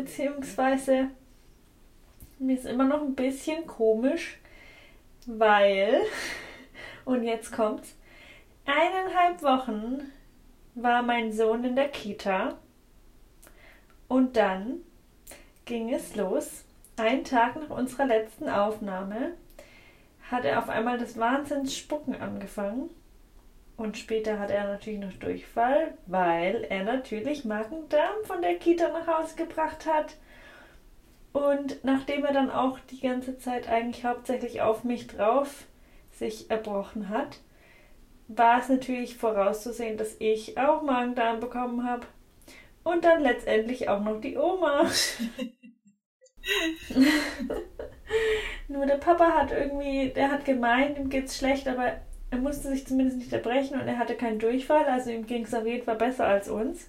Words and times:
beziehungsweise 0.00 1.10
mir 2.38 2.56
ist 2.56 2.64
immer 2.64 2.84
noch 2.84 3.02
ein 3.02 3.14
bisschen 3.14 3.66
komisch, 3.66 4.38
weil, 5.26 6.00
und 7.04 7.24
jetzt 7.24 7.52
kommt's, 7.52 7.96
eineinhalb 8.64 9.42
Wochen 9.42 10.10
war 10.74 11.02
mein 11.02 11.32
Sohn 11.32 11.64
in 11.64 11.76
der 11.76 11.88
Kita 11.88 12.56
und 14.08 14.36
dann 14.36 14.80
ging 15.66 15.92
es 15.92 16.16
los. 16.16 16.64
Ein 16.96 17.24
Tag 17.24 17.56
nach 17.56 17.76
unserer 17.76 18.06
letzten 18.06 18.48
Aufnahme 18.48 19.34
hat 20.30 20.46
er 20.46 20.60
auf 20.60 20.70
einmal 20.70 20.96
das 20.96 21.18
Wahnsinnsspucken 21.18 22.20
angefangen. 22.20 22.88
Und 23.80 23.96
später 23.96 24.38
hat 24.38 24.50
er 24.50 24.64
natürlich 24.64 25.00
noch 25.00 25.14
Durchfall, 25.14 25.94
weil 26.04 26.66
er 26.68 26.84
natürlich 26.84 27.46
Magen-Darm 27.46 28.24
von 28.24 28.42
der 28.42 28.56
Kita 28.56 28.88
nach 28.88 29.06
Hause 29.06 29.36
gebracht 29.36 29.86
hat. 29.86 30.18
Und 31.32 31.82
nachdem 31.82 32.26
er 32.26 32.34
dann 32.34 32.50
auch 32.50 32.78
die 32.90 33.00
ganze 33.00 33.38
Zeit 33.38 33.70
eigentlich 33.70 34.04
hauptsächlich 34.04 34.60
auf 34.60 34.84
mich 34.84 35.06
drauf 35.06 35.64
sich 36.10 36.50
erbrochen 36.50 37.08
hat, 37.08 37.38
war 38.28 38.60
es 38.60 38.68
natürlich 38.68 39.16
vorauszusehen, 39.16 39.96
dass 39.96 40.14
ich 40.18 40.58
auch 40.58 40.82
Magen-Darm 40.82 41.40
bekommen 41.40 41.88
habe. 41.88 42.06
Und 42.84 43.06
dann 43.06 43.22
letztendlich 43.22 43.88
auch 43.88 44.02
noch 44.02 44.20
die 44.20 44.36
Oma. 44.36 44.84
Nur 48.68 48.84
der 48.84 48.98
Papa 48.98 49.32
hat 49.32 49.52
irgendwie, 49.52 50.10
der 50.10 50.30
hat 50.30 50.44
gemeint, 50.44 50.98
ihm 50.98 51.08
geht's 51.08 51.38
schlecht, 51.38 51.66
aber 51.66 51.98
er 52.30 52.38
musste 52.38 52.68
sich 52.68 52.86
zumindest 52.86 53.18
nicht 53.18 53.32
erbrechen 53.32 53.80
und 53.80 53.88
er 53.88 53.98
hatte 53.98 54.14
keinen 54.14 54.38
Durchfall, 54.38 54.84
also 54.84 55.10
ihm 55.10 55.26
ging 55.26 55.44
es 55.44 55.54
auf 55.54 55.66
jeden 55.66 55.84
Fall 55.84 55.96
besser 55.96 56.26
als 56.26 56.48
uns. 56.48 56.88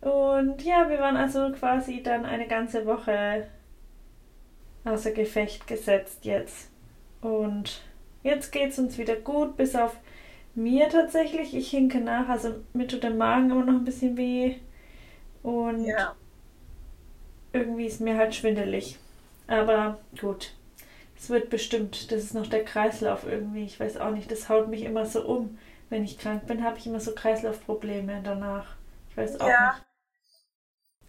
Und 0.00 0.62
ja, 0.62 0.88
wir 0.90 0.98
waren 0.98 1.16
also 1.16 1.50
quasi 1.52 2.02
dann 2.02 2.24
eine 2.24 2.46
ganze 2.46 2.84
Woche 2.86 3.46
außer 4.84 5.12
Gefecht 5.12 5.66
gesetzt 5.66 6.24
jetzt. 6.24 6.70
Und 7.22 7.82
jetzt 8.22 8.52
geht's 8.52 8.78
uns 8.78 8.98
wieder 8.98 9.16
gut, 9.16 9.56
bis 9.56 9.74
auf 9.74 9.96
mir 10.54 10.88
tatsächlich. 10.90 11.54
Ich 11.54 11.70
hinke 11.70 12.00
nach, 12.00 12.28
also 12.28 12.54
mir 12.74 12.86
tut 12.86 13.02
der 13.02 13.14
Magen 13.14 13.50
immer 13.50 13.64
noch 13.64 13.74
ein 13.74 13.84
bisschen 13.84 14.16
weh. 14.16 14.56
Und 15.42 15.86
ja 15.86 16.14
irgendwie 17.54 17.86
ist 17.86 18.00
mir 18.00 18.18
halt 18.18 18.34
schwindelig. 18.34 18.98
Aber 19.46 19.98
gut, 20.20 20.52
es 21.24 21.30
wird 21.30 21.48
bestimmt, 21.48 22.12
das 22.12 22.22
ist 22.22 22.34
noch 22.34 22.46
der 22.46 22.64
Kreislauf 22.64 23.24
irgendwie. 23.24 23.64
Ich 23.64 23.80
weiß 23.80 23.96
auch 23.96 24.10
nicht, 24.10 24.30
das 24.30 24.50
haut 24.50 24.68
mich 24.68 24.82
immer 24.82 25.06
so 25.06 25.24
um. 25.26 25.58
Wenn 25.88 26.04
ich 26.04 26.18
krank 26.18 26.46
bin, 26.46 26.62
habe 26.62 26.76
ich 26.76 26.86
immer 26.86 27.00
so 27.00 27.14
Kreislaufprobleme 27.14 28.20
danach. 28.22 28.76
Ich 29.08 29.16
weiß 29.16 29.40
auch 29.40 29.48
ja. 29.48 29.72
nicht. 29.72 29.84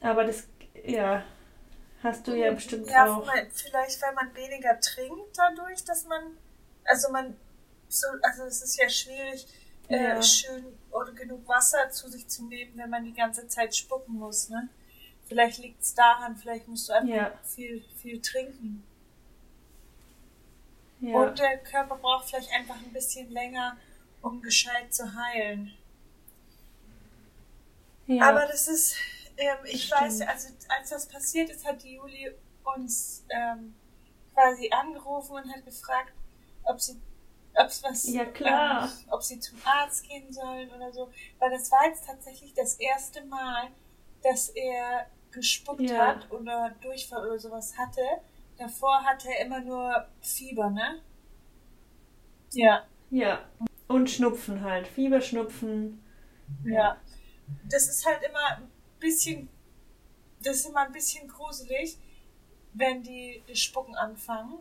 Aber 0.02 0.24
das, 0.24 0.48
ja, 0.86 1.24
hast 2.02 2.28
du 2.28 2.34
ja 2.34 2.52
bestimmt 2.52 2.90
ja, 2.90 3.14
auch. 3.14 3.30
Vielleicht, 3.52 4.02
weil 4.02 4.14
man 4.14 4.34
weniger 4.36 4.80
trinkt 4.80 5.38
dadurch, 5.38 5.84
dass 5.84 6.06
man, 6.06 6.38
also 6.86 7.12
man, 7.12 7.36
so, 7.90 8.08
also 8.22 8.44
es 8.44 8.64
ist 8.64 8.78
ja 8.78 8.88
schwierig, 8.88 9.48
äh, 9.90 10.02
ja. 10.02 10.18
Äh, 10.18 10.24
schön 10.24 10.66
oder 10.92 11.12
genug 11.12 11.46
Wasser 11.46 11.90
zu 11.90 12.08
sich 12.08 12.28
zu 12.30 12.46
nehmen, 12.46 12.72
wenn 12.78 12.90
man 12.90 13.04
die 13.04 13.14
ganze 13.14 13.48
Zeit 13.48 13.75
spucken 13.75 14.14
muss, 14.14 14.48
ne? 14.48 14.70
Vielleicht 15.28 15.58
liegt 15.58 15.81
es 15.81 15.94
daran, 15.94 16.38
vielleicht 16.38 16.68
musst 16.70 16.88
du 16.88 16.94
einfach 16.94 17.16
ja. 17.16 17.40
viel, 17.44 17.84
viel 18.02 18.22
trinken. 18.22 18.84
Ja. 21.00 21.19
Und 21.19 21.39
der 21.39 21.57
Körper 21.59 21.97
braucht 21.97 22.29
vielleicht 22.29 22.51
einfach 22.51 22.75
ein 22.75 22.94
bisschen 22.94 23.29
länger, 23.31 23.78
um 24.22 24.41
gescheit 24.41 24.94
zu 24.94 25.13
heilen. 25.13 25.73
Ja. 28.07 28.29
Aber 28.29 28.45
das 28.45 28.67
ist, 28.67 28.95
ähm, 29.38 29.57
ich 29.66 29.89
das 29.89 30.01
weiß, 30.01 30.22
also 30.22 30.50
als 30.69 30.89
das 30.89 31.07
passiert 31.07 31.50
ist, 31.50 31.66
hat 31.66 31.83
die 31.83 31.95
Juli 31.95 32.31
uns 32.63 33.25
ähm, 33.29 33.75
quasi 34.33 34.69
angerufen 34.72 35.33
und 35.33 35.53
hat 35.53 35.66
gefragt, 35.66 36.13
ob 36.63 36.79
sie 36.79 37.00
ob 37.57 37.67
was, 37.83 38.07
ja, 38.09 38.25
klar. 38.25 38.85
Ähm, 38.85 39.07
ob 39.12 39.23
sie 39.23 39.39
zum 39.39 39.57
Arzt 39.63 40.07
gehen 40.07 40.31
sollen 40.31 40.69
oder 40.72 40.91
so. 40.91 41.09
Weil 41.39 41.51
das 41.51 41.72
war 41.72 41.85
jetzt 41.88 42.06
tatsächlich 42.06 42.53
das 42.53 42.75
erste 42.75 43.23
Mal, 43.25 43.69
dass 44.23 44.50
er 44.50 45.07
gespuckt 45.31 45.81
ja. 45.81 46.07
hat 46.07 46.31
oder 46.31 46.75
Durchfall 46.81 47.25
oder 47.25 47.39
sowas 47.39 47.77
hatte. 47.77 48.01
Davor 48.58 49.04
hatte 49.04 49.28
er 49.30 49.46
immer 49.46 49.60
nur 49.62 50.06
Fieber, 50.22 50.70
ne? 50.70 51.02
Ja. 52.54 52.86
Ja. 53.10 53.44
Und 53.88 54.10
Schnupfen 54.10 54.62
halt. 54.62 54.88
Fieber, 54.88 55.22
Schnupfen. 55.22 56.02
Ja. 56.64 56.98
Das 57.70 57.88
ist 57.90 58.06
halt 58.06 58.22
immer 58.24 58.58
ein 58.58 58.70
bisschen, 59.00 59.50
das 60.42 60.58
ist 60.58 60.70
immer 60.70 60.82
ein 60.82 60.92
bisschen 60.92 61.28
gruselig, 61.28 61.98
wenn 62.74 63.04
die 63.04 63.44
Spucken 63.54 63.96
anfangen. 63.96 64.60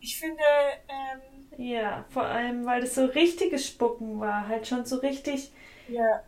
Ich 0.00 0.18
finde, 0.18 0.42
ähm, 0.88 1.48
Ja, 1.56 2.04
vor 2.10 2.24
allem, 2.24 2.66
weil 2.66 2.80
das 2.82 2.94
so 2.94 3.04
richtiges 3.06 3.66
Spucken 3.66 4.20
war. 4.20 4.48
Halt 4.48 4.66
schon 4.66 4.84
so 4.84 4.96
richtig. 4.96 5.50
Ja 5.88 6.22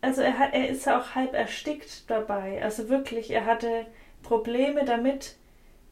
also 0.00 0.22
er, 0.22 0.38
hat, 0.38 0.54
er 0.54 0.68
ist 0.68 0.88
auch 0.88 1.14
halb 1.14 1.34
erstickt 1.34 2.08
dabei. 2.10 2.62
Also 2.62 2.88
wirklich, 2.88 3.30
er 3.30 3.46
hatte 3.46 3.86
Probleme 4.22 4.84
damit, 4.84 5.36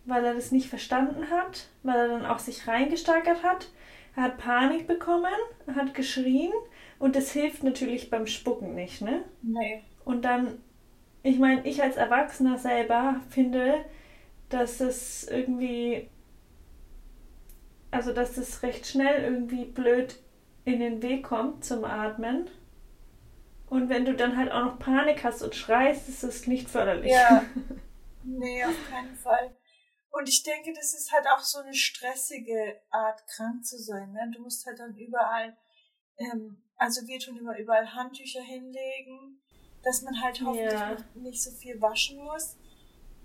weil 0.07 0.25
er 0.25 0.35
das 0.35 0.53
nicht 0.53 0.69
verstanden 0.69 1.31
hat, 1.31 1.69
weil 1.83 1.97
er 1.99 2.09
dann 2.09 2.27
auch 2.27 2.39
sich 2.39 2.67
reingesteigert 2.67 3.43
hat. 3.43 3.69
Er 4.17 4.25
hat 4.25 4.39
Panik 4.39 4.87
bekommen, 4.87 5.33
hat 5.75 5.95
geschrien 5.95 6.53
und 6.99 7.17
das 7.17 7.31
hilft 7.33 7.63
natürlich 7.63 8.09
beim 8.11 8.27
Spucken 8.27 8.75
nicht, 8.75 9.03
ne? 9.03 9.25
Nee. 9.43 9.83
Und 10.05 10.25
dann, 10.25 10.59
ich 11.23 11.39
meine, 11.39 11.67
ich 11.67 11.83
als 11.83 11.97
Erwachsener 11.97 12.59
selber 12.59 13.21
finde, 13.31 13.85
dass 14.49 14.81
es 14.81 15.29
irgendwie, 15.29 16.09
also 17.91 18.13
dass 18.13 18.37
es 18.37 18.63
recht 18.63 18.87
schnell 18.87 19.25
irgendwie 19.25 19.65
blöd 19.65 20.17
in 20.65 20.81
den 20.81 21.03
Weg 21.03 21.25
kommt 21.25 21.65
zum 21.65 21.85
Atmen. 21.85 22.49
Und 23.69 23.89
wenn 23.89 24.05
du 24.05 24.15
dann 24.15 24.37
halt 24.37 24.51
auch 24.53 24.65
noch 24.65 24.79
Panik 24.79 25.25
hast 25.25 25.43
und 25.43 25.55
schreist, 25.55 26.09
ist 26.09 26.23
es 26.23 26.47
nicht 26.47 26.69
förderlich. 26.69 27.13
Ja. 27.13 27.45
Nee, 28.29 28.65
auf 28.65 28.91
keinen 28.91 29.15
Fall. 29.15 29.55
Und 30.17 30.31
ich 30.31 30.43
denke, 30.43 30.73
das 30.73 30.95
ist 30.95 31.13
halt 31.13 31.27
auch 31.27 31.41
so 31.41 31.59
eine 31.59 31.75
stressige 31.75 32.81
Art, 32.91 33.27
krank 33.27 33.67
zu 33.67 33.79
sein. 33.79 34.13
Ne? 34.13 34.31
Du 34.35 34.41
musst 34.41 34.65
halt 34.65 34.79
dann 34.79 34.97
überall, 34.97 35.55
ähm, 36.17 36.63
also 36.77 37.07
wir 37.07 37.19
tun 37.19 37.37
immer 37.37 37.59
überall 37.59 37.93
Handtücher 37.93 38.41
hinlegen, 38.41 39.43
dass 39.83 40.01
man 40.01 40.21
halt 40.23 40.41
hoffentlich 40.43 40.73
ja. 40.73 40.97
nicht 41.15 41.43
so 41.43 41.51
viel 41.51 41.81
waschen 41.83 42.25
muss. 42.25 42.57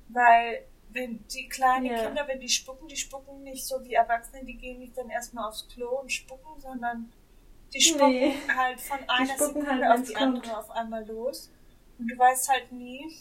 Weil 0.10 0.68
wenn 0.90 1.26
die 1.28 1.48
kleinen 1.48 1.86
ja. 1.86 2.06
Kinder, 2.06 2.28
wenn 2.28 2.42
die 2.42 2.50
spucken, 2.50 2.90
die 2.90 2.98
spucken 2.98 3.42
nicht 3.44 3.66
so 3.66 3.82
wie 3.86 3.94
Erwachsene, 3.94 4.44
die 4.44 4.58
gehen 4.58 4.80
nicht 4.80 4.98
dann 4.98 5.10
erstmal 5.10 5.48
aufs 5.48 5.70
Klo 5.70 6.02
und 6.02 6.12
spucken, 6.12 6.60
sondern 6.60 7.14
die 7.74 7.80
spucken 7.80 8.12
nee. 8.12 8.36
halt 8.54 8.82
von 8.82 9.00
einer 9.08 9.38
Sekunde 9.38 9.72
halt, 9.72 10.00
auf 10.00 10.06
die 10.06 10.14
kommt. 10.14 10.36
andere 10.36 10.58
auf 10.58 10.70
einmal 10.72 11.08
los. 11.08 11.50
Und 11.98 12.10
du 12.10 12.18
weißt 12.18 12.50
halt 12.50 12.74
nie. 12.74 13.16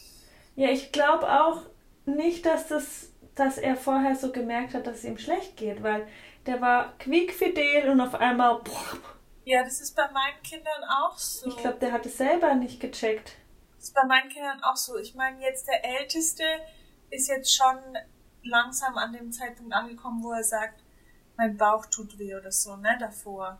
Ja, 0.57 0.69
ich 0.69 0.91
glaube 0.91 1.41
auch 1.41 1.61
nicht, 2.05 2.45
dass 2.45 2.67
das, 2.67 3.10
dass 3.35 3.57
er 3.57 3.75
vorher 3.75 4.15
so 4.15 4.31
gemerkt 4.31 4.73
hat, 4.73 4.87
dass 4.87 4.99
es 4.99 5.03
ihm 5.05 5.17
schlecht 5.17 5.57
geht, 5.57 5.83
weil 5.83 6.07
der 6.45 6.61
war 6.61 6.97
quiekfidel 6.97 7.89
und 7.89 8.01
auf 8.01 8.15
einmal. 8.15 8.61
Boah. 8.63 8.97
Ja, 9.43 9.63
das 9.63 9.81
ist 9.81 9.95
bei 9.95 10.09
meinen 10.11 10.41
Kindern 10.43 10.83
auch 10.83 11.17
so. 11.17 11.47
Ich 11.47 11.57
glaube, 11.57 11.79
der 11.79 11.91
hat 11.91 12.05
es 12.05 12.17
selber 12.17 12.53
nicht 12.55 12.79
gecheckt. 12.79 13.33
Das 13.75 13.85
ist 13.85 13.95
bei 13.95 14.05
meinen 14.05 14.29
Kindern 14.29 14.61
auch 14.63 14.75
so. 14.75 14.97
Ich 14.97 15.15
meine, 15.15 15.41
jetzt 15.41 15.67
der 15.67 15.83
Älteste 15.83 16.43
ist 17.09 17.27
jetzt 17.27 17.55
schon 17.55 17.77
langsam 18.43 18.97
an 18.97 19.13
dem 19.13 19.31
Zeitpunkt 19.31 19.73
angekommen, 19.73 20.23
wo 20.23 20.31
er 20.31 20.43
sagt, 20.43 20.83
mein 21.37 21.57
Bauch 21.57 21.85
tut 21.87 22.17
weh 22.19 22.35
oder 22.35 22.51
so, 22.51 22.75
ne, 22.75 22.95
davor. 22.99 23.59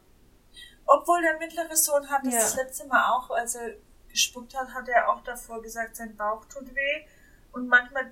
Obwohl 0.85 1.21
der 1.21 1.37
mittlere 1.37 1.75
Sohn 1.75 2.09
hat 2.09 2.25
das, 2.25 2.33
ja. 2.33 2.39
das 2.39 2.55
letzte 2.55 2.87
Mal 2.87 3.11
auch, 3.11 3.31
als 3.31 3.55
er 3.55 3.75
gespuckt 4.09 4.55
hat, 4.55 4.73
hat 4.73 4.87
er 4.87 5.09
auch 5.09 5.23
davor 5.23 5.61
gesagt, 5.61 5.95
sein 5.95 6.15
Bauch 6.15 6.45
tut 6.45 6.75
weh. 6.75 7.05
Und 7.51 7.67
manchmal, 7.67 8.11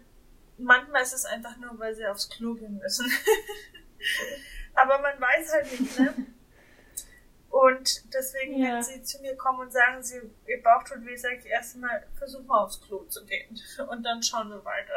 manchmal 0.60 1.04
ist 1.04 1.14
es 1.14 1.26
einfach 1.26 1.58
nur, 1.58 1.78
weil 1.80 1.96
sie 1.96 2.06
aufs 2.06 2.30
Klo 2.30 2.54
gehen 2.54 2.78
müssen. 2.78 3.12
Aber 4.74 5.00
man 5.00 5.20
weiß 5.20 5.54
halt 5.54 5.80
nicht, 5.80 6.00
ne? 6.00 6.14
Und 7.50 8.14
deswegen, 8.14 8.60
ja. 8.60 8.76
wenn 8.76 8.84
sie 8.84 9.02
zu 9.02 9.22
mir 9.22 9.36
kommen 9.36 9.62
und 9.62 9.72
sagen, 9.72 10.02
sie, 10.04 10.22
ihr 10.48 10.62
Bauch 10.62 10.84
tut 10.84 11.04
weh, 11.06 11.16
sage 11.16 11.38
ich 11.38 11.46
erstmal, 11.48 12.06
versuch 12.16 12.44
mal 12.44 12.64
aufs 12.64 12.80
Klo 12.82 13.04
zu 13.06 13.26
gehen. 13.26 13.60
Und 13.90 14.04
dann 14.04 14.22
schauen 14.22 14.50
wir 14.50 14.64
weiter. 14.64 14.94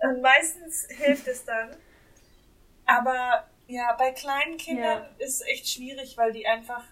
Und 0.02 0.22
meistens 0.22 0.86
hilft 0.88 1.26
es 1.26 1.44
dann. 1.44 1.76
Aber 2.84 3.50
ja, 3.66 3.92
bei 3.94 4.12
kleinen 4.12 4.56
Kindern 4.56 5.02
ja. 5.02 5.26
ist 5.26 5.40
es 5.40 5.46
echt 5.48 5.68
schwierig, 5.68 6.16
weil 6.16 6.32
die 6.32 6.46
einfach 6.46 6.84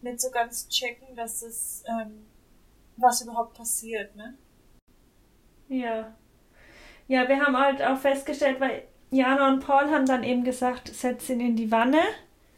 nicht 0.00 0.20
so 0.20 0.30
ganz 0.30 0.68
checken, 0.68 1.16
dass 1.16 1.42
es, 1.42 1.82
ähm, 1.88 2.28
was 2.96 3.22
überhaupt 3.22 3.56
passiert, 3.56 4.14
ne? 4.14 4.38
Ja. 5.68 6.12
Ja, 7.06 7.28
wir 7.28 7.40
haben 7.40 7.56
halt 7.56 7.82
auch 7.82 7.98
festgestellt, 7.98 8.60
weil 8.60 8.82
Jana 9.10 9.48
und 9.48 9.60
Paul 9.60 9.90
haben 9.90 10.06
dann 10.06 10.22
eben 10.22 10.44
gesagt, 10.44 10.88
setz 10.88 11.28
ihn 11.30 11.40
in 11.40 11.56
die 11.56 11.70
Wanne. 11.70 12.00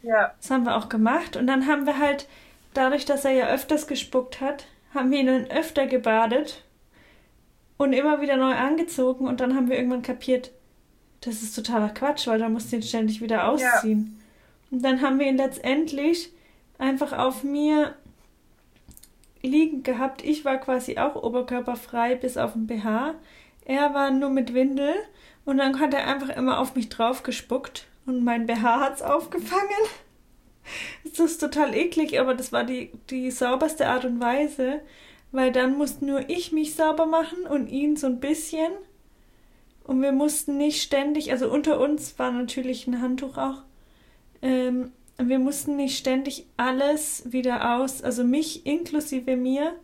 Ja. 0.03 0.33
Das 0.39 0.51
haben 0.51 0.65
wir 0.65 0.75
auch 0.75 0.89
gemacht. 0.89 1.37
Und 1.37 1.47
dann 1.47 1.67
haben 1.67 1.85
wir 1.85 1.99
halt, 1.99 2.27
dadurch, 2.73 3.05
dass 3.05 3.25
er 3.25 3.31
ja 3.31 3.47
öfters 3.47 3.87
gespuckt 3.87 4.41
hat, 4.41 4.65
haben 4.93 5.11
wir 5.11 5.19
ihn 5.19 5.27
dann 5.27 5.51
öfter 5.51 5.87
gebadet 5.87 6.63
und 7.77 7.93
immer 7.93 8.21
wieder 8.21 8.37
neu 8.37 8.53
angezogen. 8.53 9.27
Und 9.27 9.39
dann 9.39 9.55
haben 9.55 9.69
wir 9.69 9.77
irgendwann 9.77 10.01
kapiert, 10.01 10.51
das 11.21 11.41
ist 11.41 11.55
totaler 11.55 11.89
Quatsch, 11.89 12.27
weil 12.27 12.39
da 12.39 12.49
musst 12.49 12.71
du 12.71 12.77
ihn 12.77 12.83
ständig 12.83 13.21
wieder 13.21 13.47
ausziehen. 13.47 14.19
Ja. 14.19 14.75
Und 14.75 14.83
dann 14.83 15.01
haben 15.01 15.19
wir 15.19 15.27
ihn 15.27 15.37
letztendlich 15.37 16.31
einfach 16.77 17.13
auf 17.13 17.43
mir 17.43 17.95
liegend 19.41 19.83
gehabt. 19.83 20.23
Ich 20.23 20.45
war 20.45 20.57
quasi 20.57 20.97
auch 20.97 21.15
oberkörperfrei 21.15 22.15
bis 22.15 22.37
auf 22.37 22.53
den 22.53 22.67
BH. 22.67 23.15
Er 23.65 23.93
war 23.93 24.11
nur 24.11 24.29
mit 24.29 24.53
Windel 24.53 24.93
und 25.45 25.57
dann 25.57 25.79
hat 25.79 25.93
er 25.93 26.07
einfach 26.07 26.29
immer 26.35 26.59
auf 26.59 26.75
mich 26.75 26.89
drauf 26.89 27.23
gespuckt 27.23 27.87
und 28.05 28.23
mein 28.23 28.45
BH 28.45 28.79
hat's 28.79 29.01
aufgefangen. 29.01 29.61
Das 31.03 31.19
ist 31.19 31.39
total 31.39 31.75
eklig, 31.75 32.19
aber 32.19 32.35
das 32.35 32.53
war 32.53 32.63
die, 32.63 32.91
die 33.09 33.31
sauberste 33.31 33.87
Art 33.87 34.05
und 34.05 34.21
Weise, 34.21 34.81
weil 35.31 35.51
dann 35.51 35.75
musste 35.75 36.05
nur 36.05 36.29
ich 36.29 36.51
mich 36.51 36.75
sauber 36.75 37.07
machen 37.07 37.47
und 37.47 37.67
ihn 37.67 37.97
so 37.97 38.05
ein 38.05 38.19
bisschen. 38.19 38.71
Und 39.83 40.03
wir 40.03 40.11
mussten 40.11 40.57
nicht 40.57 40.83
ständig, 40.83 41.31
also 41.31 41.51
unter 41.51 41.79
uns 41.79 42.17
war 42.19 42.31
natürlich 42.31 42.85
ein 42.85 43.01
Handtuch 43.01 43.37
auch, 43.37 43.63
ähm, 44.43 44.91
wir 45.17 45.39
mussten 45.39 45.75
nicht 45.75 45.97
ständig 45.97 46.47
alles 46.57 47.31
wieder 47.31 47.77
aus, 47.77 48.01
also 48.01 48.23
mich 48.23 48.65
inklusive 48.65 49.35
mir, 49.35 49.79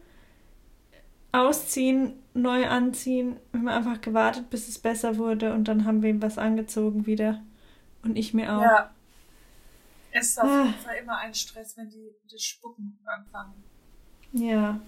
ausziehen, 1.32 2.22
neu 2.34 2.68
anziehen. 2.68 3.40
Wir 3.52 3.60
haben 3.60 3.68
einfach 3.68 4.02
gewartet, 4.02 4.50
bis 4.50 4.68
es 4.68 4.80
besser 4.80 5.18
wurde 5.18 5.54
und 5.54 5.68
dann 5.68 5.86
haben 5.86 6.02
wir 6.02 6.10
ihm 6.10 6.22
was 6.22 6.38
angezogen 6.38 7.06
wieder. 7.06 7.44
Und 8.04 8.16
ich 8.16 8.34
mir 8.34 8.56
auch. 8.56 8.62
Ja. 8.62 8.94
Es 10.12 10.30
ist 10.30 10.40
auf 10.40 10.50
ah. 10.50 10.64
jeden 10.64 10.80
Fall 10.80 10.96
immer 10.98 11.18
ein 11.18 11.34
Stress, 11.34 11.78
wenn 11.78 11.90
die 11.90 12.16
das 12.32 12.42
Spucken 12.42 13.00
anfangen. 13.06 13.64
Ja. 14.32 14.80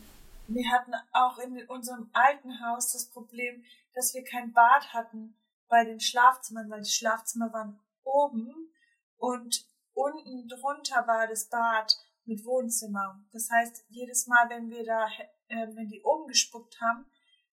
Wir 0.48 0.72
hatten 0.72 0.94
auch 1.12 1.38
in 1.38 1.64
unserem 1.68 2.10
alten 2.14 2.60
Haus 2.62 2.94
das 2.94 3.10
Problem, 3.10 3.64
dass 3.94 4.14
wir 4.14 4.24
kein 4.24 4.54
Bad 4.54 4.94
hatten 4.94 5.36
bei 5.68 5.84
den 5.84 6.00
Schlafzimmern, 6.00 6.70
weil 6.70 6.82
die 6.82 6.90
Schlafzimmer 6.90 7.54
waren 7.54 7.80
oben 8.04 8.72
und 9.18 9.68
unten 9.94 10.48
drunter 10.48 11.06
war 11.08 11.28
das 11.28 11.50
Bad 11.50 11.96
mit 12.26 12.46
Wohnzimmer. 12.46 13.22
Das 13.32 13.50
heißt, 13.50 13.86
jedes 13.90 14.28
Mal, 14.28 14.50
wenn 14.50 14.70
wir 14.70 14.84
da, 14.84 15.08
äh, 15.48 15.68
wenn 15.76 15.90
die 15.90 16.02
oben 16.04 16.28
gespuckt 16.28 16.80
haben, 16.80 17.06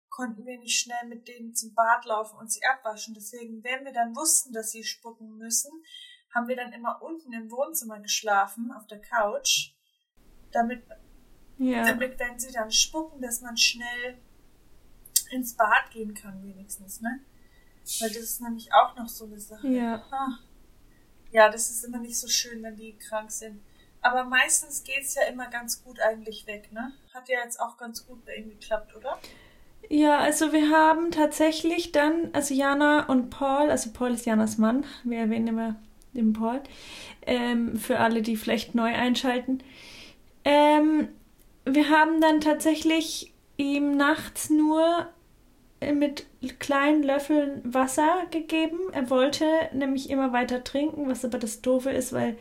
konnten 0.08 0.46
wir 0.46 0.58
nicht 0.58 0.80
schnell 0.80 1.06
mit 1.08 1.28
denen 1.28 1.54
zum 1.54 1.74
Bad 1.74 2.04
laufen 2.04 2.38
und 2.38 2.50
sie 2.50 2.64
abwaschen. 2.64 3.14
Deswegen, 3.14 3.62
wenn 3.64 3.84
wir 3.84 3.92
dann 3.92 4.14
wussten, 4.14 4.52
dass 4.52 4.70
sie 4.70 4.84
spucken 4.84 5.36
müssen, 5.36 5.70
haben 6.34 6.48
wir 6.48 6.56
dann 6.56 6.72
immer 6.72 7.02
unten 7.02 7.32
im 7.32 7.50
Wohnzimmer 7.50 8.00
geschlafen, 8.00 8.72
auf 8.72 8.86
der 8.86 9.00
Couch, 9.00 9.72
damit, 10.52 10.86
ja. 11.58 11.84
damit 11.84 12.18
wenn 12.18 12.38
sie 12.38 12.52
dann 12.52 12.70
spucken, 12.70 13.20
dass 13.20 13.40
man 13.40 13.56
schnell 13.56 14.22
ins 15.30 15.56
Bad 15.56 15.90
gehen 15.90 16.14
kann, 16.14 16.42
wenigstens, 16.44 17.00
ne? 17.00 17.20
Weil 18.00 18.08
das 18.08 18.18
ist 18.18 18.40
nämlich 18.40 18.72
auch 18.74 18.96
noch 18.96 19.08
so 19.08 19.26
eine 19.26 19.38
Sache. 19.38 19.68
Ja. 19.68 20.04
Ah. 20.10 20.38
Ja, 21.30 21.48
das 21.50 21.70
ist 21.70 21.84
immer 21.84 21.98
nicht 21.98 22.18
so 22.18 22.28
schön, 22.28 22.62
wenn 22.62 22.76
die 22.76 22.96
krank 22.96 23.30
sind. 23.30 23.60
Aber 24.00 24.24
meistens 24.24 24.84
geht's 24.84 25.14
ja 25.14 25.22
immer 25.24 25.48
ganz 25.48 25.82
gut 25.82 26.00
eigentlich 26.00 26.46
weg, 26.46 26.72
ne? 26.72 26.92
Hat 27.12 27.28
ja 27.28 27.40
jetzt 27.42 27.58
auch 27.60 27.76
ganz 27.76 28.06
gut 28.06 28.24
bei 28.24 28.36
ihm 28.36 28.50
geklappt, 28.50 28.94
oder? 28.94 29.18
Ja, 29.88 30.18
also 30.18 30.52
wir 30.52 30.70
haben 30.70 31.10
tatsächlich 31.10 31.92
dann, 31.92 32.30
also 32.32 32.54
Jana 32.54 33.06
und 33.06 33.30
Paul, 33.30 33.70
also 33.70 33.90
Paul 33.92 34.12
ist 34.12 34.26
Janas 34.26 34.58
Mann, 34.58 34.84
wir 35.04 35.18
erwähnen 35.18 35.48
immer 35.48 35.76
den 36.12 36.32
Paul, 36.32 36.60
ähm, 37.22 37.76
für 37.76 37.98
alle, 37.98 38.22
die 38.22 38.36
vielleicht 38.36 38.74
neu 38.74 38.92
einschalten. 38.92 39.62
Ähm, 40.44 41.08
wir 41.64 41.88
haben 41.90 42.20
dann 42.20 42.40
tatsächlich 42.40 43.32
ihm 43.56 43.96
nachts 43.96 44.50
nur 44.50 45.08
mit 45.80 46.26
kleinen 46.58 47.02
Löffeln 47.02 47.60
Wasser 47.64 48.22
gegeben. 48.30 48.78
Er 48.92 49.10
wollte 49.10 49.44
nämlich 49.72 50.10
immer 50.10 50.32
weiter 50.32 50.64
trinken, 50.64 51.08
was 51.08 51.24
aber 51.24 51.38
das 51.38 51.60
Doofe 51.60 51.90
ist, 51.90 52.12
weil 52.12 52.36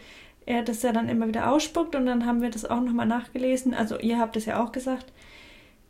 er 0.45 0.63
das 0.63 0.83
ja 0.83 0.91
dann 0.91 1.09
immer 1.09 1.27
wieder 1.27 1.51
ausspuckt 1.51 1.95
und 1.95 2.05
dann 2.05 2.25
haben 2.25 2.41
wir 2.41 2.49
das 2.49 2.65
auch 2.65 2.81
nochmal 2.81 3.07
nachgelesen. 3.07 3.73
Also 3.73 3.99
ihr 3.99 4.19
habt 4.19 4.37
es 4.37 4.45
ja 4.45 4.63
auch 4.63 4.71
gesagt. 4.71 5.11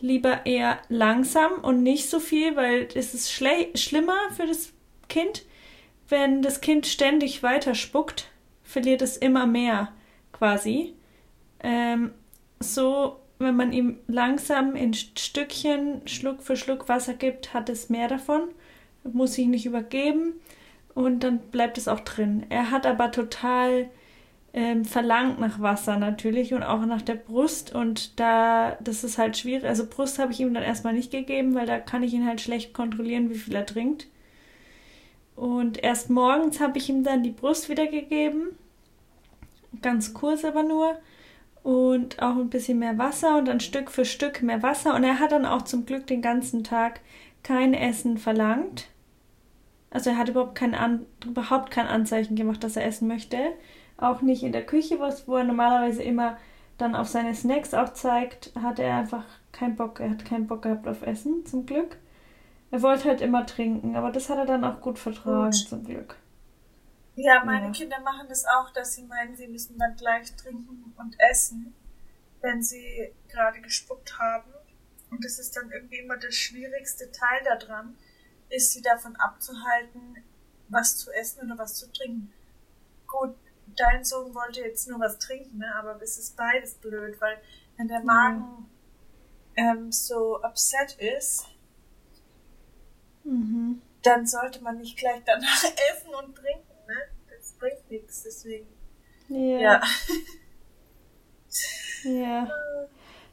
Lieber 0.01 0.45
eher 0.45 0.79
langsam 0.89 1.53
und 1.61 1.83
nicht 1.83 2.09
so 2.09 2.19
viel, 2.19 2.55
weil 2.55 2.87
es 2.95 3.13
ist 3.13 3.31
schlimmer 3.31 4.17
für 4.35 4.45
das 4.45 4.73
Kind. 5.07 5.45
Wenn 6.09 6.41
das 6.41 6.61
Kind 6.61 6.85
ständig 6.85 7.43
weiter 7.43 7.75
spuckt, 7.75 8.29
verliert 8.63 9.01
es 9.01 9.17
immer 9.17 9.47
mehr 9.47 9.91
quasi. 10.31 10.93
Ähm, 11.61 12.11
so 12.59 13.19
wenn 13.39 13.55
man 13.55 13.73
ihm 13.73 13.97
langsam 14.07 14.75
in 14.75 14.93
Stückchen 14.93 16.07
Schluck 16.07 16.41
für 16.41 16.55
Schluck 16.55 16.87
Wasser 16.87 17.13
gibt, 17.13 17.53
hat 17.53 17.69
es 17.69 17.89
mehr 17.89 18.07
davon, 18.07 18.41
muss 19.03 19.33
sich 19.33 19.47
nicht 19.47 19.65
übergeben 19.65 20.33
und 20.93 21.23
dann 21.23 21.39
bleibt 21.39 21.77
es 21.77 21.87
auch 21.87 21.99
drin. 21.99 22.45
Er 22.49 22.71
hat 22.71 22.85
aber 22.85 23.11
total 23.11 23.89
ähm, 24.53 24.85
verlangt 24.85 25.39
nach 25.39 25.59
Wasser 25.59 25.97
natürlich 25.97 26.53
und 26.53 26.63
auch 26.63 26.85
nach 26.85 27.01
der 27.01 27.15
Brust 27.15 27.75
und 27.75 28.19
da, 28.19 28.77
das 28.81 29.03
ist 29.03 29.17
halt 29.17 29.35
schwierig. 29.35 29.65
Also 29.65 29.85
Brust 29.85 30.17
habe 30.17 30.31
ich 30.31 30.39
ihm 30.39 30.53
dann 30.53 30.63
erstmal 30.63 30.93
nicht 30.93 31.11
gegeben, 31.11 31.55
weil 31.55 31.65
da 31.65 31.77
kann 31.77 32.03
ich 32.03 32.13
ihn 32.13 32.25
halt 32.25 32.39
schlecht 32.39 32.73
kontrollieren, 32.73 33.29
wie 33.29 33.35
viel 33.35 33.53
er 33.53 33.65
trinkt. 33.65 34.07
Und 35.35 35.83
erst 35.83 36.09
morgens 36.09 36.61
habe 36.61 36.77
ich 36.77 36.87
ihm 36.87 37.03
dann 37.03 37.21
die 37.21 37.31
Brust 37.31 37.67
wieder 37.67 37.87
gegeben. 37.87 38.57
Ganz 39.81 40.13
kurz 40.13 40.45
aber 40.45 40.63
nur 40.63 40.97
und 41.65 42.21
auch 42.21 42.35
ein 42.35 42.51
bisschen 42.51 42.77
mehr 42.77 42.99
Wasser 42.99 43.39
und 43.39 43.47
dann 43.47 43.59
Stück 43.59 43.89
für 43.89 44.05
Stück 44.05 44.43
mehr 44.43 44.61
Wasser. 44.61 44.93
Und 44.93 45.03
er 45.03 45.19
hat 45.19 45.31
dann 45.31 45.47
auch 45.47 45.63
zum 45.63 45.87
Glück 45.87 46.05
den 46.05 46.21
ganzen 46.21 46.63
Tag 46.63 46.99
kein 47.41 47.73
Essen 47.73 48.19
verlangt. 48.19 48.87
Also 49.89 50.11
er 50.11 50.17
hat 50.17 50.29
überhaupt 50.29 50.53
kein, 50.53 50.75
An 50.75 51.07
überhaupt 51.25 51.71
kein 51.71 51.87
Anzeichen 51.87 52.35
gemacht, 52.35 52.63
dass 52.63 52.75
er 52.75 52.85
essen 52.85 53.07
möchte. 53.07 53.37
Auch 53.97 54.21
nicht 54.21 54.43
in 54.43 54.51
der 54.51 54.63
Küche, 54.63 54.99
wo 54.99 55.35
er 55.37 55.43
normalerweise 55.43 56.03
immer 56.03 56.37
dann 56.77 56.93
auf 56.93 57.07
seine 57.07 57.33
Snacks 57.33 57.73
auch 57.73 57.93
zeigt, 57.93 58.51
hat 58.61 58.77
er 58.77 58.97
einfach 58.97 59.23
keinen 59.51 59.75
Bock. 59.75 59.99
Er 59.99 60.11
hat 60.11 60.23
keinen 60.23 60.45
Bock 60.45 60.61
gehabt 60.61 60.87
auf 60.87 61.01
Essen, 61.01 61.47
zum 61.47 61.65
Glück. 61.65 61.97
Er 62.69 62.83
wollte 62.83 63.05
halt 63.05 63.21
immer 63.21 63.43
trinken, 63.47 63.95
aber 63.95 64.11
das 64.11 64.29
hat 64.29 64.37
er 64.37 64.45
dann 64.45 64.63
auch 64.65 64.81
gut 64.81 64.99
vertragen, 64.99 65.49
gut. 65.49 65.67
zum 65.67 65.83
Glück. 65.83 66.15
Ja, 67.15 67.43
meine 67.45 67.67
ja. 67.67 67.71
Kinder 67.71 67.99
machen 68.01 68.27
das 68.27 68.45
auch, 68.45 68.71
dass 68.71 68.95
sie 68.95 69.03
meinen, 69.03 69.35
sie 69.35 69.47
müssen 69.47 69.77
dann 69.79 69.95
gleich 69.95 70.35
trinken 70.35 70.93
und 70.97 71.15
essen, 71.19 71.73
wenn 72.41 72.61
sie 72.61 73.13
gerade 73.29 73.61
gespuckt 73.61 74.17
haben. 74.19 74.51
Und 75.11 75.23
das 75.23 75.39
ist 75.39 75.55
dann 75.55 75.71
irgendwie 75.71 75.99
immer 75.99 76.17
das 76.17 76.35
schwierigste 76.35 77.11
Teil 77.11 77.41
daran, 77.45 77.97
ist 78.49 78.73
sie 78.73 78.81
davon 78.81 79.15
abzuhalten, 79.15 80.23
was 80.67 80.97
zu 80.97 81.11
essen 81.11 81.45
oder 81.45 81.57
was 81.57 81.75
zu 81.75 81.91
trinken. 81.91 82.33
Gut, 83.07 83.35
dein 83.77 84.03
Sohn 84.03 84.35
wollte 84.35 84.61
jetzt 84.61 84.87
nur 84.89 84.99
was 84.99 85.17
trinken, 85.17 85.59
ne? 85.59 85.73
aber 85.75 86.01
es 86.01 86.17
ist 86.17 86.35
beides 86.35 86.75
blöd, 86.75 87.19
weil 87.21 87.41
wenn 87.77 87.87
der 87.87 88.01
Magen 88.01 88.39
mhm. 88.39 88.67
ähm, 89.55 89.91
so 89.91 90.43
upset 90.43 90.97
ist, 90.99 91.45
mhm. 93.23 93.81
dann 94.01 94.27
sollte 94.27 94.61
man 94.61 94.77
nicht 94.77 94.97
gleich 94.97 95.21
danach 95.25 95.63
essen 95.91 96.13
und 96.13 96.35
trinken 96.35 96.64
bringt 97.59 97.89
nichts, 97.89 98.23
deswegen. 98.23 98.67
Ja. 99.29 99.59
Ja. 99.59 99.81
ja. 102.03 102.47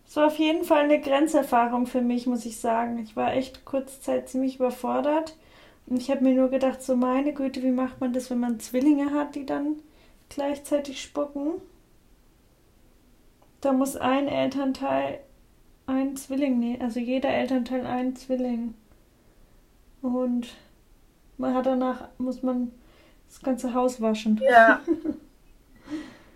Es 0.07 0.17
war 0.17 0.27
auf 0.27 0.39
jeden 0.39 0.65
Fall 0.65 0.85
eine 0.85 1.01
Grenzerfahrung 1.01 1.87
für 1.87 2.03
mich, 2.03 2.27
muss 2.27 2.45
ich 2.45 2.59
sagen. 2.59 2.99
Ich 2.99 3.17
war 3.17 3.33
echt 3.33 3.65
kurze 3.65 4.01
Zeit 4.01 4.29
ziemlich 4.29 4.57
überfordert. 4.57 5.37
Und 5.87 5.97
ich 5.97 6.11
habe 6.11 6.23
mir 6.23 6.35
nur 6.35 6.49
gedacht, 6.49 6.83
so 6.83 6.97
meine 6.97 7.33
Güte, 7.33 7.63
wie 7.63 7.71
macht 7.71 8.01
man 8.01 8.13
das, 8.13 8.31
wenn 8.31 8.41
man 8.41 8.61
Zwillinge 8.61 9.13
hat, 9.13 9.35
die 9.35 9.47
dann 9.47 9.77
gleichzeitig 10.29 11.01
spucken? 11.03 11.61
Da 13.61 13.73
muss 13.73 13.97
ein 13.97 14.29
Elternteil 14.29 15.21
einen 15.87 16.17
Zwilling 16.17 16.59
nehmen, 16.59 16.83
also 16.83 17.01
jeder 17.01 17.31
Elternteil 17.31 17.87
einen 17.87 18.17
Zwilling. 18.17 18.75
Und 20.01 20.49
man 21.39 21.55
hat 21.55 21.67
danach, 21.67 22.09
muss 22.19 22.43
man 22.43 22.73
das 23.33 23.41
ganze 23.41 23.73
Haus 23.75 24.01
waschen. 24.01 24.41
Ja. 24.43 24.81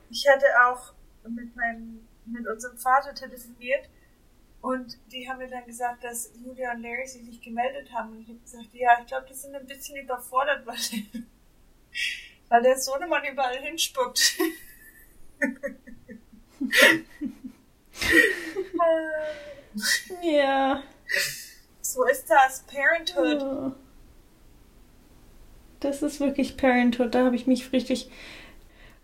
Ich 0.08 0.24
hatte 0.28 0.46
auch 0.64 0.92
mit 1.28 1.56
meinem, 1.56 2.06
mit 2.26 2.46
unserem 2.46 2.78
Vater 2.78 3.12
telefoniert 3.12 3.88
und 4.62 4.96
die 5.10 5.28
haben 5.28 5.38
mir 5.38 5.48
dann 5.48 5.66
gesagt, 5.66 6.04
dass 6.04 6.30
Julia 6.42 6.72
und 6.72 6.80
Larry 6.80 7.06
sich 7.06 7.22
nicht 7.22 7.42
gemeldet 7.42 7.92
haben. 7.92 8.12
Und 8.12 8.20
ich 8.20 8.28
habe 8.28 8.38
gesagt, 8.38 8.68
ja, 8.72 8.98
ich 9.00 9.06
glaube, 9.08 9.26
die 9.28 9.34
sind 9.34 9.56
ein 9.56 9.66
bisschen 9.66 9.96
überfordert, 9.96 10.64
weil, 10.64 10.76
weil 12.48 12.62
der 12.62 12.78
Sohnemann 12.78 13.24
überall 13.30 13.58
hinspuckt. 13.58 14.38
ja. 20.22 20.82
So 21.82 22.06
ist 22.06 22.30
das 22.30 22.62
Parenthood. 22.62 23.42
Oh. 23.42 23.72
Das 25.86 26.02
ist 26.02 26.20
wirklich 26.20 26.56
Parenthood. 26.56 27.14
Da 27.14 27.24
habe 27.24 27.36
ich 27.36 27.46
mich 27.46 27.72
richtig. 27.72 28.10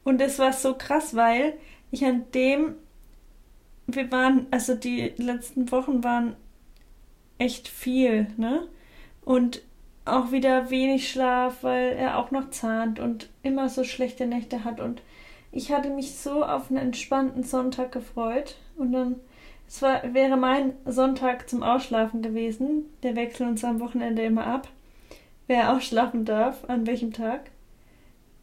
Und 0.05 0.21
das 0.21 0.39
war 0.39 0.53
so 0.53 0.75
krass, 0.75 1.15
weil 1.15 1.55
ich 1.91 2.05
an 2.05 2.25
dem. 2.35 2.75
Wir 3.87 4.11
waren, 4.13 4.47
also 4.51 4.75
die 4.75 5.13
letzten 5.17 5.71
Wochen 5.71 6.05
waren 6.05 6.37
echt 7.39 7.69
viel, 7.69 8.29
ne? 8.37 8.67
Und 9.25 9.63
auch 10.05 10.33
wieder 10.33 10.71
wenig 10.71 11.11
Schlaf, 11.11 11.63
weil 11.63 11.93
er 11.93 12.19
auch 12.19 12.31
noch 12.31 12.51
zahnt 12.51 12.99
und 12.99 13.29
immer 13.43 13.69
so 13.69 13.85
schlechte 13.85 14.27
Nächte 14.27 14.65
hat. 14.65 14.81
Und 14.81 15.03
ich 15.53 15.71
hatte 15.71 15.91
mich 15.91 16.15
so 16.17 16.45
auf 16.45 16.71
einen 16.71 16.79
entspannten 16.79 17.43
Sonntag 17.45 17.93
gefreut. 17.93 18.57
Und 18.77 18.93
dann, 18.93 19.17
es 19.69 19.83
war, 19.83 20.15
wäre 20.15 20.37
mein 20.37 20.73
Sonntag 20.87 21.49
zum 21.49 21.63
Ausschlafen 21.63 22.23
gewesen. 22.23 22.87
Der 23.03 23.15
wechseln 23.17 23.51
uns 23.51 23.65
am 23.65 23.81
Wochenende 23.81 24.23
immer 24.23 24.47
ab, 24.47 24.69
wer 25.53 25.71
ausschlafen 25.71 26.25
darf, 26.25 26.65
an 26.69 26.87
welchem 26.87 27.13
Tag. 27.13 27.51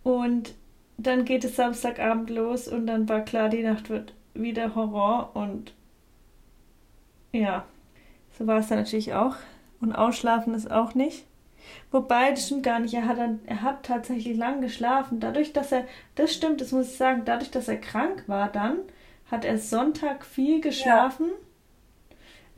Und 0.04 0.54
dann 0.98 1.26
geht 1.26 1.44
es 1.44 1.56
Samstagabend 1.56 2.30
los 2.30 2.68
und 2.68 2.86
dann 2.86 3.10
war 3.10 3.22
klar, 3.22 3.50
die 3.50 3.64
Nacht 3.64 3.90
wird 3.90 4.14
wieder 4.36 4.76
Horror 4.76 5.32
und 5.34 5.74
ja, 7.32 7.66
so 8.38 8.46
war 8.46 8.60
es 8.60 8.68
dann 8.68 8.78
natürlich 8.78 9.14
auch. 9.16 9.36
Und 9.82 9.94
ausschlafen 9.94 10.54
ist 10.54 10.70
auch 10.70 10.94
nicht. 10.94 11.26
Wobei, 11.90 12.30
das 12.30 12.46
stimmt 12.46 12.64
gar 12.64 12.80
nicht. 12.80 12.94
Er 12.94 13.08
hat, 13.08 13.18
dann, 13.18 13.40
er 13.48 13.64
hat 13.64 13.84
tatsächlich 13.84 14.38
lang 14.38 14.62
geschlafen. 14.62 15.20
Dadurch, 15.20 15.52
dass 15.52 15.72
er, 15.72 15.86
das 16.14 16.32
stimmt, 16.34 16.62
das 16.62 16.72
muss 16.72 16.92
ich 16.92 16.98
sagen, 16.98 17.24
dadurch, 17.26 17.50
dass 17.50 17.68
er 17.68 17.78
krank 17.78 18.26
war 18.28 18.50
dann, 18.50 18.78
hat 19.32 19.46
er 19.46 19.58
Sonntag 19.58 20.26
viel 20.26 20.62
geschlafen. 20.62 21.28
Ja. 21.28 21.49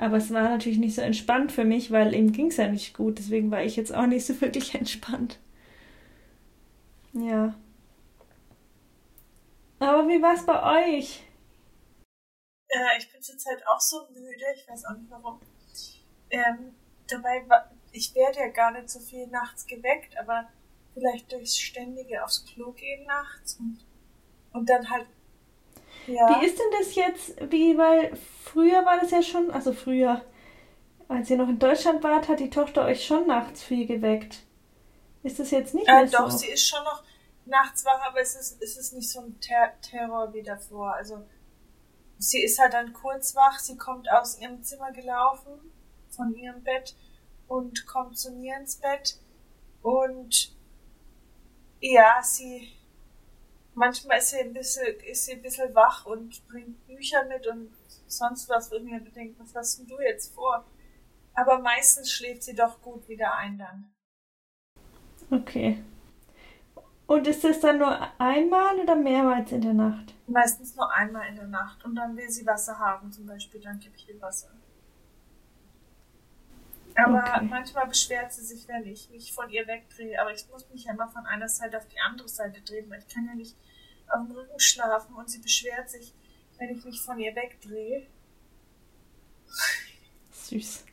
Aber 0.01 0.17
es 0.17 0.33
war 0.33 0.49
natürlich 0.49 0.79
nicht 0.79 0.95
so 0.95 1.01
entspannt 1.03 1.51
für 1.51 1.63
mich, 1.63 1.91
weil 1.91 2.15
ihm 2.15 2.31
ging 2.31 2.47
es 2.47 2.57
ja 2.57 2.67
nicht 2.67 2.95
gut. 2.95 3.19
Deswegen 3.19 3.51
war 3.51 3.61
ich 3.61 3.75
jetzt 3.75 3.93
auch 3.93 4.07
nicht 4.07 4.25
so 4.25 4.41
wirklich 4.41 4.73
entspannt. 4.75 5.37
Ja. 7.13 7.53
Aber 9.77 10.07
wie 10.07 10.19
war 10.19 10.33
es 10.33 10.43
bei 10.43 10.97
euch? 10.97 11.23
Äh, 12.69 12.97
ich 12.97 13.11
bin 13.11 13.21
zurzeit 13.21 13.61
auch 13.67 13.79
so 13.79 14.07
müde. 14.09 14.43
Ich 14.55 14.67
weiß 14.67 14.85
auch 14.85 14.97
nicht 14.97 15.11
warum. 15.11 15.39
Ähm, 16.31 16.73
dabei 17.07 17.47
war, 17.47 17.69
ich 17.91 18.15
werde 18.15 18.39
ja 18.39 18.47
gar 18.47 18.71
nicht 18.71 18.89
so 18.89 18.99
viel 18.99 19.27
nachts 19.27 19.67
geweckt, 19.67 20.17
aber 20.17 20.49
vielleicht 20.95 21.31
durchs 21.31 21.59
ständige 21.59 22.23
aufs 22.23 22.43
Klo 22.47 22.71
gehen 22.71 23.05
nachts 23.05 23.53
und, 23.59 23.85
und 24.51 24.67
dann 24.67 24.89
halt. 24.89 25.05
Ja. 26.07 26.39
Wie 26.39 26.45
ist 26.45 26.57
denn 26.57 26.79
das 26.79 26.95
jetzt? 26.95 27.51
Wie, 27.51 27.77
weil 27.77 28.15
früher 28.43 28.85
war 28.85 28.99
das 28.99 29.11
ja 29.11 29.21
schon, 29.21 29.51
also 29.51 29.73
früher, 29.73 30.21
als 31.07 31.29
ihr 31.29 31.37
noch 31.37 31.49
in 31.49 31.59
Deutschland 31.59 32.03
wart, 32.03 32.27
hat 32.27 32.39
die 32.39 32.49
Tochter 32.49 32.85
euch 32.85 33.05
schon 33.05 33.27
nachts 33.27 33.63
viel 33.63 33.85
geweckt. 33.85 34.39
Ist 35.23 35.39
das 35.39 35.51
jetzt 35.51 35.73
nicht 35.73 35.87
äh, 35.87 35.93
mehr 35.93 36.05
doch, 36.05 36.11
so? 36.11 36.17
Doch, 36.25 36.31
sie 36.31 36.49
ist 36.49 36.67
schon 36.67 36.83
noch 36.83 37.03
nachts 37.45 37.85
wach, 37.85 38.01
aber 38.07 38.21
es 38.21 38.35
ist, 38.35 38.61
es 38.61 38.77
ist 38.77 38.93
nicht 38.93 39.09
so 39.09 39.21
ein 39.21 39.39
Ter 39.39 39.73
Terror 39.81 40.33
wie 40.33 40.43
davor. 40.43 40.93
Also 40.93 41.23
sie 42.17 42.43
ist 42.43 42.59
halt 42.59 42.73
dann 42.73 42.93
kurz 42.93 43.35
wach, 43.35 43.59
sie 43.59 43.77
kommt 43.77 44.11
aus 44.11 44.39
ihrem 44.39 44.63
Zimmer 44.63 44.91
gelaufen, 44.91 45.71
von 46.09 46.33
ihrem 46.35 46.63
Bett 46.63 46.95
und 47.47 47.85
kommt 47.85 48.17
zu 48.17 48.31
mir 48.31 48.55
ins 48.57 48.77
Bett 48.77 49.17
und 49.81 50.55
ja, 51.79 52.21
sie 52.21 52.71
manchmal 53.73 54.17
ist 54.19 54.31
sie 54.31 54.39
ein 54.39 54.53
bisschen, 54.53 54.99
ist 54.99 55.25
sie 55.25 55.33
ein 55.33 55.41
bisschen 55.41 55.73
wach 55.75 56.05
und 56.05 56.47
bringt 56.47 56.85
Bücher 56.87 57.23
mit 57.25 57.47
und 57.47 57.71
sonst 58.07 58.49
was, 58.49 58.71
wo 58.71 58.75
ich 58.75 58.83
mir 58.83 58.99
denke, 58.99 59.39
was 59.39 59.55
hast 59.55 59.79
denn 59.79 59.87
du 59.87 59.99
jetzt 59.99 60.33
vor? 60.33 60.65
Aber 61.33 61.59
meistens 61.59 62.11
schläft 62.11 62.43
sie 62.43 62.55
doch 62.55 62.81
gut 62.81 63.07
wieder 63.07 63.35
ein 63.35 63.57
dann. 63.57 63.93
Okay. 65.31 65.81
Und 67.07 67.27
ist 67.27 67.43
das 67.43 67.59
dann 67.59 67.79
nur 67.79 67.97
einmal 68.19 68.79
oder 68.79 68.95
mehrmals 68.95 69.51
in 69.51 69.61
der 69.61 69.73
Nacht? 69.73 70.13
Meistens 70.27 70.75
nur 70.75 70.91
einmal 70.93 71.27
in 71.27 71.35
der 71.35 71.47
Nacht. 71.47 71.83
Und 71.83 71.95
dann 71.95 72.15
will 72.15 72.29
sie 72.29 72.45
Wasser 72.45 72.79
haben, 72.79 73.11
zum 73.11 73.25
Beispiel, 73.25 73.61
dann 73.61 73.79
gebe 73.79 73.95
ich 73.95 74.07
ihr 74.09 74.21
Wasser. 74.21 74.49
Aber 77.05 77.35
okay. 77.35 77.45
manchmal 77.49 77.87
beschwert 77.87 78.31
sie 78.33 78.43
sich, 78.43 78.67
wenn 78.67 78.85
ich 78.85 79.09
mich 79.09 79.33
von 79.33 79.49
ihr 79.49 79.67
wegdrehe. 79.67 80.19
Aber 80.21 80.33
ich 80.33 80.47
muss 80.49 80.69
mich 80.69 80.85
ja 80.85 80.93
immer 80.93 81.07
von 81.09 81.25
einer 81.25 81.49
Seite 81.49 81.77
auf 81.77 81.87
die 81.87 81.99
andere 81.99 82.27
Seite 82.27 82.61
drehen, 82.61 82.89
weil 82.89 82.99
ich 82.99 83.13
kann 83.13 83.25
ja 83.25 83.35
nicht 83.35 83.55
auf 84.07 84.25
dem 84.25 84.35
Rücken 84.35 84.59
schlafen 84.59 85.15
und 85.15 85.29
sie 85.29 85.39
beschwert 85.39 85.89
sich, 85.89 86.13
wenn 86.57 86.69
ich 86.69 86.83
mich 86.83 87.01
von 87.01 87.19
ihr 87.19 87.35
wegdrehe. 87.35 88.07
Süß. 90.31 90.85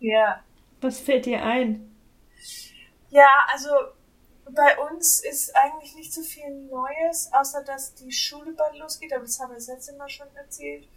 Ja. 0.00 0.42
Was 0.80 1.00
fällt 1.00 1.26
dir 1.26 1.42
ein? 1.44 1.94
Ja, 3.10 3.28
also 3.52 3.68
bei 4.50 4.78
uns 4.90 5.22
ist 5.22 5.54
eigentlich 5.54 5.94
nicht 5.94 6.12
so 6.12 6.22
viel 6.22 6.50
Neues, 6.50 7.30
außer 7.32 7.62
dass 7.62 7.94
die 7.94 8.10
Schule 8.10 8.52
bald 8.52 8.76
losgeht, 8.78 9.12
aber 9.12 9.22
das 9.22 9.38
haben 9.38 9.50
wir 9.50 9.56
das 9.56 9.68
letzte 9.68 9.96
Mal 9.96 10.08
schon 10.08 10.34
erzählt. 10.34 10.88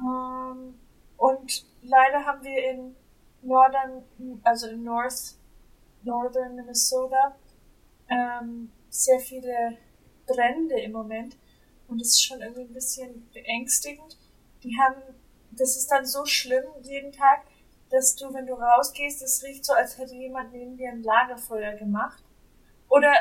Ähm, 0.00 0.78
und 1.16 1.66
leider 1.82 2.26
haben 2.26 2.42
wir 2.44 2.70
in 2.70 2.96
Northern, 3.46 4.04
also 4.42 4.68
in 4.68 4.82
North, 4.82 5.34
Northern 6.02 6.54
Minnesota, 6.54 7.36
ähm, 8.08 8.70
sehr 8.88 9.20
viele 9.20 9.78
Brände 10.26 10.80
im 10.80 10.92
Moment. 10.92 11.36
Und 11.88 12.00
es 12.00 12.08
ist 12.08 12.24
schon 12.24 12.40
irgendwie 12.40 12.62
ein 12.62 12.72
bisschen 12.72 13.28
beängstigend. 13.32 14.18
Die 14.62 14.76
haben, 14.80 15.00
das 15.52 15.76
ist 15.76 15.90
dann 15.90 16.04
so 16.04 16.24
schlimm 16.24 16.64
jeden 16.82 17.12
Tag, 17.12 17.42
dass 17.90 18.16
du, 18.16 18.32
wenn 18.34 18.46
du 18.46 18.54
rausgehst, 18.54 19.22
es 19.22 19.44
riecht 19.44 19.64
so, 19.64 19.72
als 19.72 19.96
hätte 19.98 20.14
jemand 20.14 20.52
neben 20.52 20.76
dir 20.76 20.90
ein 20.90 21.02
Lagerfeuer 21.02 21.74
gemacht. 21.74 22.22
Oder 22.88 23.12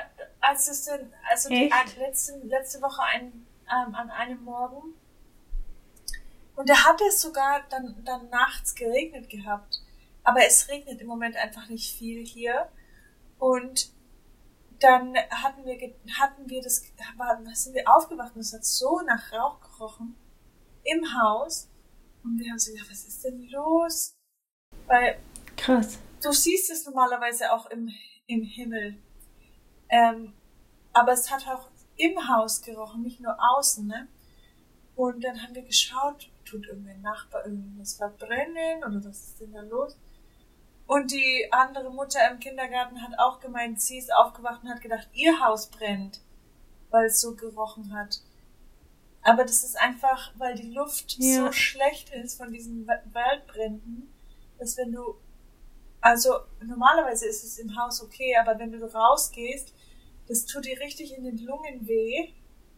als 0.41 0.67
es 0.67 0.85
denn, 0.85 1.11
also 1.29 1.49
die 1.49 1.71
letzte, 1.99 2.37
letzte 2.39 2.81
Woche 2.81 3.01
ein, 3.03 3.45
ähm, 3.67 3.95
an 3.95 4.09
einem 4.09 4.43
Morgen 4.43 4.95
und 6.55 6.69
da 6.69 6.85
hat 6.85 7.01
es 7.01 7.21
sogar 7.21 7.63
dann, 7.69 7.95
dann 8.03 8.29
nachts 8.29 8.75
geregnet 8.75 9.29
gehabt. 9.29 9.81
Aber 10.25 10.45
es 10.45 10.67
regnet 10.67 10.99
im 10.99 11.07
Moment 11.07 11.37
einfach 11.37 11.69
nicht 11.69 11.97
viel 11.97 12.25
hier. 12.25 12.67
Und 13.37 13.93
dann 14.79 15.15
hatten 15.29 15.65
wir, 15.65 15.95
hatten 16.19 16.49
wir 16.49 16.61
das, 16.61 16.83
war, 17.15 17.39
sind 17.53 17.75
wir 17.75 17.83
aufgewacht 17.87 18.35
und 18.35 18.41
es 18.41 18.53
hat 18.53 18.65
so 18.65 19.01
nach 19.01 19.31
Rauch 19.31 19.61
gerochen 19.61 20.15
im 20.83 21.05
Haus. 21.21 21.69
Und 22.23 22.39
wir 22.39 22.51
haben 22.51 22.59
so 22.59 22.71
gedacht, 22.71 22.89
was 22.89 23.05
ist 23.05 23.23
denn 23.23 23.47
los? 23.49 24.17
Weil. 24.87 25.19
Krass. 25.55 25.99
Du 26.21 26.31
siehst 26.31 26.71
es 26.71 26.85
normalerweise 26.85 27.53
auch 27.53 27.67
im, 27.67 27.89
im 28.25 28.43
Himmel. 28.43 28.97
Ähm, 29.89 30.33
aber 30.91 31.13
es 31.13 31.31
hat 31.31 31.47
auch 31.47 31.69
im 31.97 32.27
Haus 32.27 32.61
gerochen, 32.61 33.03
nicht 33.03 33.21
nur 33.21 33.37
außen, 33.39 33.85
ne? 33.85 34.07
Und 34.95 35.23
dann 35.23 35.41
haben 35.41 35.53
wir 35.53 35.61
geschaut, 35.61 36.29
tut 36.45 36.65
irgendein 36.67 37.01
Nachbar 37.01 37.45
irgendwas 37.45 37.95
verbrennen 37.95 38.83
oder 38.83 39.03
was 39.03 39.27
ist 39.27 39.41
denn 39.41 39.53
da 39.53 39.61
los? 39.61 39.97
Und 40.87 41.11
die 41.11 41.47
andere 41.51 41.91
Mutter 41.91 42.19
im 42.31 42.39
Kindergarten 42.39 43.01
hat 43.01 43.17
auch 43.17 43.39
gemeint, 43.39 43.81
sie 43.81 43.97
ist 43.97 44.13
aufgewacht 44.13 44.63
und 44.63 44.69
hat 44.69 44.81
gedacht, 44.81 45.07
ihr 45.13 45.39
Haus 45.39 45.67
brennt, 45.67 46.21
weil 46.91 47.05
es 47.05 47.21
so 47.21 47.35
gerochen 47.35 47.93
hat. 47.93 48.21
Aber 49.23 49.43
das 49.43 49.63
ist 49.63 49.79
einfach, 49.79 50.31
weil 50.37 50.53
die 50.53 50.71
Luft 50.71 51.15
ja. 51.17 51.45
so 51.45 51.51
schlecht 51.51 52.11
ist 52.11 52.37
von 52.37 52.51
diesen 52.51 52.87
Waldbränden, 52.87 54.13
dass 54.59 54.77
wenn 54.77 54.91
du, 54.91 55.15
also 56.01 56.35
normalerweise 56.63 57.27
ist 57.27 57.43
es 57.43 57.57
im 57.57 57.75
Haus 57.75 58.03
okay, 58.03 58.35
aber 58.39 58.59
wenn 58.59 58.71
du 58.71 58.85
rausgehst, 58.85 59.73
das 60.27 60.45
tut 60.45 60.65
dir 60.65 60.79
richtig 60.79 61.17
in 61.17 61.23
den 61.23 61.39
Lungen 61.39 61.87
weh 61.87 62.33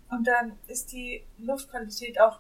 und 0.10 0.26
dann 0.26 0.58
ist 0.68 0.94
die 0.94 1.26
Luftqualität 1.38 2.20
auch 2.22 2.40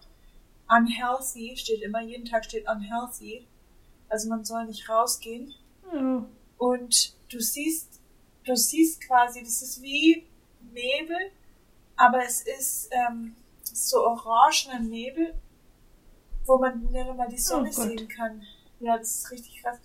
unhealthy, 0.70 1.58
steht 1.58 1.82
immer, 1.82 2.02
jeden 2.02 2.26
Tag 2.26 2.46
steht 2.46 2.68
unhealthy. 2.70 3.48
Also 4.10 4.30
man 4.30 4.46
soll 4.46 4.66
nicht 4.66 4.90
rausgehen. 4.90 5.54
Mhm. 5.92 6.26
Und 6.58 7.16
du 7.30 7.40
siehst, 7.40 8.00
du 8.46 8.56
siehst 8.56 9.06
quasi, 9.06 9.44
das 9.44 9.62
ist 9.62 9.82
wie 9.82 10.28
Nebel, 10.72 11.32
aber 11.96 12.24
es 12.24 12.42
ist 12.42 12.90
ähm, 12.92 13.36
so 13.64 14.06
orangener 14.06 14.80
Nebel, 14.80 15.36
wo 16.46 16.58
man 16.58 16.80
nicht 16.80 17.16
mal 17.16 17.28
die 17.28 17.38
Sonne 17.38 17.70
oh 17.70 17.72
sehen 17.72 18.08
kann. 18.08 18.44
Ja, 18.80 18.98
das 18.98 19.16
ist 19.16 19.32
richtig 19.32 19.62
krass. 19.62 19.78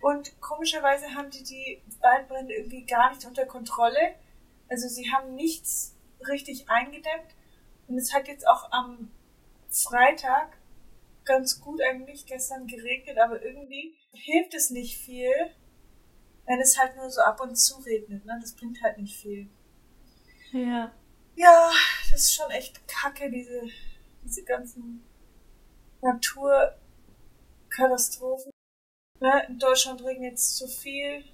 Und 0.00 0.40
komischerweise 0.40 1.14
haben 1.14 1.30
die 1.30 1.42
die 1.42 1.82
Waldbrände 2.00 2.54
irgendwie 2.54 2.84
gar 2.84 3.10
nicht 3.10 3.26
unter 3.26 3.44
Kontrolle. 3.46 4.14
Also 4.68 4.88
sie 4.88 5.12
haben 5.12 5.34
nichts 5.34 5.94
richtig 6.28 6.68
eingedämmt. 6.68 7.34
Und 7.88 7.98
es 7.98 8.14
hat 8.14 8.28
jetzt 8.28 8.46
auch 8.46 8.70
am 8.72 9.10
Freitag 9.68 10.56
ganz 11.26 11.60
gut 11.60 11.82
eigentlich 11.82 12.24
gestern 12.24 12.66
geregnet, 12.66 13.18
aber 13.18 13.42
irgendwie 13.42 13.94
hilft 14.12 14.54
es 14.54 14.70
nicht 14.70 14.96
viel, 14.96 15.30
wenn 16.46 16.60
es 16.60 16.78
halt 16.78 16.96
nur 16.96 17.10
so 17.10 17.20
ab 17.20 17.40
und 17.40 17.56
zu 17.56 17.80
regnet, 17.80 18.24
ne? 18.24 18.38
Das 18.40 18.54
bringt 18.54 18.80
halt 18.82 18.98
nicht 18.98 19.16
viel. 19.16 19.50
Ja. 20.52 20.92
Ja, 21.34 21.70
das 22.10 22.22
ist 22.22 22.34
schon 22.34 22.50
echt 22.50 22.86
kacke, 22.88 23.30
diese, 23.30 23.68
diese 24.24 24.44
ganzen 24.44 25.04
Naturkatastrophen. 26.00 28.50
Ne? 29.20 29.46
In 29.48 29.58
Deutschland 29.58 30.02
regnet 30.02 30.34
es 30.34 30.56
zu 30.56 30.66
viel. 30.68 31.24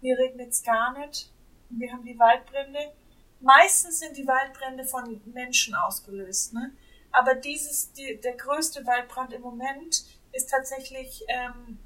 hier 0.00 0.18
regnet 0.18 0.50
es 0.50 0.62
gar 0.62 0.98
nicht. 0.98 1.30
Wir 1.68 1.92
haben 1.92 2.04
die 2.04 2.18
Waldbrände. 2.18 2.92
Meistens 3.40 3.98
sind 3.98 4.16
die 4.16 4.26
Waldbrände 4.26 4.84
von 4.84 5.20
Menschen 5.26 5.74
ausgelöst, 5.74 6.54
ne? 6.54 6.72
Aber 7.12 7.34
dieses, 7.34 7.92
die, 7.92 8.18
der 8.20 8.36
größte 8.36 8.86
Waldbrand 8.86 9.32
im 9.32 9.42
Moment 9.42 10.04
ist 10.32 10.50
tatsächlich 10.50 11.22
ähm, 11.28 11.78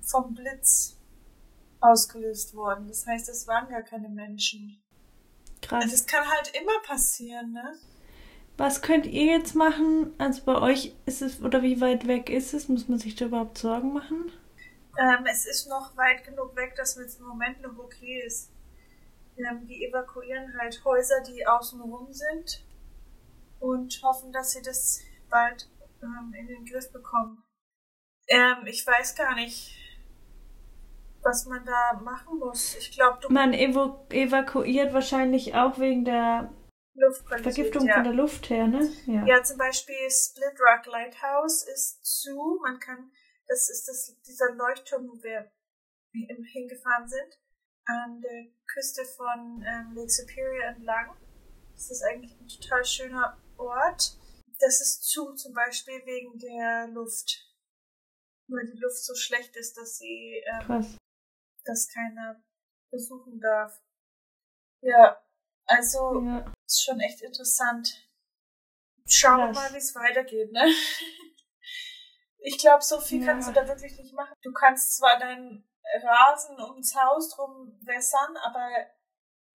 vom 0.00 0.34
Blitz 0.34 0.96
ausgelöst 1.80 2.54
worden. 2.54 2.86
Das 2.88 3.06
heißt, 3.06 3.28
es 3.28 3.46
waren 3.46 3.68
gar 3.68 3.82
keine 3.82 4.08
Menschen. 4.08 4.80
Krass. 5.60 5.82
Also 5.82 5.96
das 5.96 6.06
kann 6.06 6.26
halt 6.26 6.52
immer 6.54 6.80
passieren, 6.86 7.52
ne? 7.52 7.74
Was 8.56 8.82
könnt 8.82 9.06
ihr 9.06 9.26
jetzt 9.26 9.54
machen? 9.54 10.14
Also 10.18 10.42
bei 10.44 10.60
euch 10.60 10.94
ist 11.06 11.22
es, 11.22 11.40
oder 11.40 11.62
wie 11.62 11.80
weit 11.80 12.08
weg 12.08 12.28
ist 12.28 12.54
es? 12.54 12.68
Muss 12.68 12.88
man 12.88 12.98
sich 12.98 13.14
da 13.14 13.26
überhaupt 13.26 13.58
Sorgen 13.58 13.92
machen? 13.92 14.32
Ähm, 14.98 15.26
es 15.30 15.46
ist 15.46 15.68
noch 15.68 15.96
weit 15.96 16.24
genug 16.24 16.56
weg, 16.56 16.74
dass 16.76 16.96
es 16.96 17.16
im 17.18 17.26
Moment 17.26 17.60
noch 17.62 17.78
okay 17.78 18.20
ist. 18.26 18.50
Ähm, 19.36 19.64
die 19.66 19.84
evakuieren 19.86 20.52
halt 20.58 20.84
Häuser, 20.84 21.22
die 21.22 21.46
außenrum 21.46 22.12
sind 22.12 22.64
und 23.60 24.00
hoffen, 24.02 24.32
dass 24.32 24.52
sie 24.52 24.62
das 24.62 25.00
bald 25.28 25.68
ähm, 26.02 26.32
in 26.38 26.46
den 26.46 26.64
Griff 26.64 26.90
bekommen. 26.92 27.42
Ähm, 28.28 28.66
ich 28.66 28.86
weiß 28.86 29.14
gar 29.14 29.34
nicht, 29.34 29.74
was 31.22 31.46
man 31.46 31.64
da 31.64 32.00
machen 32.02 32.38
muss. 32.38 32.76
Ich 32.76 32.92
glaube, 32.92 33.32
Man 33.32 33.52
ev 33.52 33.76
evakuiert 34.10 34.92
wahrscheinlich 34.92 35.54
auch 35.54 35.78
wegen 35.78 36.04
der 36.04 36.52
Vergiftung 37.42 37.86
ja. 37.86 37.94
von 37.94 38.04
der 38.04 38.12
Luft 38.12 38.50
her, 38.50 38.66
ne? 38.66 38.90
Ja. 39.06 39.24
ja, 39.26 39.42
zum 39.42 39.58
Beispiel 39.58 40.10
Split 40.10 40.58
Rock 40.60 40.86
Lighthouse 40.86 41.62
ist 41.62 42.04
zu. 42.04 42.58
Man 42.62 42.78
kann, 42.80 43.10
das 43.46 43.68
ist 43.70 43.86
das, 43.88 44.16
dieser 44.26 44.54
Leuchtturm, 44.54 45.08
wo 45.08 45.22
wir 45.22 45.50
hingefahren 46.12 47.08
sind, 47.08 47.38
an 47.84 48.20
der 48.20 48.46
Küste 48.66 49.04
von 49.04 49.64
ähm, 49.66 49.94
Lake 49.94 50.10
Superior 50.10 50.64
entlang. 50.64 51.16
Das 51.72 51.90
ist 51.90 52.02
eigentlich 52.02 52.38
ein 52.40 52.48
total 52.48 52.84
schöner 52.84 53.38
Ort. 53.58 54.16
Das 54.60 54.80
ist 54.80 55.04
zu, 55.04 55.34
zum 55.34 55.54
Beispiel 55.54 56.04
wegen 56.04 56.38
der 56.38 56.88
Luft. 56.88 57.44
Weil 58.48 58.66
die 58.66 58.78
Luft 58.78 59.04
so 59.04 59.14
schlecht 59.14 59.56
ist, 59.56 59.76
dass 59.76 59.98
sie, 59.98 60.42
ähm, 60.46 60.98
dass 61.64 61.88
keiner 61.88 62.42
besuchen 62.90 63.40
darf. 63.40 63.80
Ja, 64.80 65.22
also 65.66 66.22
ja. 66.22 66.54
ist 66.66 66.82
schon 66.82 67.00
echt 67.00 67.20
interessant. 67.20 68.08
Schauen 69.06 69.38
wir 69.38 69.52
mal, 69.52 69.72
wie 69.72 69.78
es 69.78 69.94
weitergeht, 69.94 70.52
ne? 70.52 70.64
Ich 72.40 72.56
glaube, 72.56 72.84
so 72.84 73.00
viel 73.00 73.20
ja. 73.20 73.26
kannst 73.26 73.48
du 73.48 73.52
da 73.52 73.66
wirklich 73.66 73.96
nicht 73.98 74.14
machen. 74.14 74.32
Du 74.42 74.52
kannst 74.52 74.96
zwar 74.96 75.18
deinen 75.18 75.68
Rasen 76.02 76.60
ums 76.60 76.94
Haus 76.94 77.30
drum 77.30 77.76
wässern, 77.82 78.36
aber 78.36 78.68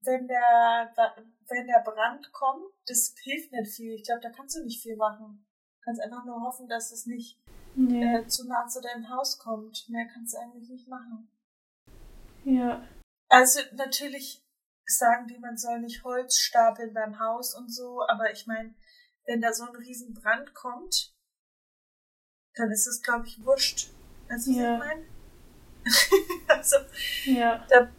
wenn 0.02 0.28
der, 0.28 0.94
wenn 1.50 1.68
der 1.68 1.84
Brand 1.84 2.32
kommt, 2.32 2.72
das 2.88 3.14
hilft 3.24 3.52
nicht 3.52 3.74
viel. 3.74 3.94
Ich 3.94 4.04
glaube, 4.04 4.22
da 4.22 4.30
kannst 4.30 4.56
du 4.56 4.64
nicht 4.64 4.82
viel 4.82 4.96
machen. 4.96 5.46
Du 5.76 5.86
kannst 5.86 6.02
einfach 6.02 6.26
nur 6.26 6.42
hoffen, 6.42 6.68
dass 6.68 6.92
es 6.92 7.06
nicht 7.06 7.40
ja. 7.76 8.20
äh, 8.20 8.28
zu 8.28 8.48
nah 8.48 8.68
zu 8.68 8.82
deinem 8.82 9.10
Haus 9.10 9.40
kommt. 9.40 9.88
Mehr 9.90 10.08
kannst 10.14 10.34
du 10.34 10.40
eigentlich 10.40 10.70
nicht 10.70 10.88
machen. 10.88 11.30
Ja. 12.46 12.88
Also 13.30 13.60
natürlich 13.74 14.44
sagen 14.86 15.28
die, 15.28 15.40
man 15.40 15.58
soll 15.58 15.80
nicht 15.80 16.04
Holz 16.04 16.38
stapeln 16.38 16.94
beim 16.94 17.20
Haus 17.20 17.56
und 17.56 17.74
so, 17.74 18.02
aber 18.08 18.32
ich 18.32 18.46
meine, 18.48 18.76
wenn 19.26 19.42
da 19.42 19.54
so 19.54 19.66
ein 19.66 19.76
riesen 19.76 20.14
Brand 20.14 20.54
kommt, 20.54 21.14
dann 22.56 22.72
ist 22.72 22.88
es, 22.88 23.02
glaube 23.02 23.26
ich, 23.26 23.44
wurscht. 23.44 23.92
Also, 24.30 24.52
ja. 24.52 24.74
ich 24.74 24.80
meine? 24.80 25.06
also, 26.48 26.78
ja. 27.26 27.66
Da, 27.70 27.90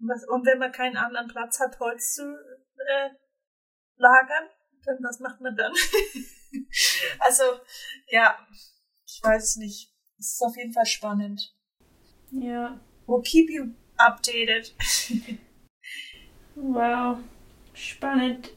und 0.00 0.46
wenn 0.46 0.58
man 0.58 0.72
keinen 0.72 0.96
anderen 0.96 1.28
Platz 1.28 1.58
hat, 1.60 1.78
Holz 1.80 2.14
zu 2.14 2.22
äh, 2.22 3.10
lagern, 3.96 4.48
dann 4.84 4.98
was 5.02 5.20
macht 5.20 5.40
man 5.40 5.56
dann? 5.56 5.72
also, 7.20 7.44
ja, 8.08 8.38
ich 9.06 9.20
weiß 9.22 9.56
nicht. 9.56 9.92
Es 10.18 10.32
ist 10.32 10.42
auf 10.42 10.56
jeden 10.56 10.72
Fall 10.72 10.86
spannend. 10.86 11.54
Ja. 12.30 12.80
We'll 13.06 13.22
keep 13.22 13.50
you 13.50 13.74
updated. 13.96 14.74
wow, 16.54 17.18
spannend. 17.74 18.50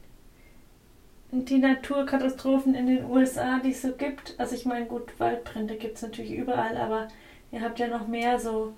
Die 1.32 1.60
Naturkatastrophen 1.60 2.75
in 2.75 2.88
den 2.88 3.06
USA, 3.06 3.60
die 3.60 3.71
es 3.71 3.82
so 3.82 3.95
gibt. 3.95 4.38
Also 4.38 4.56
ich 4.56 4.65
meine, 4.65 4.86
gut, 4.86 5.17
Waldbrände 5.19 5.77
gibt 5.77 5.95
es 5.95 6.01
natürlich 6.01 6.34
überall, 6.34 6.75
aber 6.75 7.08
ihr 7.51 7.62
habt 7.62 7.80
ja 7.80 7.88
noch 7.88 8.08
mehr 8.08 8.38
so 8.38 8.75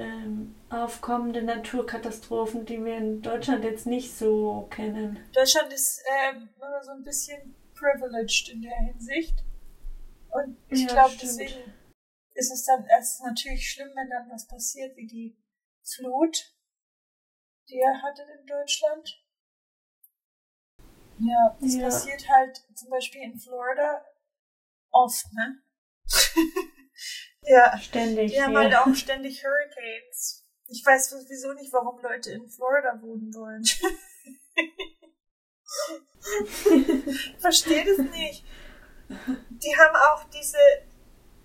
ähm, 0.00 0.54
aufkommende 0.70 1.42
Naturkatastrophen, 1.42 2.64
die 2.64 2.84
wir 2.84 2.96
in 2.96 3.22
Deutschland 3.22 3.64
jetzt 3.64 3.86
nicht 3.86 4.16
so 4.16 4.66
kennen. 4.70 5.18
Deutschland 5.32 5.72
ist 5.72 6.02
ähm, 6.26 6.48
so 6.82 6.90
ein 6.90 7.02
bisschen 7.02 7.54
privileged 7.74 8.48
in 8.48 8.62
der 8.62 8.76
Hinsicht. 8.76 9.44
Und 10.30 10.56
ich 10.68 10.82
ja, 10.82 10.88
glaube, 10.88 11.14
deswegen 11.20 11.74
ist 12.34 12.52
es 12.52 12.64
dann 12.64 12.84
erst 12.86 13.22
natürlich 13.22 13.70
schlimm, 13.70 13.90
wenn 13.94 14.08
dann 14.08 14.30
was 14.30 14.46
passiert, 14.46 14.96
wie 14.96 15.06
die 15.06 15.36
Flut, 15.82 16.54
die 17.68 17.78
er 17.78 18.02
hatte 18.02 18.22
in 18.38 18.46
Deutschland. 18.46 19.22
Ja, 21.18 21.56
das 21.60 21.74
ja. 21.74 21.82
passiert 21.82 22.28
halt 22.28 22.64
zum 22.74 22.88
Beispiel 22.88 23.22
in 23.22 23.38
Florida 23.38 24.04
oft, 24.90 25.26
ne? 25.34 25.62
Ja, 27.42 27.78
ständig. 27.78 28.32
Die 28.32 28.42
haben 28.42 28.52
ja. 28.52 28.60
halt 28.60 28.74
auch 28.74 28.94
ständig 28.94 29.42
Hurricanes. 29.42 30.44
Ich 30.68 30.84
weiß 30.84 31.08
sowieso 31.10 31.54
nicht, 31.54 31.72
warum 31.72 32.00
Leute 32.00 32.32
in 32.32 32.48
Florida 32.48 33.00
wohnen 33.02 33.34
wollen. 33.34 33.64
Verstehe 37.38 37.84
das 37.84 37.98
nicht. 37.98 38.44
Die 39.08 39.76
haben 39.76 39.96
auch 39.96 40.24
diese, 40.30 40.58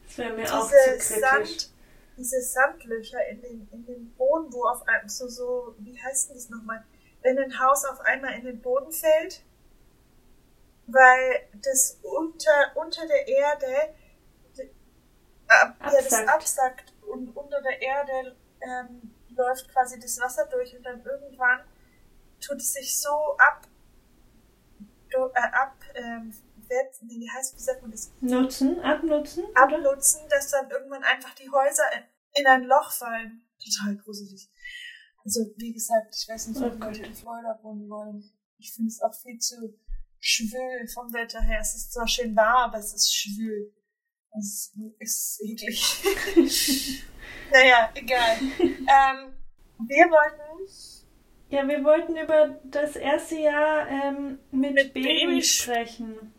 diese 0.08 1.20
Sand, 1.20 1.74
diese 2.18 2.42
Sandlöcher 2.42 3.28
in 3.30 3.42
den, 3.42 3.68
in 3.72 3.86
den 3.86 4.16
Boden, 4.16 4.54
wo 4.54 4.66
auf 4.66 4.88
einem 4.88 5.10
so, 5.10 5.28
so, 5.28 5.76
wie 5.80 6.00
heißt 6.00 6.30
denn 6.30 6.36
das 6.36 6.50
nochmal? 6.50 6.86
Wenn 7.24 7.40
ein 7.40 7.60
Haus 7.60 7.84
auf 7.86 8.00
einmal 8.02 8.38
in 8.38 8.46
den 8.46 8.62
Boden 8.62 8.92
fällt, 8.92 9.44
weil 10.88 11.48
das 11.64 11.98
unter, 12.04 12.72
unter 12.76 13.08
der 13.08 13.28
Erde 13.28 13.96
ab, 15.48 15.76
ja, 15.82 16.02
das 16.02 16.28
absackt 16.28 16.94
und 17.08 17.36
unter 17.36 17.62
der 17.62 17.82
Erde 17.82 18.36
ähm, 18.62 19.14
läuft 19.30 19.70
quasi 19.72 20.00
das 20.00 20.20
Wasser 20.20 20.46
durch 20.48 20.76
und 20.76 20.84
dann 20.84 21.04
irgendwann 21.04 21.62
tut 22.40 22.58
es 22.58 22.74
sich 22.74 23.00
so 23.00 23.38
ab, 23.38 23.68
do, 25.12 25.30
äh, 25.34 25.52
ab, 25.52 25.76
ähm, 25.96 26.34
nee, 27.02 27.20
wie 27.20 27.30
heißt, 27.30 27.56
wie 27.56 27.62
sagt 27.62 27.82
man 27.82 27.92
das? 27.92 28.12
Nutzen, 28.22 28.80
abnutzen? 28.82 29.46
Abnutzen, 29.54 30.22
oder? 30.22 30.30
dass 30.30 30.52
dann 30.52 30.70
irgendwann 30.70 31.04
einfach 31.04 31.34
die 31.36 31.50
Häuser 31.50 31.84
in, 31.96 32.42
in 32.42 32.48
ein 32.48 32.64
Loch 32.64 32.92
fallen. 32.92 33.48
Total 33.64 33.96
gruselig. 33.98 34.50
Also, 35.24 35.42
wie 35.58 35.74
gesagt, 35.74 36.16
ich 36.16 36.28
weiß 36.28 36.48
nicht, 36.48 36.62
ob 36.62 36.74
oh 36.74 36.86
Leute 36.86 37.04
in 37.04 37.16
Florida 37.16 37.60
wohnen 37.64 37.90
wollen. 37.90 38.32
Ich 38.58 38.74
finde 38.74 38.90
es 38.90 39.02
auch 39.02 39.14
viel 39.14 39.40
zu 39.40 39.56
schwül 40.20 40.88
vom 40.94 41.12
Wetter 41.14 41.42
her. 41.42 41.60
Es 41.62 41.76
ist 41.76 41.94
zwar 41.94 42.08
schön 42.08 42.36
warm, 42.36 42.70
aber 42.70 42.78
es 42.78 42.94
ist 42.94 43.14
schwül. 43.14 43.74
Das 44.36 44.74
ist 45.00 45.42
eklig. 45.44 46.04
naja, 47.52 47.90
egal. 47.96 48.38
Ähm, 48.60 49.34
wir 49.80 50.06
wollten. 50.10 50.70
Ja, 51.50 51.66
wir 51.68 51.84
wollten 51.84 52.18
über 52.18 52.60
das 52.64 52.98
erste 52.98 53.36
Jahr 53.36 53.88
ähm, 53.88 54.40
mit, 54.52 54.74
mit 54.74 54.94
Baby, 54.94 55.26
Baby 55.26 55.44
sprechen. 55.44 56.34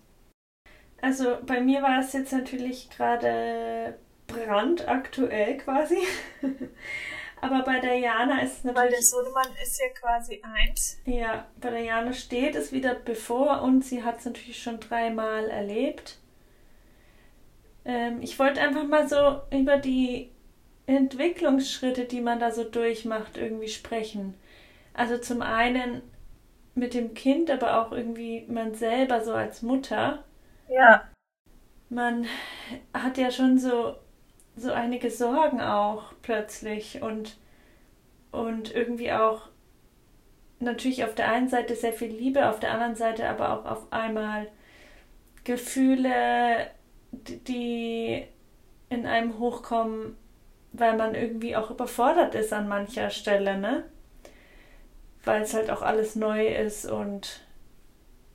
Also 1.01 1.39
bei 1.47 1.61
mir 1.61 1.81
war 1.81 2.01
es 2.01 2.13
jetzt 2.13 2.33
natürlich 2.33 2.91
gerade 2.91 3.99
brandaktuell 4.27 5.57
quasi. 5.57 5.99
Aber 7.41 7.63
bei 7.63 7.79
der 7.81 7.99
Jana 7.99 8.43
ist 8.43 8.59
es 8.59 8.65
natürlich. 8.65 8.85
Weil 8.85 8.91
der 8.91 9.03
Sohnemann 9.03 9.49
ist 9.63 9.81
ja 9.81 9.89
quasi 9.99 10.43
eins. 10.43 10.99
Ja, 11.05 11.47
bei 11.61 11.71
der 11.71 11.83
Jana 11.83 12.13
steht 12.13 12.57
es 12.57 12.73
wieder 12.73 12.95
bevor 12.95 13.63
und 13.63 13.85
sie 13.85 14.03
hat 14.03 14.19
es 14.19 14.25
natürlich 14.25 14.63
schon 14.63 14.81
dreimal 14.81 15.49
erlebt. 15.49 16.19
Ähm, 17.87 18.21
ich 18.21 18.39
wollte 18.39 18.61
einfach 18.61 18.85
mal 18.85 19.09
so 19.09 19.41
über 19.57 19.79
die 19.79 20.31
Entwicklungsschritte, 20.87 22.05
die 22.05 22.21
man 22.21 22.41
da 22.41 22.51
so 22.51 22.65
durchmacht, 22.65 23.37
irgendwie 23.37 23.69
sprechen. 23.69 24.35
Also 24.93 25.19
zum 25.19 25.41
einen 25.41 26.03
mit 26.75 26.95
dem 26.95 27.15
Kind, 27.15 27.51
aber 27.51 27.81
auch 27.81 27.93
irgendwie 27.93 28.45
man 28.49 28.75
selber 28.75 29.25
so 29.25 29.33
als 29.33 29.63
Mutter. 29.63 30.25
Ja. 30.69 31.05
Man 31.89 32.27
hat 32.93 33.17
ja 33.17 33.31
schon 33.31 33.59
so, 33.59 33.95
so 34.57 34.73
einige 34.73 35.11
Sorgen 35.11 35.61
auch 35.61 36.13
plötzlich 36.23 37.03
und, 37.03 37.39
und 38.33 38.75
irgendwie 38.75 39.13
auch 39.13 39.43
natürlich 40.59 41.05
auf 41.05 41.15
der 41.15 41.31
einen 41.31 41.49
Seite 41.49 41.77
sehr 41.77 41.93
viel 41.93 42.11
Liebe, 42.11 42.49
auf 42.49 42.61
der 42.61 42.73
anderen 42.73 42.97
Seite 42.97 43.29
aber 43.29 43.53
auch 43.53 43.65
auf 43.65 43.93
einmal 43.93 44.49
Gefühle, 45.45 46.71
die 47.13 48.27
in 48.89 49.07
einem 49.07 49.39
hochkommen, 49.39 50.17
weil 50.73 50.97
man 50.97 51.15
irgendwie 51.15 51.57
auch 51.57 51.71
überfordert 51.71 52.35
ist 52.35 52.53
an 52.53 52.69
mancher 52.69 53.11
Stelle, 53.11 53.59
ne? 53.59 53.85
Weil 55.25 55.43
es 55.43 55.55
halt 55.55 55.71
auch 55.71 55.83
alles 55.83 56.15
neu 56.15 56.47
ist 56.47 56.87
und, 56.87 57.41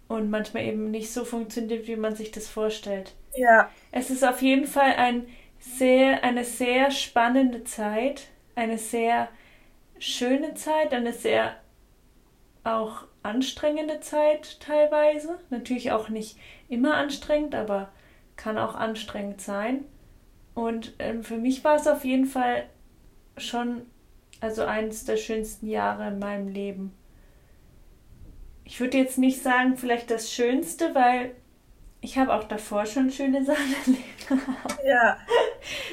und 0.07 0.29
manchmal 0.29 0.63
eben 0.63 0.91
nicht 0.91 1.13
so 1.13 1.23
funktioniert, 1.23 1.87
wie 1.87 1.95
man 1.95 2.15
sich 2.15 2.31
das 2.31 2.47
vorstellt. 2.47 3.13
Ja. 3.33 3.69
Es 3.91 4.09
ist 4.09 4.25
auf 4.25 4.41
jeden 4.41 4.67
Fall 4.67 4.93
ein 4.97 5.27
sehr, 5.59 6.23
eine 6.23 6.43
sehr 6.43 6.91
spannende 6.91 7.63
Zeit, 7.63 8.27
eine 8.55 8.77
sehr 8.77 9.29
schöne 9.99 10.55
Zeit, 10.55 10.93
eine 10.93 11.13
sehr 11.13 11.55
auch 12.63 13.05
anstrengende 13.23 13.99
Zeit 14.01 14.59
teilweise. 14.59 15.39
Natürlich 15.49 15.91
auch 15.91 16.09
nicht 16.09 16.37
immer 16.67 16.95
anstrengend, 16.95 17.55
aber 17.55 17.91
kann 18.35 18.57
auch 18.57 18.75
anstrengend 18.75 19.41
sein. 19.41 19.85
Und 20.53 20.93
ähm, 20.99 21.23
für 21.23 21.37
mich 21.37 21.63
war 21.63 21.75
es 21.75 21.87
auf 21.87 22.03
jeden 22.03 22.25
Fall 22.25 22.65
schon 23.37 23.83
also 24.41 24.63
eines 24.63 25.05
der 25.05 25.17
schönsten 25.17 25.67
Jahre 25.67 26.07
in 26.07 26.19
meinem 26.19 26.47
Leben. 26.47 26.93
Ich 28.63 28.79
würde 28.79 28.97
jetzt 28.97 29.17
nicht 29.17 29.41
sagen, 29.41 29.77
vielleicht 29.77 30.09
das 30.11 30.31
Schönste, 30.31 30.95
weil 30.95 31.31
ich 32.03 32.17
habe 32.17 32.33
auch 32.33 32.45
davor 32.45 32.87
schon 32.87 33.11
schöne 33.11 33.45
Sachen 33.45 33.75
erlebt. 33.85 34.43
Ja. 34.83 35.17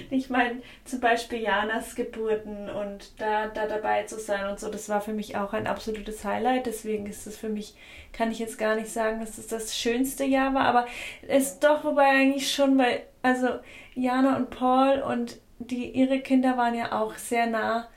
Ich 0.08 0.30
meine, 0.30 0.62
zum 0.86 1.00
Beispiel 1.00 1.40
Janas 1.40 1.94
Geburten 1.94 2.70
und 2.70 3.20
da, 3.20 3.48
da 3.48 3.66
dabei 3.66 4.04
zu 4.04 4.18
sein 4.18 4.48
und 4.48 4.58
so, 4.58 4.70
das 4.70 4.88
war 4.88 5.02
für 5.02 5.12
mich 5.12 5.36
auch 5.36 5.52
ein 5.52 5.66
absolutes 5.66 6.24
Highlight. 6.24 6.64
Deswegen 6.64 7.04
ist 7.06 7.26
es 7.26 7.36
für 7.36 7.50
mich, 7.50 7.74
kann 8.14 8.30
ich 8.30 8.38
jetzt 8.38 8.56
gar 8.58 8.74
nicht 8.74 8.90
sagen, 8.90 9.20
dass 9.20 9.36
es 9.36 9.48
das 9.48 9.76
schönste 9.76 10.24
Jahr 10.24 10.54
war, 10.54 10.64
aber 10.64 10.86
es 11.26 11.52
ist 11.52 11.64
doch 11.64 11.84
wobei 11.84 12.08
eigentlich 12.08 12.50
schon, 12.50 12.78
weil, 12.78 13.02
also 13.20 13.48
Jana 13.94 14.36
und 14.36 14.48
Paul 14.48 15.02
und 15.02 15.38
die, 15.58 15.90
ihre 15.90 16.20
Kinder 16.20 16.56
waren 16.56 16.74
ja 16.74 16.92
auch 16.92 17.16
sehr 17.16 17.46
nah 17.46 17.88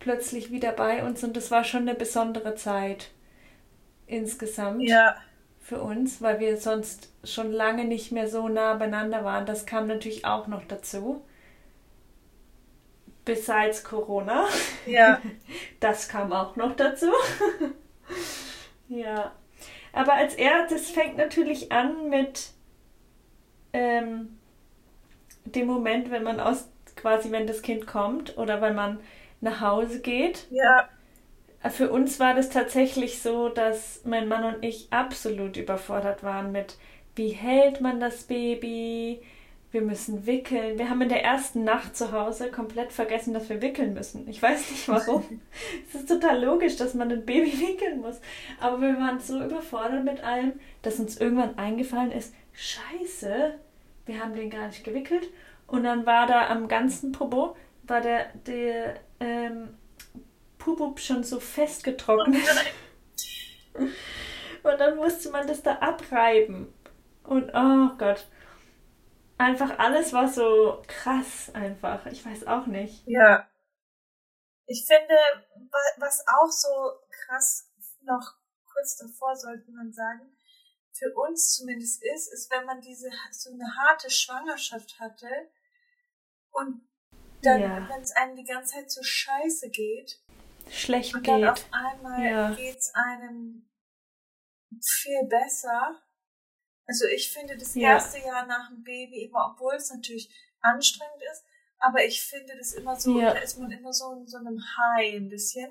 plötzlich 0.00 0.50
wieder 0.50 0.72
bei 0.72 1.04
uns 1.04 1.22
und 1.22 1.36
das 1.36 1.52
war 1.52 1.62
schon 1.62 1.82
eine 1.82 1.94
besondere 1.94 2.56
Zeit 2.56 3.10
insgesamt. 4.08 4.82
Ja 4.82 5.14
für 5.70 5.80
uns, 5.80 6.20
weil 6.20 6.40
wir 6.40 6.56
sonst 6.56 7.12
schon 7.22 7.52
lange 7.52 7.84
nicht 7.84 8.10
mehr 8.10 8.26
so 8.28 8.48
nah 8.48 8.74
beieinander 8.74 9.24
waren. 9.24 9.46
Das 9.46 9.66
kam 9.66 9.86
natürlich 9.86 10.24
auch 10.24 10.48
noch 10.48 10.64
dazu. 10.64 11.24
Besides 13.24 13.84
Corona. 13.84 14.46
Ja. 14.84 15.20
Das 15.78 16.08
kam 16.08 16.32
auch 16.32 16.56
noch 16.56 16.74
dazu. 16.74 17.06
ja. 18.88 19.30
Aber 19.92 20.14
als 20.14 20.34
er, 20.34 20.66
das 20.68 20.90
fängt 20.90 21.16
natürlich 21.16 21.70
an 21.70 22.10
mit 22.10 22.50
ähm, 23.72 24.40
dem 25.44 25.68
Moment, 25.68 26.10
wenn 26.10 26.24
man 26.24 26.40
aus, 26.40 26.68
quasi 26.96 27.30
wenn 27.30 27.46
das 27.46 27.62
Kind 27.62 27.86
kommt 27.86 28.36
oder 28.36 28.60
wenn 28.60 28.74
man 28.74 28.98
nach 29.40 29.60
Hause 29.60 30.00
geht. 30.00 30.48
Ja 30.50 30.88
für 31.68 31.90
uns 31.90 32.18
war 32.18 32.34
das 32.34 32.48
tatsächlich 32.48 33.20
so, 33.20 33.50
dass 33.50 34.00
mein 34.04 34.28
Mann 34.28 34.54
und 34.54 34.64
ich 34.64 34.88
absolut 34.90 35.58
überfordert 35.58 36.22
waren 36.22 36.52
mit, 36.52 36.76
wie 37.16 37.28
hält 37.28 37.82
man 37.82 38.00
das 38.00 38.22
Baby? 38.22 39.20
Wir 39.70 39.82
müssen 39.82 40.26
wickeln. 40.26 40.78
Wir 40.78 40.88
haben 40.88 41.02
in 41.02 41.10
der 41.10 41.22
ersten 41.22 41.62
Nacht 41.62 41.96
zu 41.96 42.12
Hause 42.12 42.50
komplett 42.50 42.92
vergessen, 42.92 43.34
dass 43.34 43.48
wir 43.50 43.62
wickeln 43.62 43.92
müssen. 43.94 44.26
Ich 44.28 44.42
weiß 44.42 44.70
nicht 44.70 44.88
warum. 44.88 45.22
es 45.88 46.00
ist 46.00 46.08
total 46.08 46.42
logisch, 46.42 46.76
dass 46.76 46.94
man 46.94 47.12
ein 47.12 47.26
Baby 47.26 47.52
wickeln 47.60 48.00
muss. 48.00 48.20
Aber 48.58 48.80
wir 48.80 48.96
waren 48.98 49.20
so 49.20 49.44
überfordert 49.44 50.04
mit 50.04 50.24
allem, 50.24 50.54
dass 50.82 50.98
uns 50.98 51.18
irgendwann 51.18 51.58
eingefallen 51.58 52.10
ist, 52.10 52.34
scheiße, 52.52 53.54
wir 54.06 54.20
haben 54.20 54.34
den 54.34 54.50
gar 54.50 54.66
nicht 54.68 54.82
gewickelt. 54.82 55.28
Und 55.66 55.84
dann 55.84 56.06
war 56.06 56.26
da 56.26 56.48
am 56.48 56.66
ganzen 56.66 57.12
Popo, 57.12 57.54
war 57.84 58.00
der, 58.00 58.26
der 58.46 58.96
ähm, 59.20 59.68
Pupub 60.60 61.00
schon 61.00 61.24
so 61.24 61.40
festgetrocknet. 61.40 62.46
Und 63.74 64.78
dann 64.78 64.96
musste 64.96 65.30
man 65.30 65.46
das 65.48 65.62
da 65.62 65.76
abreiben. 65.76 66.72
Und 67.24 67.50
oh 67.54 67.96
Gott. 67.98 68.28
Einfach 69.38 69.78
alles 69.78 70.12
war 70.12 70.28
so 70.28 70.82
krass 70.86 71.50
einfach. 71.54 72.06
Ich 72.06 72.24
weiß 72.24 72.46
auch 72.46 72.66
nicht. 72.66 73.02
Ja. 73.06 73.48
Ich 74.66 74.86
finde, 74.86 75.14
was 75.96 76.24
auch 76.28 76.50
so 76.50 76.68
krass 77.10 77.68
noch 78.02 78.34
kurz 78.72 78.96
davor 78.96 79.34
sollte 79.34 79.70
man 79.72 79.92
sagen, 79.92 80.36
für 80.92 81.12
uns 81.14 81.54
zumindest 81.54 82.02
ist, 82.04 82.32
ist, 82.32 82.50
wenn 82.50 82.66
man 82.66 82.80
diese 82.80 83.10
so 83.30 83.50
eine 83.50 83.74
harte 83.76 84.10
Schwangerschaft 84.10 85.00
hatte 85.00 85.28
und 86.50 86.86
dann, 87.42 87.60
ja. 87.60 87.88
wenn 87.88 88.02
es 88.02 88.12
einem 88.12 88.36
die 88.36 88.44
ganze 88.44 88.74
Zeit 88.74 88.90
so 88.90 89.02
scheiße 89.02 89.70
geht, 89.70 90.20
schlecht 90.70 91.14
und 91.14 91.22
geht. 91.22 91.34
dann 91.34 91.48
auf 91.48 91.66
einmal 91.70 92.24
ja. 92.24 92.50
geht's 92.54 92.92
einem 92.94 93.68
viel 94.82 95.24
besser. 95.28 96.00
Also 96.86 97.06
ich 97.06 97.30
finde 97.30 97.56
das 97.56 97.74
ja. 97.74 97.90
erste 97.90 98.18
Jahr 98.18 98.46
nach 98.46 98.68
dem 98.68 98.82
Baby 98.82 99.24
immer, 99.24 99.52
obwohl 99.52 99.74
es 99.74 99.90
natürlich 99.90 100.30
anstrengend 100.60 101.22
ist, 101.32 101.44
aber 101.78 102.04
ich 102.04 102.22
finde 102.22 102.56
das 102.56 102.72
immer 102.72 102.98
so, 102.98 103.20
ja. 103.20 103.32
da 103.32 103.40
ist 103.40 103.58
man 103.58 103.70
immer 103.70 103.92
so 103.92 104.12
in 104.12 104.26
so 104.26 104.38
einem 104.38 104.60
High 104.76 105.14
ein 105.14 105.28
bisschen, 105.28 105.70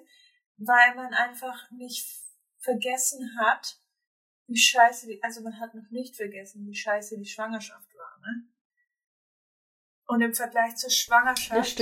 weil 0.58 0.96
man 0.96 1.14
einfach 1.14 1.70
nicht 1.72 2.06
vergessen 2.58 3.38
hat, 3.40 3.80
wie 4.48 4.58
scheiße 4.58 5.08
die, 5.08 5.22
also 5.24 5.42
man 5.42 5.60
hat 5.60 5.76
noch 5.76 5.90
nicht 5.92 6.16
vergessen, 6.16 6.66
wie 6.66 6.76
scheiße 6.76 7.18
die 7.18 7.26
Schwangerschaft 7.26 7.96
war, 7.96 8.20
ne? 8.22 8.48
Und 10.08 10.22
im 10.22 10.34
Vergleich 10.34 10.76
zur 10.76 10.90
Schwangerschaft 10.90 11.80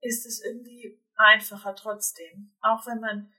ist 0.00 0.24
es 0.24 0.40
irgendwie 0.44 1.02
einfacher 1.16 1.74
trotzdem. 1.74 2.54
Auch 2.60 2.86
wenn 2.86 3.00
man 3.00 3.32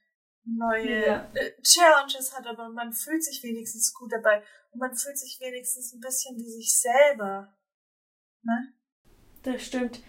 neue 0.46 1.06
ja. 1.06 1.30
Äh, 1.34 1.62
Challenges 1.62 2.36
hat, 2.36 2.48
aber 2.48 2.70
man 2.70 2.94
fühlt 2.94 3.24
sich 3.24 3.44
wenigstens 3.44 3.94
gut 3.94 4.12
dabei 4.12 4.42
und 4.72 4.80
man 4.80 4.96
fühlt 4.96 5.18
sich 5.18 5.40
wenigstens 5.42 5.94
ein 5.94 6.00
bisschen 6.00 6.38
wie 6.38 6.50
sich 6.50 6.80
selber. 6.80 7.54
Ne? 8.44 8.74
Das 9.44 9.62
stimmt. 9.62 10.02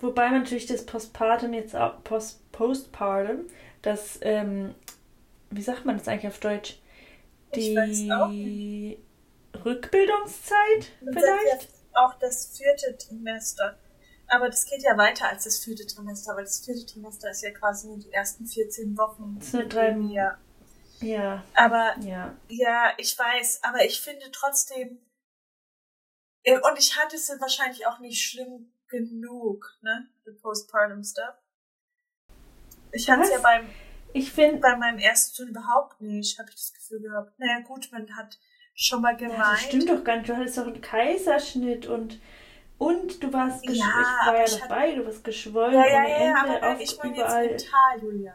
Wobei 0.00 0.28
natürlich 0.30 0.66
das 0.66 0.84
Postpartum 0.84 1.54
jetzt 1.54 1.76
auch 1.76 2.02
Post 2.02 2.50
Postpartum, 2.52 3.46
das, 3.82 4.18
ähm, 4.22 4.74
wie 5.50 5.62
sagt 5.62 5.84
man 5.84 5.98
das 5.98 6.08
eigentlich 6.08 6.28
auf 6.28 6.40
Deutsch? 6.40 6.78
Die 7.54 8.98
Rückbildungszeit 9.64 10.90
man 11.00 11.14
vielleicht? 11.14 11.68
Auch 11.94 12.14
das 12.18 12.56
vierte 12.56 12.96
Trimester. 12.98 13.78
Aber 14.28 14.48
das 14.48 14.66
geht 14.66 14.82
ja 14.82 14.96
weiter 14.96 15.28
als 15.28 15.44
das 15.44 15.58
vierte 15.58 15.86
Trimester, 15.86 16.34
weil 16.34 16.44
das 16.44 16.64
vierte 16.64 16.86
Trimester 16.86 17.30
ist 17.30 17.42
ja 17.42 17.50
quasi 17.50 17.86
nur 17.86 17.98
die 17.98 18.12
ersten 18.12 18.46
14 18.46 18.96
Wochen. 18.96 19.36
Das 19.38 19.50
sind 19.50 19.72
drei 19.72 19.90
Ja. 20.10 20.38
Ja. 21.00 21.44
Aber, 21.54 21.94
ja. 22.00 22.34
ja, 22.48 22.92
ich 22.96 23.18
weiß, 23.18 23.62
aber 23.62 23.84
ich 23.84 24.00
finde 24.00 24.30
trotzdem, 24.32 24.98
äh, 26.44 26.58
und 26.58 26.78
ich 26.78 26.96
hatte 26.96 27.16
es 27.16 27.28
wahrscheinlich 27.40 27.86
auch 27.86 27.98
nicht 27.98 28.22
schlimm 28.22 28.72
genug, 28.88 29.76
ne, 29.82 30.08
the 30.24 30.32
postpartum 30.32 31.02
stuff. 31.02 31.34
Ich 32.92 33.10
hatte 33.10 33.22
es 33.22 33.30
ja 33.30 33.38
beim, 33.38 33.68
ich 34.12 34.32
finde, 34.32 34.58
bei 34.58 34.76
meinem 34.76 34.98
ersten 34.98 35.34
Sohn 35.34 35.48
überhaupt 35.48 36.00
nicht, 36.00 36.38
habe 36.38 36.48
ich 36.48 36.56
das 36.56 36.72
Gefühl 36.72 37.00
gehabt. 37.00 37.38
Naja, 37.38 37.60
gut, 37.60 37.90
man 37.90 38.16
hat 38.16 38.38
schon 38.74 39.02
mal 39.02 39.16
gemeint. 39.16 39.38
Ja, 39.38 39.50
das 39.50 39.62
stimmt 39.62 39.88
doch 39.88 40.04
gar 40.04 40.16
nicht. 40.16 40.28
Du 40.28 40.36
hattest 40.36 40.58
doch 40.58 40.66
einen 40.66 40.80
Kaiserschnitt 40.80 41.86
und 41.86 42.20
und 42.78 43.22
du 43.22 43.32
warst 43.32 43.64
ja, 43.64 43.72
ich 43.72 43.80
war 43.80 44.36
ja 44.36 44.58
dabei, 44.60 44.94
du 44.94 45.06
warst 45.06 45.24
geschwollen 45.24 45.74
ja, 45.74 45.86
ja, 45.86 46.08
ja, 46.08 46.16
Ende 46.16 46.62
aber 46.62 46.80
ich 46.80 46.98
meine 46.98 47.14
überall. 47.14 47.46
jetzt 47.46 47.64
mental, 47.72 48.02
Julia. 48.02 48.34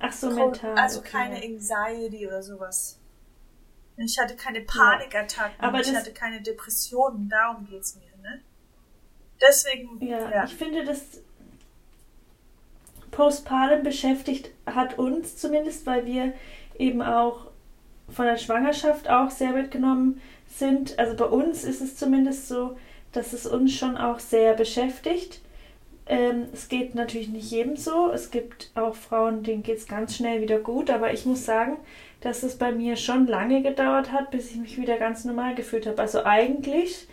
Ach 0.00 0.12
so, 0.12 0.30
mental. 0.30 0.78
Also 0.78 1.00
okay. 1.00 1.08
keine 1.10 1.36
Anxiety 1.42 2.26
oder 2.26 2.42
sowas. 2.42 3.00
Ich 3.96 4.16
hatte 4.18 4.36
keine 4.36 4.60
Panikattacken, 4.60 5.56
ja, 5.60 5.68
aber 5.68 5.80
ich 5.80 5.92
hatte 5.92 6.12
keine 6.12 6.40
Depressionen, 6.40 7.28
darum 7.28 7.66
geht's 7.66 7.96
mir, 7.96 8.16
ne? 8.22 8.42
Deswegen, 9.40 10.00
ja, 10.06 10.30
ja. 10.30 10.44
ich 10.44 10.54
finde, 10.54 10.84
das 10.84 11.20
Postpartum 13.10 13.82
beschäftigt 13.82 14.50
hat 14.66 14.98
uns 14.98 15.36
zumindest, 15.36 15.84
weil 15.86 16.06
wir 16.06 16.32
eben 16.78 17.02
auch 17.02 17.50
von 18.08 18.26
der 18.26 18.36
Schwangerschaft 18.36 19.08
auch 19.08 19.30
sehr 19.30 19.50
mitgenommen 19.50 20.20
sind. 20.48 20.98
Also 20.98 21.16
bei 21.16 21.26
uns 21.26 21.64
ist 21.64 21.80
es 21.80 21.96
zumindest 21.96 22.48
so, 22.48 22.76
dass 23.12 23.32
es 23.32 23.46
uns 23.46 23.74
schon 23.74 23.96
auch 23.96 24.18
sehr 24.18 24.54
beschäftigt. 24.54 25.40
Ähm, 26.06 26.46
es 26.52 26.68
geht 26.68 26.94
natürlich 26.94 27.28
nicht 27.28 27.50
jedem 27.50 27.76
so. 27.76 28.10
Es 28.10 28.30
gibt 28.30 28.70
auch 28.74 28.94
Frauen, 28.94 29.42
denen 29.42 29.62
geht 29.62 29.78
es 29.78 29.86
ganz 29.86 30.16
schnell 30.16 30.40
wieder 30.40 30.58
gut. 30.58 30.90
Aber 30.90 31.12
ich 31.12 31.26
muss 31.26 31.44
sagen, 31.44 31.76
dass 32.20 32.42
es 32.42 32.56
bei 32.56 32.72
mir 32.72 32.96
schon 32.96 33.26
lange 33.26 33.62
gedauert 33.62 34.12
hat, 34.12 34.30
bis 34.30 34.50
ich 34.50 34.56
mich 34.56 34.78
wieder 34.78 34.96
ganz 34.96 35.24
normal 35.24 35.54
gefühlt 35.54 35.86
habe. 35.86 36.00
Also 36.00 36.24
eigentlich 36.24 37.06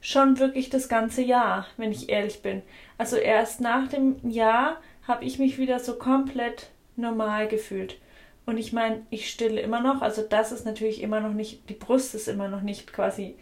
schon 0.00 0.38
wirklich 0.38 0.68
das 0.68 0.88
ganze 0.88 1.22
Jahr, 1.22 1.66
wenn 1.76 1.92
ich 1.92 2.08
ehrlich 2.10 2.42
bin. 2.42 2.62
Also 2.98 3.16
erst 3.16 3.60
nach 3.60 3.88
dem 3.88 4.16
Jahr 4.28 4.76
habe 5.06 5.24
ich 5.24 5.38
mich 5.38 5.58
wieder 5.58 5.78
so 5.78 5.94
komplett 5.94 6.68
normal 6.96 7.48
gefühlt. 7.48 7.98
Und 8.44 8.58
ich 8.58 8.72
meine, 8.72 9.02
ich 9.10 9.30
stille 9.30 9.60
immer 9.60 9.80
noch, 9.80 10.02
also 10.02 10.22
das 10.22 10.52
ist 10.52 10.66
natürlich 10.66 11.00
immer 11.00 11.20
noch 11.20 11.32
nicht, 11.32 11.68
die 11.68 11.74
Brust 11.74 12.14
ist 12.14 12.28
immer 12.28 12.48
noch 12.48 12.62
nicht 12.62 12.92
quasi 12.92 13.36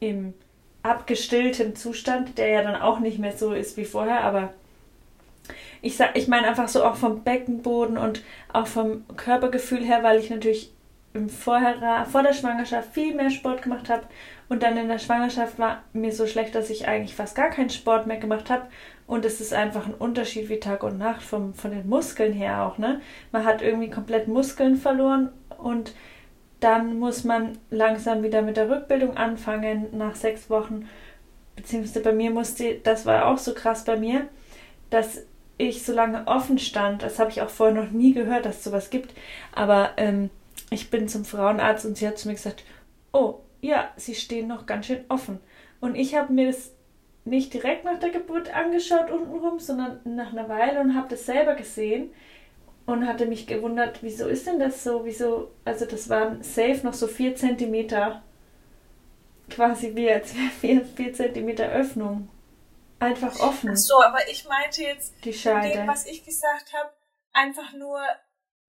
im 0.00 0.34
abgestilltem 0.82 1.74
Zustand, 1.76 2.36
der 2.36 2.48
ja 2.48 2.62
dann 2.62 2.80
auch 2.80 3.00
nicht 3.00 3.18
mehr 3.18 3.36
so 3.36 3.52
ist 3.52 3.76
wie 3.78 3.86
vorher, 3.86 4.22
aber 4.22 4.52
ich 5.80 5.98
ich 6.14 6.28
meine 6.28 6.46
einfach 6.46 6.68
so 6.68 6.84
auch 6.84 6.96
vom 6.96 7.22
Beckenboden 7.22 7.96
und 7.96 8.22
auch 8.52 8.66
vom 8.66 9.04
Körpergefühl 9.16 9.82
her, 9.82 10.02
weil 10.02 10.18
ich 10.18 10.30
natürlich 10.30 10.70
im 11.14 11.28
Vorher, 11.28 12.06
vor 12.10 12.22
der 12.22 12.32
Schwangerschaft 12.32 12.92
viel 12.92 13.14
mehr 13.14 13.30
Sport 13.30 13.62
gemacht 13.62 13.88
habe. 13.88 14.02
Und 14.48 14.62
dann 14.62 14.76
in 14.76 14.88
der 14.88 14.98
Schwangerschaft 14.98 15.58
war 15.58 15.82
mir 15.92 16.12
so 16.12 16.26
schlecht, 16.26 16.54
dass 16.54 16.70
ich 16.70 16.88
eigentlich 16.88 17.14
fast 17.14 17.36
gar 17.36 17.50
keinen 17.50 17.70
Sport 17.70 18.06
mehr 18.06 18.16
gemacht 18.18 18.50
habe 18.50 18.66
und 19.06 19.24
es 19.24 19.40
ist 19.40 19.52
einfach 19.52 19.86
ein 19.86 19.94
Unterschied 19.94 20.48
wie 20.48 20.60
Tag 20.60 20.82
und 20.82 20.98
Nacht 20.98 21.22
vom, 21.22 21.54
von 21.54 21.70
den 21.70 21.88
Muskeln 21.88 22.32
her 22.32 22.66
auch, 22.66 22.78
ne? 22.78 23.00
Man 23.32 23.44
hat 23.44 23.62
irgendwie 23.62 23.90
komplett 23.90 24.28
Muskeln 24.28 24.76
verloren 24.76 25.30
und 25.58 25.94
dann 26.60 26.98
muss 26.98 27.24
man 27.24 27.58
langsam 27.70 28.22
wieder 28.22 28.40
mit 28.40 28.56
der 28.56 28.70
Rückbildung 28.70 29.16
anfangen 29.16 29.88
nach 29.92 30.14
sechs 30.14 30.48
Wochen. 30.48 30.88
Beziehungsweise 31.56 32.00
bei 32.00 32.12
mir 32.12 32.30
musste, 32.30 32.76
das 32.82 33.04
war 33.04 33.26
auch 33.26 33.38
so 33.38 33.52
krass 33.52 33.84
bei 33.84 33.96
mir, 33.96 34.28
dass 34.88 35.22
ich 35.58 35.84
so 35.84 35.92
lange 35.92 36.26
offen 36.26 36.58
stand. 36.58 37.02
Das 37.02 37.18
habe 37.18 37.30
ich 37.30 37.42
auch 37.42 37.50
vorher 37.50 37.74
noch 37.74 37.90
nie 37.90 38.14
gehört, 38.14 38.46
dass 38.46 38.58
es 38.58 38.64
sowas 38.64 38.90
gibt. 38.90 39.14
Aber 39.52 39.90
ähm, 39.98 40.30
ich 40.70 40.90
bin 40.90 41.08
zum 41.08 41.24
Frauenarzt 41.24 41.84
und 41.84 41.98
sie 41.98 42.08
hat 42.08 42.18
zu 42.18 42.28
mir 42.28 42.34
gesagt, 42.34 42.64
oh, 43.12 43.40
ja, 43.60 43.90
sie 43.96 44.14
stehen 44.14 44.48
noch 44.48 44.66
ganz 44.66 44.86
schön 44.86 45.04
offen. 45.08 45.40
Und 45.80 45.94
ich 45.94 46.14
habe 46.14 46.32
mir 46.32 46.46
das 46.46 46.73
nicht 47.24 47.54
direkt 47.54 47.84
nach 47.84 47.98
der 47.98 48.10
Geburt 48.10 48.54
angeschaut 48.54 49.10
untenrum, 49.10 49.58
sondern 49.58 50.00
nach 50.04 50.32
einer 50.32 50.48
Weile 50.48 50.80
und 50.80 50.94
habe 50.94 51.08
das 51.08 51.24
selber 51.26 51.54
gesehen 51.54 52.12
und 52.86 53.06
hatte 53.06 53.26
mich 53.26 53.46
gewundert, 53.46 54.02
wieso 54.02 54.28
ist 54.28 54.46
denn 54.46 54.58
das 54.58 54.84
so? 54.84 55.04
Wieso? 55.04 55.50
Also 55.64 55.86
das 55.86 56.08
waren 56.08 56.42
safe 56.42 56.80
noch 56.82 56.92
so 56.92 57.06
vier 57.06 57.34
Zentimeter, 57.34 58.22
quasi 59.48 59.94
wie 59.94 60.10
als 60.10 60.34
wäre 60.34 60.50
vier, 60.60 60.84
vier 60.84 61.12
Zentimeter 61.14 61.70
Öffnung. 61.70 62.28
Einfach 63.00 63.38
offen. 63.40 63.70
Ach 63.72 63.76
so, 63.76 64.02
aber 64.02 64.28
ich 64.30 64.46
meinte 64.46 64.82
jetzt 64.82 65.14
die 65.24 65.32
Scheide. 65.32 65.78
dem, 65.78 65.86
was 65.86 66.06
ich 66.06 66.24
gesagt 66.24 66.72
habe, 66.72 66.90
einfach 67.32 67.72
nur, 67.72 68.00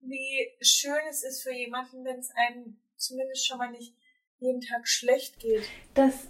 wie 0.00 0.50
schön 0.60 0.98
es 1.08 1.22
ist 1.22 1.42
für 1.42 1.52
jemanden, 1.52 2.04
wenn 2.04 2.18
es 2.18 2.30
einem 2.34 2.78
zumindest 2.96 3.46
schon 3.46 3.58
mal 3.58 3.70
nicht 3.70 3.94
jeden 4.38 4.60
Tag 4.60 4.86
schlecht 4.88 5.38
geht. 5.38 5.64
Das, 5.94 6.28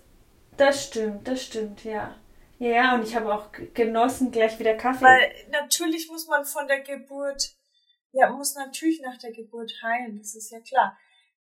das 0.57 0.87
stimmt, 0.87 1.27
das 1.27 1.43
stimmt, 1.43 1.85
ja. 1.85 2.15
Ja, 2.59 2.95
und 2.95 3.03
ich 3.03 3.15
habe 3.15 3.35
auch 3.35 3.51
genossen 3.75 4.31
gleich 4.31 4.59
wieder 4.59 4.75
Kaffee. 4.75 5.05
Weil 5.05 5.31
natürlich 5.51 6.09
muss 6.09 6.27
man 6.27 6.45
von 6.45 6.67
der 6.67 6.81
Geburt 6.81 7.57
ja, 8.17 8.31
muss 8.31 8.55
natürlich 8.55 9.01
nach 9.03 9.19
der 9.19 9.33
Geburt 9.33 9.73
heilen, 9.83 10.19
das 10.19 10.35
ist 10.35 10.51
ja 10.51 10.61
klar. 10.61 10.97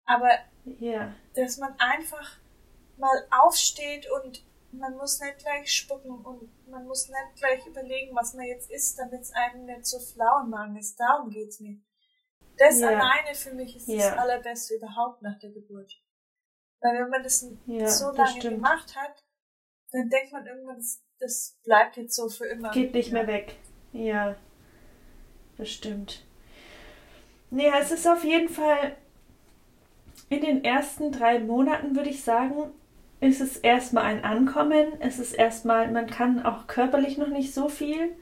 Aber 0.06 0.30
ja. 0.64 1.14
dass 1.36 1.58
man 1.58 1.76
einfach 1.78 2.38
mal 2.98 3.28
aufsteht 3.30 4.10
und 4.10 4.46
man 4.72 4.96
muss 4.96 5.20
nicht 5.20 5.40
gleich 5.40 5.72
spucken 5.74 6.12
und 6.24 6.50
man 6.68 6.86
muss 6.86 7.10
nicht 7.10 7.36
gleich 7.36 7.66
überlegen, 7.68 8.16
was 8.16 8.34
man 8.34 8.46
jetzt 8.46 8.72
isst, 8.72 8.98
damit 8.98 9.22
es 9.22 9.34
einem 9.34 9.66
nicht 9.66 9.86
so 9.86 10.00
flau 10.00 10.44
im 10.44 10.50
Magen 10.50 10.78
ist. 10.78 10.98
Darum 10.98 11.30
geht's 11.30 11.60
mir. 11.60 11.78
Das 12.58 12.80
ja. 12.80 12.88
alleine 12.88 13.36
für 13.36 13.54
mich 13.54 13.76
ist 13.76 13.88
ja. 13.88 13.98
das 13.98 14.18
Allerbeste 14.18 14.76
überhaupt 14.76 15.22
nach 15.22 15.38
der 15.40 15.52
Geburt. 15.52 16.01
Weil 16.82 17.04
wenn 17.04 17.10
man 17.10 17.24
das 17.24 17.48
ja, 17.68 17.88
so 17.88 18.12
lange 18.12 18.18
das 18.18 18.40
gemacht 18.40 18.96
hat, 18.96 19.24
dann 19.92 20.10
denkt 20.10 20.32
man 20.32 20.46
irgendwann, 20.46 20.78
das, 20.78 21.02
das 21.20 21.60
bleibt 21.64 21.98
jetzt 21.98 22.16
so 22.16 22.28
für 22.28 22.46
immer. 22.46 22.72
Geht 22.72 22.94
nicht 22.94 23.12
mehr 23.12 23.28
weg. 23.28 23.56
Ja, 23.94 24.36
das 25.58 25.70
stimmt. 25.70 26.26
Nee, 27.50 27.70
es 27.80 27.92
ist 27.92 28.08
auf 28.08 28.24
jeden 28.24 28.50
Fall 28.50 28.96
in 30.30 30.42
den 30.42 30.64
ersten 30.64 31.12
drei 31.12 31.40
Monaten, 31.40 31.96
würde 31.96 32.10
ich 32.10 32.24
sagen, 32.24 32.72
ist 33.20 33.42
es 33.42 33.58
erstmal 33.58 34.06
ein 34.06 34.24
Ankommen. 34.24 34.94
Es 35.00 35.20
ist 35.20 35.34
erstmal, 35.34 35.92
man 35.92 36.08
kann 36.08 36.44
auch 36.44 36.68
körperlich 36.68 37.18
noch 37.18 37.28
nicht 37.28 37.54
so 37.54 37.70
viel, 37.70 38.16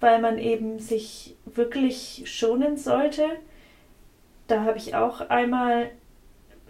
weil 0.00 0.20
man 0.20 0.38
eben 0.38 0.78
sich 0.78 1.36
wirklich 1.44 2.24
schonen 2.26 2.76
sollte. 2.76 3.28
Da 4.46 4.64
habe 4.64 4.78
ich 4.78 4.94
auch 4.96 5.20
einmal 5.28 5.90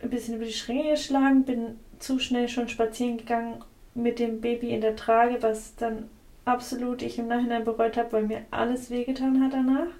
ein 0.02 0.10
bisschen 0.10 0.36
über 0.36 0.44
die 0.44 0.52
Schränke 0.52 0.90
geschlagen, 0.90 1.44
bin 1.44 1.78
zu 1.98 2.18
schnell 2.18 2.48
schon 2.48 2.68
spazieren 2.68 3.16
gegangen 3.16 3.64
mit 3.94 4.18
dem 4.18 4.40
Baby 4.40 4.70
in 4.70 4.80
der 4.80 4.96
Trage, 4.96 5.42
was 5.42 5.76
dann 5.76 6.08
absolut 6.44 7.02
ich 7.02 7.18
im 7.18 7.28
Nachhinein 7.28 7.64
bereut 7.64 7.96
habe, 7.96 8.12
weil 8.12 8.22
mir 8.24 8.42
alles 8.50 8.90
wehgetan 8.90 9.42
hat 9.42 9.52
danach. 9.52 9.92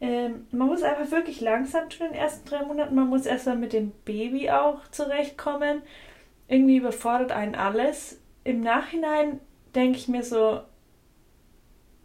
Ähm, 0.00 0.46
man 0.50 0.68
muss 0.68 0.82
einfach 0.82 1.10
wirklich 1.10 1.40
langsam 1.40 1.84
in 1.84 2.06
den 2.06 2.14
ersten 2.14 2.48
drei 2.48 2.64
Monaten. 2.64 2.94
Man 2.94 3.08
muss 3.08 3.26
erstmal 3.26 3.56
mit 3.56 3.72
dem 3.72 3.90
Baby 4.04 4.50
auch 4.50 4.86
zurechtkommen. 4.90 5.82
Irgendwie 6.48 6.78
überfordert 6.78 7.32
einen 7.32 7.54
alles. 7.54 8.18
Im 8.44 8.60
Nachhinein 8.60 9.40
denke 9.74 9.98
ich 9.98 10.08
mir 10.08 10.22
so, 10.22 10.60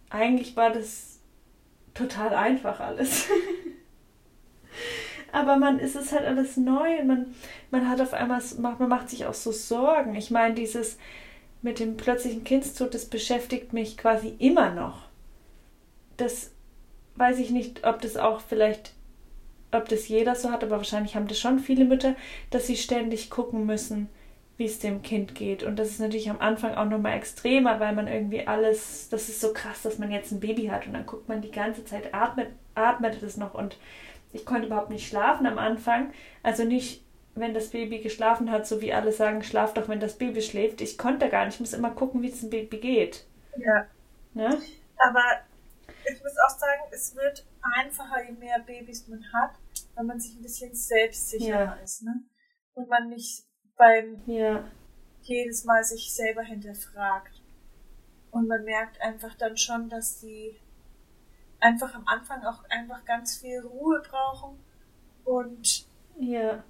eigentlich 0.09 0.55
war 0.57 0.71
das 0.71 1.19
total 1.93 2.35
einfach 2.35 2.79
alles. 2.79 3.29
Aber 5.35 5.57
man 5.57 5.79
ist 5.79 5.97
es 5.97 6.13
halt 6.13 6.23
alles 6.23 6.55
neu 6.55 6.97
und 7.01 7.07
man, 7.07 7.35
man 7.69 7.89
hat 7.89 7.99
auf 7.99 8.13
einmal, 8.13 8.41
man 8.57 8.87
macht 8.87 9.09
sich 9.09 9.25
auch 9.25 9.33
so 9.33 9.51
Sorgen. 9.51 10.15
Ich 10.15 10.31
meine, 10.31 10.53
dieses 10.53 10.97
mit 11.61 11.81
dem 11.81 11.97
plötzlichen 11.97 12.45
Kindstod, 12.45 12.93
das 12.93 13.07
beschäftigt 13.07 13.73
mich 13.73 13.97
quasi 13.97 14.33
immer 14.39 14.71
noch. 14.71 15.09
Das 16.15 16.51
weiß 17.15 17.39
ich 17.39 17.49
nicht, 17.49 17.85
ob 17.85 17.99
das 17.99 18.15
auch 18.15 18.39
vielleicht, 18.39 18.93
ob 19.73 19.89
das 19.89 20.07
jeder 20.07 20.35
so 20.35 20.51
hat, 20.51 20.63
aber 20.63 20.77
wahrscheinlich 20.77 21.17
haben 21.17 21.27
das 21.27 21.37
schon 21.37 21.59
viele 21.59 21.83
Mütter, 21.83 22.15
dass 22.49 22.67
sie 22.67 22.77
ständig 22.77 23.29
gucken 23.29 23.65
müssen, 23.65 24.07
wie 24.55 24.65
es 24.65 24.79
dem 24.79 25.01
Kind 25.01 25.35
geht. 25.35 25.63
Und 25.63 25.77
das 25.77 25.89
ist 25.89 25.99
natürlich 25.99 26.29
am 26.29 26.39
Anfang 26.39 26.75
auch 26.75 26.85
nochmal 26.85 27.17
extremer, 27.17 27.81
weil 27.81 27.93
man 27.93 28.07
irgendwie 28.07 28.47
alles, 28.47 29.09
das 29.09 29.27
ist 29.27 29.41
so 29.41 29.51
krass, 29.51 29.81
dass 29.81 29.99
man 29.99 30.11
jetzt 30.11 30.31
ein 30.31 30.39
Baby 30.39 30.67
hat 30.67 30.87
und 30.87 30.93
dann 30.93 31.05
guckt 31.05 31.27
man 31.27 31.41
die 31.41 31.51
ganze 31.51 31.83
Zeit, 31.83 32.13
atmet, 32.13 32.51
atmet 32.73 33.21
es 33.21 33.35
noch 33.35 33.53
und 33.53 33.75
ich 34.35 34.45
konnte 34.45 34.67
überhaupt 34.67 34.89
nicht 34.89 35.07
schlafen 35.07 35.45
am 35.47 35.57
Anfang. 35.57 36.13
Also 36.43 36.63
nicht, 36.63 37.05
wenn 37.33 37.53
das 37.53 37.69
Baby 37.69 37.99
geschlafen 37.99 38.51
hat, 38.51 38.67
so 38.67 38.81
wie 38.81 38.93
alle 38.93 39.11
sagen, 39.11 39.43
schlaf 39.43 39.73
doch, 39.73 39.87
wenn 39.87 39.99
das 39.99 40.17
Baby 40.17 40.41
schläft. 40.41 40.81
Ich 40.81 40.97
konnte 40.97 41.29
gar 41.29 41.45
nicht, 41.45 41.55
ich 41.55 41.59
muss 41.59 41.73
immer 41.73 41.91
gucken, 41.91 42.21
wie 42.21 42.29
es 42.29 42.41
dem 42.41 42.49
Baby 42.49 42.77
geht. 42.77 43.25
Ja. 43.57 43.87
Ne? 44.33 44.61
Aber 44.97 45.23
ich 45.87 46.21
muss 46.21 46.33
auch 46.45 46.57
sagen, 46.57 46.81
es 46.91 47.15
wird 47.15 47.45
einfacher, 47.61 48.23
je 48.25 48.33
mehr 48.33 48.59
Babys 48.59 49.07
man 49.07 49.23
hat, 49.33 49.55
wenn 49.95 50.05
man 50.05 50.19
sich 50.19 50.35
ein 50.35 50.41
bisschen 50.41 50.73
selbstsicherer 50.73 51.77
ja. 51.77 51.79
ist, 51.83 52.03
ne? 52.03 52.23
Und 52.73 52.89
man 52.89 53.09
nicht 53.09 53.45
beim 53.77 54.21
ja. 54.25 54.65
jedes 55.21 55.63
Mal 55.63 55.83
sich 55.83 56.13
selber 56.13 56.43
hinterfragt. 56.43 57.41
Und 58.31 58.47
man 58.47 58.63
merkt 58.65 59.01
einfach 59.01 59.35
dann 59.35 59.55
schon, 59.55 59.89
dass 59.89 60.19
die 60.19 60.59
einfach 61.65 61.95
am 61.95 62.08
Anfang 62.08 62.43
auch 62.43 62.63
einfach 62.69 63.04
ganz 63.06 63.38
viel 63.38 63.60
Ruhe 63.62 64.01
brauchen 64.08 64.60
und 65.23 65.86
ja. 66.19 66.63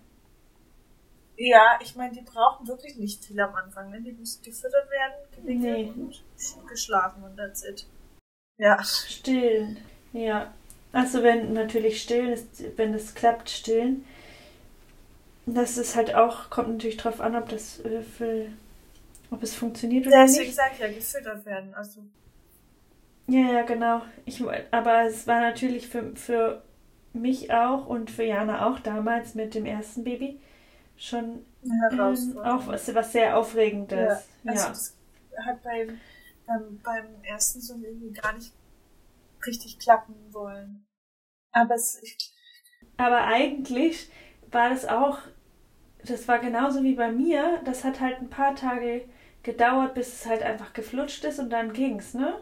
Ja, 1.38 1.80
ich 1.82 1.96
meine, 1.98 2.14
die 2.14 2.22
brauchen 2.22 2.66
wirklich 2.66 2.96
nicht 2.96 3.26
viel 3.26 3.40
am 3.42 3.54
Anfang, 3.56 3.90
ne? 3.90 4.02
Die 4.02 4.14
müssen 4.14 4.42
gefüttert 4.42 4.90
werden, 4.90 5.14
gewickelt 5.36 5.96
nee. 5.98 6.10
und 6.58 6.68
geschlafen 6.68 7.24
und 7.24 7.36
that's 7.36 7.64
it. 7.66 7.86
Ja. 8.58 8.82
Stillen. 8.84 9.78
Ja. 10.14 10.54
Also 10.94 11.24
wenn 11.24 11.52
natürlich 11.52 12.02
stillen 12.02 12.32
ist, 12.32 12.64
wenn 12.78 12.94
es 12.94 13.14
klappt, 13.16 13.50
stillen. 13.50 14.06
Das 15.46 15.78
ist 15.78 15.98
halt 15.98 16.16
auch, 16.16 16.50
kommt 16.50 16.70
natürlich 16.70 16.98
drauf 16.98 17.20
an, 17.20 17.36
ob 17.36 17.50
das 17.50 17.82
äh, 17.82 18.02
für, 18.02 18.48
ob 19.30 19.44
es 19.44 19.54
funktioniert 19.54 20.08
oder 20.08 20.22
Deswegen 20.22 20.46
nicht. 20.46 20.58
Deswegen 20.58 20.74
sage 20.74 20.74
ich 20.74 20.80
ja, 20.80 21.00
gefüttert 21.00 21.46
werden. 21.46 21.74
Also. 21.74 22.02
Ja, 23.28 23.52
ja, 23.52 23.62
genau. 23.64 24.02
Ich, 24.26 24.44
aber 24.72 25.04
es 25.04 25.26
war 25.28 25.42
natürlich 25.42 25.88
für, 25.88 26.16
für 26.16 26.64
mich 27.14 27.52
auch 27.52 27.88
und 27.88 28.12
für 28.12 28.24
Jana 28.24 28.68
auch 28.68 28.80
damals 28.80 29.36
mit 29.36 29.56
dem 29.56 29.66
ersten 29.66 30.04
Baby 30.04 30.40
schon 30.98 31.46
ähm, 31.64 32.38
auch 32.38 32.68
was, 32.68 32.94
was 32.94 33.12
sehr 33.12 33.38
Aufregendes. 33.38 34.28
Ja, 34.44 34.52
also 34.52 34.66
ja. 34.66 34.72
es 34.72 34.98
hat 35.46 35.64
beim 35.64 36.00
ähm, 36.48 36.80
beim 36.84 37.24
ersten 37.24 37.62
Sohn 37.62 37.84
irgendwie 37.84 38.12
gar 38.12 38.34
nicht 38.34 38.54
richtig 39.46 39.80
klappen 39.80 40.16
wollen. 40.32 40.86
Aber 41.52 41.76
es. 41.76 42.02
Aber 42.98 43.26
eigentlich 43.26 44.10
war 44.52 44.70
das 44.70 44.86
auch, 44.86 45.20
das 46.04 46.28
war 46.28 46.40
genauso 46.40 46.84
wie 46.84 46.96
bei 46.96 47.12
mir. 47.12 47.62
Das 47.66 47.84
hat 47.84 48.00
halt 48.00 48.20
ein 48.20 48.30
paar 48.30 48.56
Tage 48.56 49.06
gedauert, 49.44 49.94
bis 49.94 50.08
es 50.08 50.26
halt 50.26 50.44
einfach 50.44 50.74
geflutscht 50.74 51.24
ist 51.24 51.40
und 51.40 51.50
dann 51.50 51.74
ging's, 51.74 52.14
ne? 52.14 52.40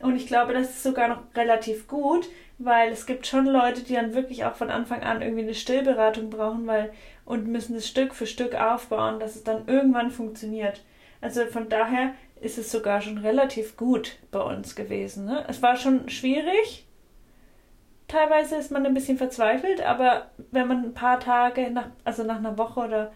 Und 0.00 0.16
ich 0.16 0.26
glaube, 0.26 0.52
das 0.52 0.70
ist 0.70 0.82
sogar 0.82 1.08
noch 1.08 1.22
relativ 1.34 1.88
gut, 1.88 2.28
weil 2.58 2.92
es 2.92 3.06
gibt 3.06 3.26
schon 3.26 3.46
Leute, 3.46 3.82
die 3.82 3.94
dann 3.94 4.14
wirklich 4.14 4.44
auch 4.44 4.54
von 4.54 4.70
Anfang 4.70 5.02
an 5.02 5.22
irgendwie 5.22 5.42
eine 5.42 5.54
Stillberatung 5.54 6.30
brauchen, 6.30 6.66
weil 6.66 6.92
und 7.24 7.48
müssen 7.48 7.76
es 7.76 7.88
Stück 7.88 8.14
für 8.14 8.26
Stück 8.26 8.54
aufbauen, 8.54 9.18
dass 9.18 9.36
es 9.36 9.44
dann 9.44 9.66
irgendwann 9.66 10.10
funktioniert. 10.10 10.82
Also 11.20 11.44
von 11.46 11.68
daher 11.68 12.14
ist 12.40 12.58
es 12.58 12.70
sogar 12.70 13.00
schon 13.00 13.18
relativ 13.18 13.76
gut 13.76 14.18
bei 14.30 14.40
uns 14.40 14.76
gewesen. 14.76 15.24
Ne? 15.24 15.44
Es 15.48 15.62
war 15.62 15.76
schon 15.76 16.08
schwierig. 16.08 16.86
Teilweise 18.08 18.56
ist 18.56 18.70
man 18.70 18.86
ein 18.86 18.94
bisschen 18.94 19.18
verzweifelt, 19.18 19.80
aber 19.80 20.30
wenn 20.52 20.68
man 20.68 20.84
ein 20.84 20.94
paar 20.94 21.18
Tage, 21.18 21.70
nach, 21.70 21.88
also 22.04 22.22
nach 22.22 22.36
einer 22.36 22.56
Woche 22.56 22.80
oder 22.80 23.12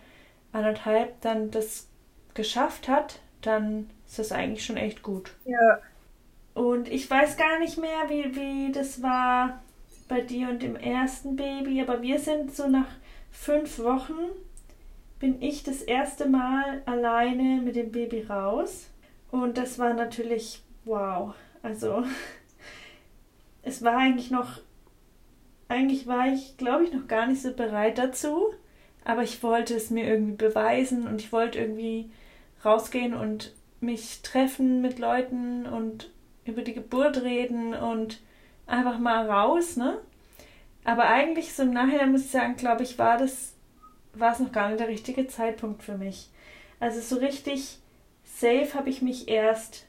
anderthalb, 0.52 1.20
dann 1.20 1.50
das 1.50 1.88
geschafft 2.34 2.88
hat, 2.88 3.20
dann 3.42 3.90
ist 4.06 4.18
das 4.18 4.32
eigentlich 4.32 4.64
schon 4.64 4.76
echt 4.76 5.02
gut. 5.02 5.36
Ja. 5.44 5.78
Und 6.54 6.88
ich 6.88 7.08
weiß 7.08 7.36
gar 7.36 7.58
nicht 7.58 7.78
mehr, 7.78 8.08
wie, 8.08 8.34
wie 8.34 8.72
das 8.72 9.02
war 9.02 9.62
bei 10.08 10.20
dir 10.20 10.48
und 10.48 10.62
dem 10.62 10.76
ersten 10.76 11.36
Baby, 11.36 11.80
aber 11.80 12.02
wir 12.02 12.18
sind 12.18 12.54
so 12.54 12.68
nach 12.68 12.88
fünf 13.30 13.78
Wochen, 13.78 14.18
bin 15.20 15.40
ich 15.40 15.62
das 15.62 15.82
erste 15.82 16.28
Mal 16.28 16.82
alleine 16.86 17.60
mit 17.62 17.76
dem 17.76 17.92
Baby 17.92 18.22
raus. 18.22 18.88
Und 19.30 19.56
das 19.56 19.78
war 19.78 19.94
natürlich 19.94 20.62
wow. 20.84 21.34
Also 21.62 22.04
es 23.62 23.84
war 23.84 23.98
eigentlich 23.98 24.30
noch, 24.30 24.60
eigentlich 25.68 26.06
war 26.06 26.26
ich, 26.32 26.56
glaube 26.56 26.84
ich, 26.84 26.92
noch 26.92 27.06
gar 27.06 27.26
nicht 27.26 27.42
so 27.42 27.52
bereit 27.52 27.98
dazu. 27.98 28.52
Aber 29.04 29.22
ich 29.22 29.42
wollte 29.42 29.74
es 29.74 29.90
mir 29.90 30.06
irgendwie 30.06 30.36
beweisen 30.36 31.06
und 31.06 31.20
ich 31.20 31.32
wollte 31.32 31.58
irgendwie 31.58 32.10
rausgehen 32.64 33.14
und 33.14 33.54
mich 33.80 34.22
treffen 34.22 34.82
mit 34.82 34.98
Leuten 34.98 35.66
und 35.66 36.10
über 36.50 36.62
die 36.62 36.74
Geburt 36.74 37.22
reden 37.22 37.74
und 37.74 38.20
einfach 38.66 38.98
mal 38.98 39.30
raus, 39.30 39.76
ne? 39.76 39.98
Aber 40.84 41.08
eigentlich 41.08 41.52
so 41.52 41.62
im 41.62 41.72
Nachhinein 41.72 42.12
muss 42.12 42.24
ich 42.24 42.30
sagen, 42.30 42.56
glaube 42.56 42.82
ich, 42.82 42.98
war 42.98 43.18
das, 43.18 43.54
war 44.14 44.32
es 44.32 44.38
noch 44.38 44.52
gar 44.52 44.68
nicht 44.68 44.80
der 44.80 44.88
richtige 44.88 45.26
Zeitpunkt 45.26 45.82
für 45.82 45.96
mich. 45.96 46.30
Also 46.78 47.00
so 47.00 47.20
richtig 47.20 47.78
safe 48.24 48.74
habe 48.74 48.88
ich 48.88 49.02
mich 49.02 49.28
erst 49.28 49.86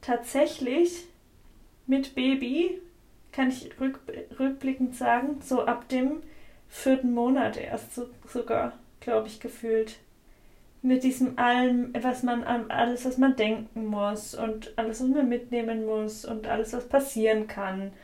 tatsächlich 0.00 1.06
mit 1.86 2.14
Baby, 2.14 2.80
kann 3.32 3.48
ich 3.48 3.70
rück, 3.80 4.00
rückblickend 4.38 4.96
sagen, 4.96 5.40
so 5.40 5.64
ab 5.64 5.88
dem 5.88 6.22
vierten 6.68 7.12
Monat 7.12 7.56
erst 7.56 7.94
so, 7.94 8.08
sogar, 8.26 8.72
glaube 9.00 9.28
ich, 9.28 9.40
gefühlt. 9.40 9.96
Mit 10.84 11.02
diesem 11.02 11.38
allem, 11.38 11.94
was 11.98 12.22
man 12.22 12.44
an 12.44 12.70
alles, 12.70 13.06
was 13.06 13.16
man 13.16 13.36
denken 13.36 13.86
muss 13.86 14.34
und 14.34 14.76
alles, 14.76 15.00
was 15.00 15.08
man 15.08 15.30
mitnehmen 15.30 15.86
muss 15.86 16.26
und 16.26 16.46
alles, 16.46 16.74
was 16.74 16.86
passieren 16.86 17.46
kann. 17.46 17.94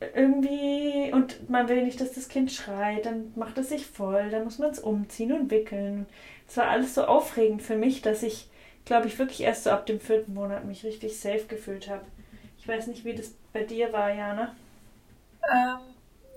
Irgendwie, 0.00 1.12
und 1.12 1.50
man 1.50 1.68
will 1.68 1.84
nicht, 1.84 2.00
dass 2.00 2.14
das 2.14 2.30
Kind 2.30 2.50
schreit, 2.50 3.04
dann 3.04 3.34
macht 3.36 3.58
es 3.58 3.68
sich 3.68 3.86
voll, 3.86 4.30
dann 4.30 4.44
muss 4.44 4.58
man 4.58 4.70
es 4.70 4.78
umziehen 4.78 5.30
und 5.34 5.50
wickeln. 5.50 6.06
Es 6.48 6.56
war 6.56 6.68
alles 6.68 6.94
so 6.94 7.04
aufregend 7.04 7.60
für 7.62 7.76
mich, 7.76 8.00
dass 8.00 8.22
ich, 8.22 8.48
glaube 8.86 9.08
ich, 9.08 9.18
wirklich 9.18 9.42
erst 9.42 9.64
so 9.64 9.70
ab 9.70 9.84
dem 9.84 10.00
vierten 10.00 10.32
Monat 10.32 10.64
mich 10.64 10.84
richtig 10.84 11.20
safe 11.20 11.44
gefühlt 11.46 11.90
habe. 11.90 12.06
Ich 12.56 12.66
weiß 12.66 12.86
nicht, 12.86 13.04
wie 13.04 13.14
das 13.14 13.34
bei 13.52 13.62
dir 13.62 13.92
war, 13.92 14.10
Jana. 14.10 14.56
Ähm, 15.52 15.80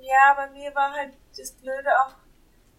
ja, 0.02 0.34
bei 0.36 0.50
mir 0.52 0.76
war 0.76 0.92
halt 0.92 1.13
das 1.38 1.54
Blöde 1.54 1.89
auch, 2.02 2.15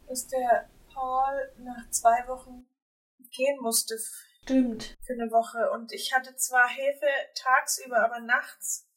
dass 0.07 0.27
der 0.27 0.67
Paul 0.93 1.49
nach 1.65 1.89
zwei 1.89 2.29
Wochen 2.29 2.67
gehen 3.31 3.59
musste. 3.61 3.97
Stimmt. 4.43 4.97
Für 5.07 5.13
eine 5.13 5.31
Woche. 5.31 5.71
Und 5.73 5.93
ich 5.93 6.13
hatte 6.15 6.35
zwar 6.37 6.69
Hilfe 6.69 7.07
tagsüber, 7.35 8.05
aber 8.05 8.21
nachts 8.21 8.89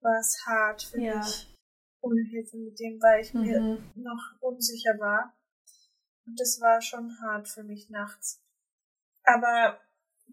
war 0.00 0.18
es 0.18 0.44
hart 0.46 0.82
für 0.82 1.00
ja. 1.00 1.18
mich. 1.18 1.54
Ohne 2.00 2.22
Hilfe 2.22 2.56
mit 2.56 2.78
dem, 2.80 3.00
weil 3.00 3.22
ich 3.22 3.32
mhm. 3.32 3.42
mir 3.42 3.60
noch 3.94 4.34
unsicher 4.40 4.98
war. 4.98 5.36
Und 6.26 6.38
das 6.38 6.60
war 6.60 6.80
schon 6.80 7.16
hart 7.20 7.48
für 7.48 7.62
mich 7.62 7.90
nachts. 7.90 8.42
Aber 9.24 9.80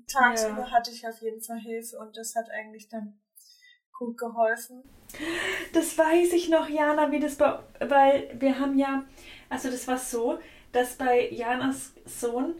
tagsüber 0.07 0.61
ja. 0.61 0.71
hatte 0.71 0.91
ich 0.91 1.07
auf 1.07 1.21
jeden 1.21 1.41
Fall 1.41 1.59
Hilfe 1.59 1.97
und 1.99 2.17
das 2.17 2.35
hat 2.35 2.49
eigentlich 2.49 2.87
dann 2.89 3.19
gut 3.99 4.17
geholfen. 4.17 4.83
Das 5.73 5.97
weiß 5.97 6.33
ich 6.33 6.49
noch, 6.49 6.69
Jana, 6.69 7.11
wie 7.11 7.19
das 7.19 7.35
bei, 7.35 7.59
weil 7.79 8.39
wir 8.39 8.59
haben 8.59 8.77
ja, 8.77 9.05
also 9.49 9.69
das 9.69 9.87
war 9.87 9.97
so, 9.97 10.39
dass 10.71 10.95
bei 10.95 11.29
Janas 11.29 11.93
Sohn, 12.05 12.55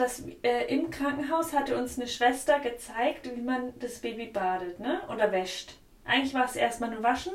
das 0.00 0.24
äh, 0.42 0.74
im 0.74 0.90
Krankenhaus 0.90 1.52
hatte 1.52 1.76
uns 1.76 1.98
eine 1.98 2.08
Schwester 2.08 2.58
gezeigt, 2.60 3.30
wie 3.34 3.40
man 3.40 3.72
das 3.78 3.98
Baby 3.98 4.26
badet, 4.26 4.80
ne? 4.80 5.00
Oder 5.12 5.32
wäscht. 5.32 5.76
Eigentlich 6.04 6.34
war 6.34 6.44
es 6.44 6.56
erstmal 6.56 6.90
nur 6.90 7.02
waschen, 7.02 7.32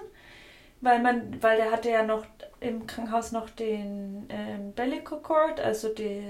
weil 0.81 0.99
man, 0.99 1.41
weil 1.41 1.57
der 1.57 1.71
hatte 1.71 1.89
ja 1.89 2.03
noch 2.03 2.25
im 2.59 2.87
Krankenhaus 2.87 3.31
noch 3.31 3.49
den 3.49 4.27
ähm, 4.29 4.73
Bellicocord, 4.73 5.59
also 5.59 5.89
die, 5.89 6.21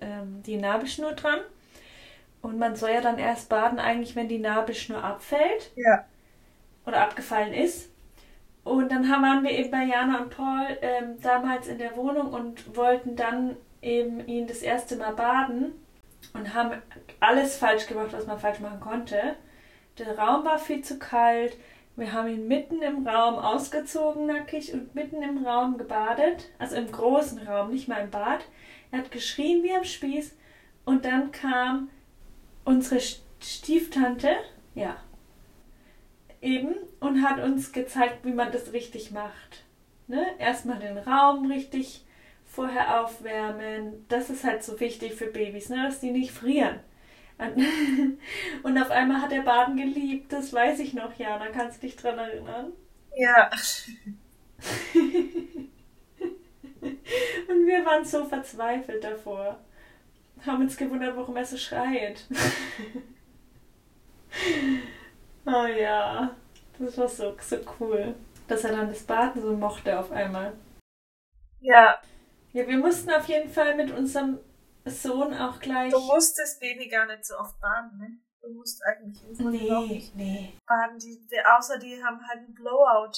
ähm, 0.00 0.42
die 0.44 0.56
Nabelschnur 0.56 1.12
dran. 1.12 1.40
Und 2.42 2.58
man 2.58 2.76
soll 2.76 2.90
ja 2.90 3.00
dann 3.00 3.18
erst 3.18 3.48
baden, 3.48 3.78
eigentlich, 3.78 4.16
wenn 4.16 4.28
die 4.28 4.38
Nabelschnur 4.38 5.02
abfällt. 5.02 5.70
Ja 5.76 6.04
oder 6.86 7.02
abgefallen 7.02 7.52
ist. 7.52 7.90
Und 8.62 8.90
dann 8.90 9.10
waren 9.10 9.42
wir 9.42 9.50
eben 9.50 9.70
bei 9.70 9.84
Jana 9.84 10.22
und 10.22 10.30
Paul 10.30 10.78
ähm, 10.80 11.20
damals 11.20 11.68
in 11.68 11.78
der 11.78 11.96
Wohnung 11.96 12.32
und 12.32 12.76
wollten 12.76 13.14
dann 13.14 13.56
eben 13.82 14.26
ihn 14.26 14.46
das 14.46 14.62
erste 14.62 14.96
Mal 14.96 15.12
baden 15.12 15.72
und 16.32 16.54
haben 16.54 16.80
alles 17.20 17.56
falsch 17.56 17.86
gemacht, 17.86 18.12
was 18.12 18.26
man 18.26 18.38
falsch 18.38 18.60
machen 18.60 18.80
konnte. 18.80 19.36
Der 19.98 20.18
Raum 20.18 20.44
war 20.44 20.58
viel 20.58 20.82
zu 20.82 20.98
kalt. 20.98 21.56
Wir 21.96 22.12
haben 22.12 22.28
ihn 22.28 22.48
mitten 22.48 22.82
im 22.82 23.06
Raum 23.06 23.36
ausgezogen, 23.36 24.26
nackig, 24.26 24.72
und 24.72 24.94
mitten 24.94 25.22
im 25.22 25.46
Raum 25.46 25.78
gebadet. 25.78 26.50
Also 26.58 26.76
im 26.76 26.90
großen 26.90 27.46
Raum, 27.46 27.70
nicht 27.70 27.86
mal 27.86 28.02
im 28.02 28.10
Bad. 28.10 28.44
Er 28.90 28.98
hat 28.98 29.12
geschrien 29.12 29.62
wie 29.62 29.74
am 29.74 29.84
Spieß. 29.84 30.36
Und 30.84 31.04
dann 31.04 31.30
kam 31.30 31.90
unsere 32.64 33.00
Stieftante, 33.40 34.30
ja, 34.74 34.96
eben 36.40 36.74
und 37.00 37.22
hat 37.22 37.40
uns 37.40 37.72
gezeigt, 37.72 38.24
wie 38.24 38.32
man 38.32 38.52
das 38.52 38.72
richtig 38.72 39.10
macht. 39.10 39.64
Ne? 40.06 40.26
Erstmal 40.38 40.78
den 40.78 40.98
Raum 40.98 41.50
richtig 41.50 42.03
vorher 42.54 43.00
aufwärmen. 43.00 44.06
Das 44.08 44.30
ist 44.30 44.44
halt 44.44 44.62
so 44.62 44.78
wichtig 44.80 45.14
für 45.14 45.26
Babys, 45.26 45.68
ne? 45.68 45.84
dass 45.84 46.00
die 46.00 46.10
nicht 46.10 46.30
frieren. 46.30 46.80
Und 48.62 48.78
auf 48.80 48.90
einmal 48.90 49.20
hat 49.20 49.32
er 49.32 49.42
Baden 49.42 49.76
geliebt, 49.76 50.32
das 50.32 50.52
weiß 50.52 50.78
ich 50.78 50.94
noch, 50.94 51.14
Jana. 51.18 51.48
Kannst 51.48 51.82
du 51.82 51.86
dich 51.86 51.96
dran 51.96 52.18
erinnern? 52.18 52.72
Ja. 53.16 53.50
Und 56.80 57.66
wir 57.66 57.84
waren 57.84 58.04
so 58.04 58.24
verzweifelt 58.24 59.02
davor. 59.02 59.58
Haben 60.46 60.62
uns 60.62 60.76
gewundert, 60.76 61.16
warum 61.16 61.36
er 61.36 61.44
so 61.44 61.56
schreit. 61.56 62.24
Oh 65.46 65.66
ja, 65.66 66.34
das 66.78 66.98
war 66.98 67.08
so, 67.08 67.36
so 67.38 67.56
cool, 67.78 68.14
dass 68.48 68.64
er 68.64 68.72
dann 68.72 68.88
das 68.88 69.02
Baden 69.02 69.42
so 69.42 69.52
mochte 69.52 69.96
auf 69.98 70.10
einmal. 70.10 70.54
Ja. 71.60 71.98
Ja, 72.54 72.68
wir 72.68 72.78
mussten 72.78 73.10
auf 73.10 73.26
jeden 73.26 73.50
Fall 73.50 73.74
mit 73.74 73.90
unserem 73.90 74.38
Sohn 74.84 75.34
auch 75.34 75.58
gleich. 75.58 75.92
Du 75.92 75.98
musst 75.98 76.38
das 76.38 76.60
Baby 76.60 76.88
gar 76.88 77.04
nicht 77.06 77.24
so 77.24 77.36
oft 77.36 77.60
baden, 77.60 77.98
ne? 77.98 78.18
Du 78.40 78.52
musst 78.52 78.80
eigentlich 78.84 79.22
nee, 79.40 79.88
nicht 79.88 80.14
nee. 80.14 80.52
baden. 80.64 80.98
Die, 81.00 81.26
die, 81.26 81.44
außer 81.44 81.78
die 81.80 82.02
haben 82.02 82.24
halt 82.28 82.38
einen 82.38 82.54
Blowout. 82.54 83.12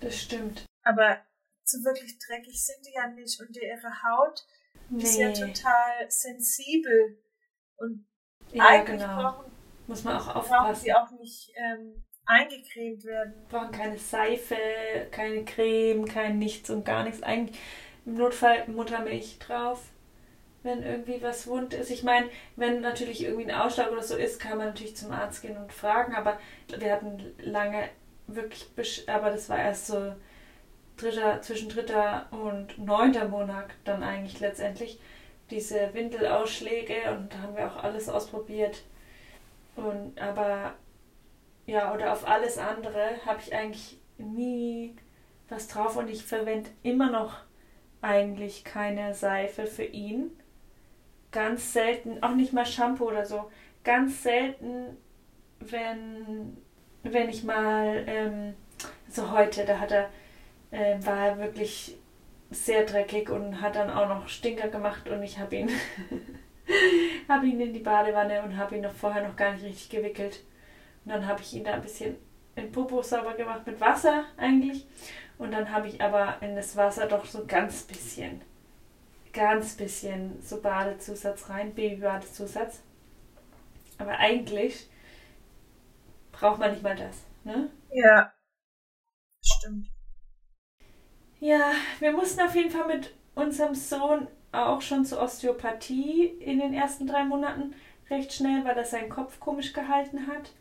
Das 0.00 0.20
stimmt. 0.20 0.66
Aber 0.82 1.18
so 1.64 1.82
wirklich 1.84 2.18
dreckig 2.18 2.62
sind 2.62 2.84
die 2.84 2.92
ja 2.94 3.06
nicht 3.06 3.40
und 3.40 3.56
ihre 3.56 4.02
Haut 4.02 4.44
nee. 4.90 5.02
ist 5.02 5.16
ja 5.16 5.32
total 5.32 6.10
sensibel. 6.10 7.18
Und 7.76 8.06
ja, 8.50 8.66
eigentlich 8.66 9.00
genau. 9.00 9.22
brauchen 9.22 9.52
muss 9.86 10.04
man 10.04 10.16
auch 10.16 10.36
aufpassen. 10.36 10.50
Brauchen 10.50 10.74
sie 10.74 10.92
auch 10.92 11.10
nicht 11.12 11.52
ähm, 11.56 12.04
eingecremt 12.26 13.04
werden. 13.04 13.34
Brauchen 13.48 13.72
keine 13.72 13.98
Seife, 13.98 14.56
keine 15.10 15.44
Creme, 15.46 16.04
kein 16.04 16.38
nichts 16.38 16.68
und 16.68 16.84
gar 16.84 17.04
nichts. 17.04 17.22
Eigentlich 17.22 17.58
im 18.06 18.14
Notfall 18.14 18.66
Muttermilch 18.68 19.38
drauf, 19.38 19.80
wenn 20.62 20.82
irgendwie 20.82 21.22
was 21.22 21.46
wund 21.46 21.74
ist. 21.74 21.90
Ich 21.90 22.02
meine, 22.02 22.28
wenn 22.56 22.80
natürlich 22.80 23.24
irgendwie 23.24 23.50
ein 23.50 23.60
Ausschlag 23.60 23.90
oder 23.90 24.02
so 24.02 24.16
ist, 24.16 24.40
kann 24.40 24.58
man 24.58 24.68
natürlich 24.68 24.96
zum 24.96 25.12
Arzt 25.12 25.42
gehen 25.42 25.56
und 25.56 25.72
fragen, 25.72 26.14
aber 26.14 26.38
wir 26.76 26.92
hatten 26.92 27.34
lange 27.38 27.88
wirklich, 28.26 29.08
aber 29.08 29.30
das 29.30 29.48
war 29.48 29.58
erst 29.58 29.86
so 29.88 30.14
dritter, 30.96 31.42
zwischen 31.42 31.68
dritter 31.68 32.26
und 32.30 32.78
neunter 32.78 33.28
Monat 33.28 33.66
dann 33.84 34.02
eigentlich 34.02 34.40
letztendlich 34.40 35.00
diese 35.50 35.92
Windelausschläge 35.92 36.94
und 37.16 37.32
da 37.32 37.38
haben 37.38 37.56
wir 37.56 37.66
auch 37.66 37.82
alles 37.82 38.08
ausprobiert. 38.08 38.82
Und 39.76 40.20
aber 40.20 40.74
ja, 41.66 41.94
oder 41.94 42.12
auf 42.12 42.26
alles 42.26 42.58
andere 42.58 43.10
habe 43.24 43.40
ich 43.44 43.54
eigentlich 43.54 43.98
nie 44.18 44.96
was 45.48 45.68
drauf 45.68 45.96
und 45.96 46.08
ich 46.08 46.24
verwende 46.24 46.70
immer 46.82 47.10
noch 47.10 47.36
eigentlich 48.02 48.64
keine 48.64 49.14
Seife 49.14 49.66
für 49.66 49.84
ihn. 49.84 50.30
Ganz 51.30 51.72
selten, 51.72 52.22
auch 52.22 52.34
nicht 52.34 52.52
mal 52.52 52.66
Shampoo 52.66 53.08
oder 53.08 53.24
so. 53.24 53.50
Ganz 53.84 54.22
selten, 54.22 54.98
wenn, 55.60 56.56
wenn 57.02 57.30
ich 57.30 57.44
mal, 57.44 58.04
ähm, 58.06 58.54
so 59.08 59.30
heute, 59.30 59.64
da 59.64 59.78
hat 59.78 59.92
er, 59.92 60.10
äh, 60.70 60.98
war 61.04 61.28
er 61.28 61.38
wirklich 61.38 61.96
sehr 62.50 62.84
dreckig 62.84 63.30
und 63.30 63.62
hat 63.62 63.76
dann 63.76 63.88
auch 63.88 64.08
noch 64.08 64.28
Stinker 64.28 64.68
gemacht 64.68 65.08
und 65.08 65.22
ich 65.22 65.38
habe 65.38 65.56
ihn 65.56 65.70
habe 67.28 67.46
ihn 67.46 67.60
in 67.60 67.72
die 67.72 67.80
Badewanne 67.80 68.42
und 68.42 68.56
habe 68.56 68.76
ihn 68.76 68.82
noch 68.82 68.92
vorher 68.92 69.26
noch 69.26 69.36
gar 69.36 69.52
nicht 69.52 69.64
richtig 69.64 69.90
gewickelt. 69.90 70.42
Und 71.04 71.12
dann 71.12 71.26
habe 71.26 71.40
ich 71.40 71.54
ihn 71.54 71.64
da 71.64 71.74
ein 71.74 71.82
bisschen 71.82 72.16
in 72.54 72.70
Popo 72.70 73.02
sauber 73.02 73.34
gemacht 73.34 73.66
mit 73.66 73.80
Wasser 73.80 74.24
eigentlich. 74.36 74.86
Und 75.38 75.52
dann 75.52 75.70
habe 75.72 75.88
ich 75.88 76.00
aber 76.00 76.36
in 76.40 76.54
das 76.56 76.76
Wasser 76.76 77.06
doch 77.06 77.24
so 77.26 77.44
ganz 77.46 77.82
bisschen 77.82 78.42
ganz 79.32 79.74
bisschen 79.76 80.40
so 80.42 80.60
Badezusatz 80.60 81.48
rein, 81.48 81.74
Babybadezusatz. 81.74 82.82
Aber 83.98 84.18
eigentlich 84.18 84.88
braucht 86.32 86.58
man 86.58 86.72
nicht 86.72 86.82
mal 86.82 86.96
das, 86.96 87.24
ne? 87.44 87.70
Ja. 87.90 88.32
Stimmt. 89.40 89.88
Ja, 91.40 91.72
wir 91.98 92.12
mussten 92.12 92.40
auf 92.40 92.54
jeden 92.54 92.70
Fall 92.70 92.86
mit 92.86 93.14
unserem 93.34 93.74
Sohn 93.74 94.28
auch 94.52 94.80
schon 94.80 95.04
zur 95.04 95.20
Osteopathie 95.22 96.24
in 96.26 96.58
den 96.58 96.74
ersten 96.74 97.06
drei 97.06 97.24
Monaten 97.24 97.74
recht 98.10 98.32
schnell, 98.32 98.64
weil 98.64 98.76
er 98.76 98.84
seinen 98.84 99.08
Kopf 99.08 99.40
komisch 99.40 99.72
gehalten 99.72 100.26
hat, 100.26 100.52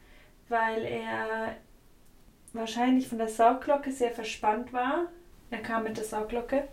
weil 0.49 0.83
er 0.85 1.55
wahrscheinlich 2.53 3.07
von 3.07 3.17
der 3.17 3.27
Sauglocke 3.27 3.91
sehr 3.91 4.11
verspannt 4.11 4.73
war. 4.73 5.07
Er 5.49 5.59
kam 5.59 5.83
mit 5.83 5.97
der 5.97 6.03
Sauglocke 6.03 6.67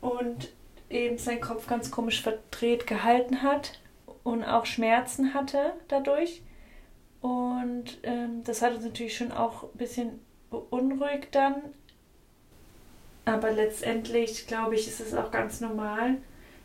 und 0.00 0.52
eben 0.88 1.18
seinen 1.18 1.40
Kopf 1.40 1.66
ganz 1.66 1.90
komisch 1.90 2.22
verdreht 2.22 2.86
gehalten 2.86 3.42
hat 3.42 3.80
und 4.24 4.44
auch 4.44 4.66
Schmerzen 4.66 5.34
hatte 5.34 5.74
dadurch. 5.88 6.42
Und 7.20 7.98
ähm, 8.02 8.42
das 8.44 8.62
hat 8.62 8.74
uns 8.74 8.84
natürlich 8.84 9.16
schon 9.16 9.32
auch 9.32 9.64
ein 9.64 9.78
bisschen 9.78 10.20
beunruhigt 10.50 11.34
dann. 11.34 11.62
Aber 13.24 13.52
letztendlich, 13.52 14.46
glaube 14.46 14.74
ich, 14.74 14.88
ist 14.88 15.00
es 15.00 15.14
auch 15.14 15.30
ganz 15.30 15.60
normal. 15.60 16.16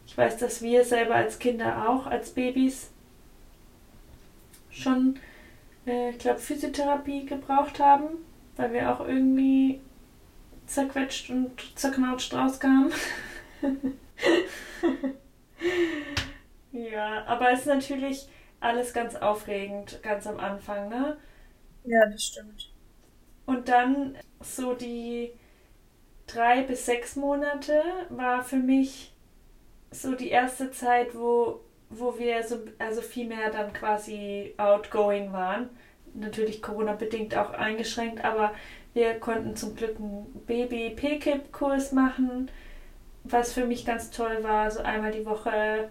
Ich 0.07 0.18
weiß, 0.18 0.38
dass 0.38 0.61
wir 0.61 0.86
selber 0.86 1.16
als 1.16 1.39
Kinder 1.39 1.89
auch, 1.89 2.07
als 2.07 2.32
Babys, 2.32 2.89
schon, 4.70 5.20
äh, 5.86 6.12
ich 6.12 6.20
glaube, 6.20 6.40
Physiotherapie 6.40 7.26
gebraucht 7.26 7.80
haben, 7.80 8.18
weil 8.56 8.74
wir 8.74 8.92
auch 8.92 9.06
irgendwie 9.08 9.82
zerquetscht 10.66 11.30
und 11.30 11.52
zerknautscht 11.78 12.34
rauskamen. 12.34 12.92
ja, 16.72 17.24
aber 17.26 17.52
es 17.52 17.62
ist 17.62 17.68
natürlich 17.68 18.28
alles 18.60 18.94
ganz 18.94 19.16
aufregend, 19.16 20.00
ganz 20.02 20.26
am 20.28 20.40
Anfang, 20.40 20.90
ne? 20.90 21.18
Ja, 21.84 22.06
das 22.08 22.24
stimmt. 22.24 22.72
Und 23.46 23.70
dann 23.70 24.18
so 24.42 24.74
die 24.74 25.32
drei 26.28 26.64
bis 26.64 26.86
sechs 26.86 27.16
Monate 27.16 27.84
war 28.10 28.44
für 28.44 28.58
mich 28.58 29.14
so 29.92 30.16
die 30.16 30.30
erste 30.30 30.72
Zeit, 30.72 31.16
wo, 31.16 31.62
wo 31.90 32.18
wir 32.18 32.44
so 32.44 32.60
also 32.80 33.02
viel 33.02 33.28
mehr 33.28 33.52
dann 33.52 33.74
quasi 33.74 34.54
outgoing 34.58 35.34
waren. 35.34 35.70
Natürlich 36.14 36.62
Corona-bedingt 36.62 37.36
auch 37.36 37.52
eingeschränkt, 37.52 38.24
aber 38.24 38.54
wir 38.94 39.16
konnten 39.16 39.56
zum 39.56 39.76
Glück 39.76 39.98
einen 39.98 40.26
Baby-PKIP-Kurs 40.48 41.92
machen, 41.92 42.50
was 43.24 43.52
für 43.52 43.66
mich 43.66 43.86
ganz 43.86 44.10
toll 44.10 44.44
war. 44.44 44.72
So 44.72 44.82
einmal 44.82 45.12
die 45.12 45.26
Woche 45.26 45.90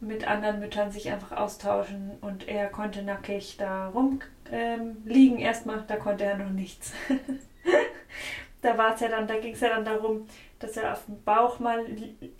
mit 0.00 0.26
anderen 0.26 0.60
Müttern 0.60 0.90
sich 0.90 1.10
einfach 1.10 1.36
austauschen 1.36 2.12
und 2.20 2.48
er 2.48 2.68
konnte 2.68 3.02
nackig 3.02 3.56
da 3.58 3.88
rumliegen 3.90 5.38
ähm, 5.38 5.38
erstmal, 5.38 5.84
da 5.86 5.96
konnte 5.96 6.24
er 6.24 6.38
noch 6.38 6.50
nichts. 6.50 6.92
da 8.62 8.76
war 8.76 8.94
es 8.94 9.00
ja 9.00 9.08
dann, 9.08 9.26
da 9.26 9.38
ging 9.38 9.54
es 9.54 9.60
ja 9.60 9.70
dann 9.70 9.84
darum, 9.84 10.26
dass 10.58 10.76
er 10.76 10.92
auf 10.92 11.04
dem 11.06 11.22
Bauch 11.22 11.58
mal 11.58 11.84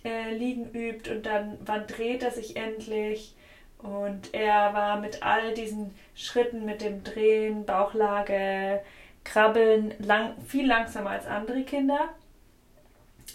äh, 0.03 0.33
liegen 0.33 0.71
übt 0.71 1.09
und 1.11 1.25
dann 1.25 1.57
wann 1.65 1.87
dreht 1.87 2.23
er 2.23 2.31
sich 2.31 2.55
endlich 2.55 3.35
und 3.79 4.33
er 4.33 4.73
war 4.73 4.99
mit 4.99 5.23
all 5.23 5.53
diesen 5.53 5.95
Schritten 6.13 6.65
mit 6.65 6.81
dem 6.81 7.03
Drehen, 7.03 7.65
Bauchlage, 7.65 8.81
Krabbeln 9.23 9.93
lang, 9.99 10.35
viel 10.45 10.67
langsamer 10.67 11.11
als 11.11 11.25
andere 11.25 11.63
Kinder. 11.63 12.09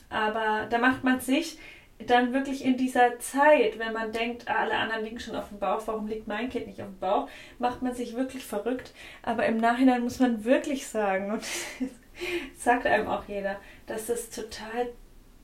Aber 0.08 0.66
da 0.70 0.78
macht 0.78 1.02
man 1.02 1.20
sich 1.20 1.58
dann 1.98 2.32
wirklich 2.32 2.64
in 2.64 2.76
dieser 2.76 3.18
Zeit, 3.18 3.78
wenn 3.78 3.92
man 3.92 4.12
denkt, 4.12 4.48
ah, 4.48 4.56
alle 4.56 4.74
anderen 4.74 5.04
liegen 5.04 5.18
schon 5.18 5.34
auf 5.34 5.48
dem 5.48 5.58
Bauch, 5.58 5.82
warum 5.86 6.06
liegt 6.06 6.28
mein 6.28 6.50
Kind 6.50 6.66
nicht 6.66 6.80
auf 6.80 6.88
dem 6.88 6.98
Bauch, 6.98 7.28
macht 7.58 7.82
man 7.82 7.94
sich 7.94 8.14
wirklich 8.14 8.44
verrückt. 8.44 8.92
Aber 9.22 9.46
im 9.46 9.56
Nachhinein 9.56 10.02
muss 10.02 10.20
man 10.20 10.44
wirklich 10.44 10.86
sagen, 10.86 11.32
und 11.32 11.42
sagt 12.56 12.86
einem 12.86 13.08
auch 13.08 13.24
jeder, 13.26 13.60
dass 13.86 14.06
das 14.06 14.30
total 14.30 14.88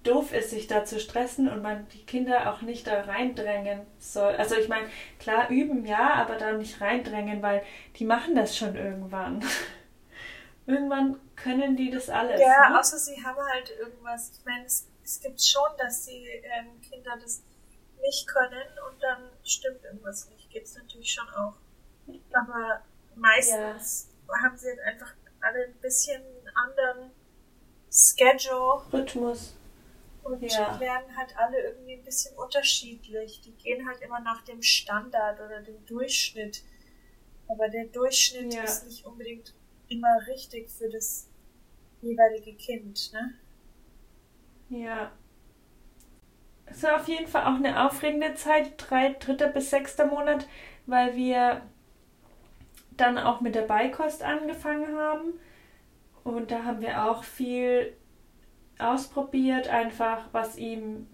doof 0.02 0.32
ist, 0.32 0.50
sich 0.50 0.66
da 0.66 0.84
zu 0.84 0.98
stressen 0.98 1.48
und 1.48 1.62
man 1.62 1.86
die 1.90 2.04
Kinder 2.04 2.52
auch 2.52 2.62
nicht 2.62 2.86
da 2.86 3.02
reindrängen 3.02 3.86
soll. 3.98 4.34
Also 4.34 4.56
ich 4.56 4.68
meine, 4.68 4.88
klar 5.20 5.48
üben 5.48 5.86
ja, 5.86 6.14
aber 6.14 6.36
da 6.36 6.52
nicht 6.52 6.80
reindrängen, 6.80 7.42
weil 7.42 7.62
die 7.96 8.04
machen 8.04 8.34
das 8.34 8.56
schon 8.56 8.74
irgendwann. 8.76 9.44
irgendwann 10.66 11.20
können 11.36 11.76
die 11.76 11.90
das 11.90 12.08
alles. 12.08 12.40
Ja, 12.40 12.70
ne? 12.70 12.78
außer 12.78 12.98
sie 12.98 13.22
haben 13.24 13.40
halt 13.52 13.70
irgendwas. 13.78 14.32
Ich 14.38 14.44
meine, 14.44 14.64
es, 14.64 14.88
es 15.04 15.20
gibt 15.20 15.42
schon, 15.42 15.68
dass 15.78 16.06
die 16.06 16.26
ähm, 16.26 16.80
Kinder 16.80 17.16
das 17.20 17.42
nicht 18.00 18.26
können 18.26 18.66
und 18.90 19.02
dann 19.02 19.30
stimmt 19.44 19.84
irgendwas 19.84 20.28
nicht. 20.30 20.50
Gibt 20.50 20.66
es 20.66 20.74
natürlich 20.74 21.12
schon 21.12 21.28
auch. 21.30 21.54
Aber 22.32 22.82
meistens 23.14 24.08
ja. 24.28 24.42
haben 24.42 24.56
sie 24.56 24.68
halt 24.68 24.80
einfach 24.80 25.14
alle 25.40 25.66
ein 25.66 25.74
bisschen 25.80 26.22
anderen 26.54 27.10
Schedule. 27.90 28.82
Rhythmus. 28.92 29.54
Und 30.24 30.40
ja. 30.42 30.78
werden 30.78 31.16
halt 31.16 31.36
alle 31.36 31.58
irgendwie 31.58 31.94
ein 31.94 32.04
bisschen 32.04 32.36
unterschiedlich. 32.36 33.40
Die 33.40 33.52
gehen 33.52 33.86
halt 33.86 34.00
immer 34.02 34.20
nach 34.20 34.42
dem 34.42 34.62
Standard 34.62 35.40
oder 35.40 35.60
dem 35.62 35.84
Durchschnitt. 35.86 36.62
Aber 37.48 37.68
der 37.68 37.86
Durchschnitt 37.86 38.54
ja. 38.54 38.62
ist 38.62 38.86
nicht 38.86 39.04
unbedingt 39.04 39.52
immer 39.88 40.26
richtig 40.28 40.70
für 40.70 40.88
das 40.88 41.28
jeweilige 42.00 42.54
Kind, 42.54 43.12
ne? 43.12 43.34
Ja. 44.68 45.12
Es 46.66 46.82
war 46.82 46.96
auf 46.96 47.08
jeden 47.08 47.26
Fall 47.26 47.42
auch 47.42 47.56
eine 47.56 47.84
aufregende 47.84 48.34
Zeit, 48.34 48.74
drei, 48.78 49.12
dritter 49.12 49.48
bis 49.48 49.70
sechster 49.70 50.06
Monat, 50.06 50.48
weil 50.86 51.14
wir 51.16 51.62
dann 52.96 53.18
auch 53.18 53.40
mit 53.40 53.54
der 53.54 53.62
Beikost 53.62 54.22
angefangen 54.22 54.96
haben. 54.96 55.34
Und 56.24 56.50
da 56.50 56.64
haben 56.64 56.80
wir 56.80 57.04
auch 57.10 57.24
viel 57.24 57.92
ausprobiert, 58.78 59.68
einfach 59.68 60.24
was 60.32 60.56
ihm, 60.56 61.06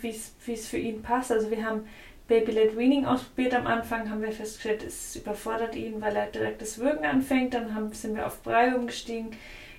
wie 0.00 0.10
es 0.10 0.68
für 0.68 0.78
ihn 0.78 1.02
passt. 1.02 1.32
Also 1.32 1.50
wir 1.50 1.64
haben 1.64 1.86
Baby-led 2.26 2.76
Weaning 2.76 3.04
ausprobiert. 3.04 3.54
Am 3.54 3.66
Anfang 3.66 4.08
haben 4.10 4.22
wir 4.22 4.32
festgestellt, 4.32 4.82
es 4.82 5.16
überfordert 5.16 5.74
ihn, 5.74 6.00
weil 6.00 6.16
er 6.16 6.26
direkt 6.26 6.62
das 6.62 6.78
Würgen 6.78 7.04
anfängt. 7.04 7.54
Dann 7.54 7.74
haben, 7.74 7.92
sind 7.92 8.16
wir 8.16 8.26
auf 8.26 8.42
Brei 8.42 8.74
umgestiegen. 8.74 9.36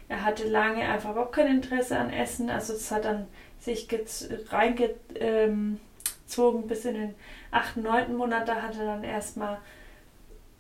Er 0.07 0.23
hatte 0.23 0.47
lange 0.47 0.84
einfach 0.84 1.11
überhaupt 1.11 1.34
kein 1.34 1.47
Interesse 1.47 1.97
an 1.97 2.11
Essen. 2.11 2.49
Also 2.49 2.73
es 2.73 2.91
hat 2.91 3.05
dann 3.05 3.28
sich 3.59 3.88
reingezogen 4.49 5.80
bis 6.67 6.86
in 6.86 6.93
den 6.93 7.15
achten, 7.49 7.82
neunten 7.82 8.15
Monat. 8.15 8.47
Da 8.47 8.61
hat 8.61 8.78
er 8.78 8.86
dann 8.86 9.03
erstmal 9.03 9.57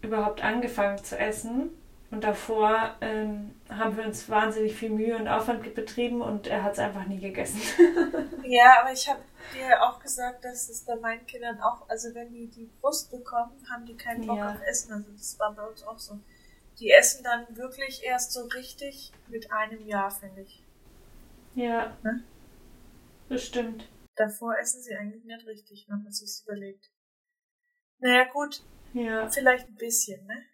überhaupt 0.01 0.43
angefangen 0.43 1.03
zu 1.03 1.17
essen. 1.19 1.69
Und 2.09 2.23
davor 2.23 2.95
ähm, 3.01 3.51
haben 3.69 3.97
wir 3.97 4.05
uns 4.05 4.29
wahnsinnig 4.29 4.75
viel 4.75 4.91
Mühe 4.91 5.17
und 5.17 5.27
Aufwand 5.27 5.73
betrieben 5.73 6.21
und 6.21 6.47
er 6.47 6.63
hat 6.63 6.73
es 6.73 6.79
einfach 6.79 7.05
nie 7.07 7.19
gegessen. 7.19 7.59
ja, 8.43 8.81
aber 8.81 8.91
ich 8.91 9.09
habe 9.09 9.21
dir 9.53 9.81
auch 9.81 9.99
gesagt, 9.99 10.45
dass 10.45 10.69
es 10.69 10.85
bei 10.85 10.95
meinen 10.95 11.25
Kindern 11.25 11.59
auch, 11.61 11.89
also 11.89 12.13
wenn 12.13 12.31
die 12.31 12.47
die 12.47 12.69
Brust 12.79 13.09
bekommen, 13.09 13.51
haben 13.71 13.85
die 13.85 13.97
keinen 13.97 14.25
Bock 14.27 14.37
ja. 14.37 14.51
auf 14.51 14.61
Essen. 14.61 14.93
Also 14.93 15.11
das 15.11 15.39
war 15.39 15.53
bei 15.53 15.63
uns 15.63 15.85
auch 15.85 15.97
so. 15.97 16.19
Die 16.79 16.91
essen 16.91 17.23
dann 17.23 17.45
wirklich 17.55 18.03
erst 18.03 18.33
so 18.33 18.45
richtig 18.47 19.11
mit 19.27 19.51
einem 19.51 19.85
Jahr, 19.87 20.11
finde 20.11 20.41
ich. 20.41 20.63
Ja. 21.55 21.97
Ne? 22.03 22.23
Bestimmt. 23.29 23.89
Davor 24.15 24.57
essen 24.59 24.81
sie 24.81 24.95
eigentlich 24.95 25.23
nicht 25.23 25.47
richtig, 25.47 25.85
wenn 25.89 26.03
man 26.03 26.11
sich 26.11 26.43
überlegt. 26.45 26.91
Naja, 27.99 28.25
gut. 28.31 28.63
Ja. 28.93 29.27
Vielleicht 29.29 29.67
ein 29.67 29.75
bisschen, 29.75 30.25
ne? 30.27 30.45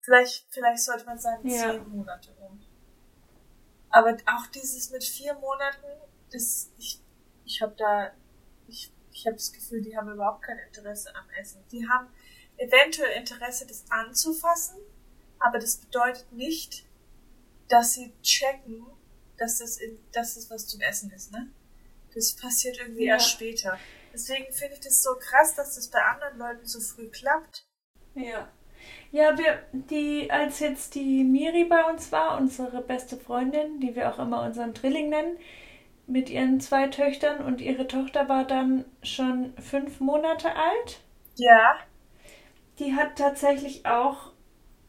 Vielleicht, 0.00 0.46
vielleicht 0.50 0.82
sollte 0.82 1.04
man 1.04 1.18
sagen, 1.18 1.46
ja. 1.48 1.72
zehn 1.72 1.88
Monate 1.88 2.34
um. 2.40 2.62
Aber 3.90 4.16
auch 4.26 4.46
dieses 4.46 4.90
mit 4.90 5.04
vier 5.04 5.34
Monaten, 5.34 5.86
das, 6.32 6.70
ich, 6.78 7.00
ich 7.44 7.60
habe 7.60 7.74
da, 7.76 8.12
ich, 8.66 8.92
ich 9.12 9.26
habe 9.26 9.36
das 9.36 9.52
Gefühl, 9.52 9.82
die 9.82 9.96
haben 9.96 10.10
überhaupt 10.12 10.42
kein 10.42 10.58
Interesse 10.58 11.14
am 11.14 11.28
Essen. 11.30 11.62
Die 11.70 11.86
haben 11.88 12.08
eventuell 12.56 13.18
Interesse, 13.18 13.66
das 13.66 13.84
anzufassen, 13.90 14.78
aber 15.38 15.58
das 15.58 15.78
bedeutet 15.78 16.30
nicht, 16.32 16.86
dass 17.68 17.94
sie 17.94 18.12
checken, 18.22 18.86
dass 19.38 19.58
das, 19.58 19.78
in, 19.78 19.98
dass 20.12 20.34
das 20.34 20.50
was 20.50 20.66
zum 20.66 20.80
Essen 20.80 21.10
ist, 21.12 21.32
ne? 21.32 21.50
Das 22.14 22.34
passiert 22.34 22.78
irgendwie 22.78 23.06
ja. 23.06 23.14
erst 23.14 23.30
später. 23.30 23.78
Deswegen 24.12 24.52
finde 24.52 24.74
ich 24.74 24.80
das 24.80 25.02
so 25.02 25.14
krass, 25.16 25.54
dass 25.54 25.76
das 25.76 25.88
bei 25.88 26.02
anderen 26.02 26.38
Leuten 26.38 26.66
so 26.66 26.80
früh 26.80 27.08
klappt. 27.08 27.66
Ja. 28.14 28.52
Ja, 29.12 29.36
wir, 29.36 29.58
die, 29.72 30.30
als 30.30 30.60
jetzt 30.60 30.94
die 30.94 31.24
Miri 31.24 31.64
bei 31.64 31.84
uns 31.84 32.12
war, 32.12 32.38
unsere 32.38 32.80
beste 32.80 33.16
Freundin, 33.16 33.80
die 33.80 33.96
wir 33.96 34.12
auch 34.12 34.18
immer 34.18 34.42
unseren 34.42 34.72
Drilling 34.72 35.08
nennen, 35.08 35.36
mit 36.06 36.28
ihren 36.28 36.60
zwei 36.60 36.88
Töchtern 36.88 37.44
und 37.44 37.60
ihre 37.60 37.86
Tochter 37.86 38.28
war 38.28 38.44
dann 38.44 38.84
schon 39.02 39.52
fünf 39.58 40.00
Monate 40.00 40.54
alt. 40.54 41.00
Ja. 41.36 41.76
Die 42.78 42.94
hat 42.94 43.16
tatsächlich 43.16 43.86
auch 43.86 44.32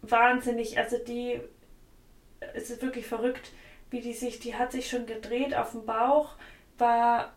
wahnsinnig, 0.01 0.77
also 0.77 0.97
die, 0.97 1.39
es 2.53 2.69
ist 2.69 2.81
wirklich 2.81 3.05
verrückt, 3.05 3.51
wie 3.89 4.01
die 4.01 4.13
sich, 4.13 4.39
die 4.39 4.55
hat 4.55 4.71
sich 4.71 4.89
schon 4.89 5.05
gedreht 5.05 5.55
auf 5.55 5.71
dem 5.71 5.85
Bauch, 5.85 6.35
war 6.77 7.33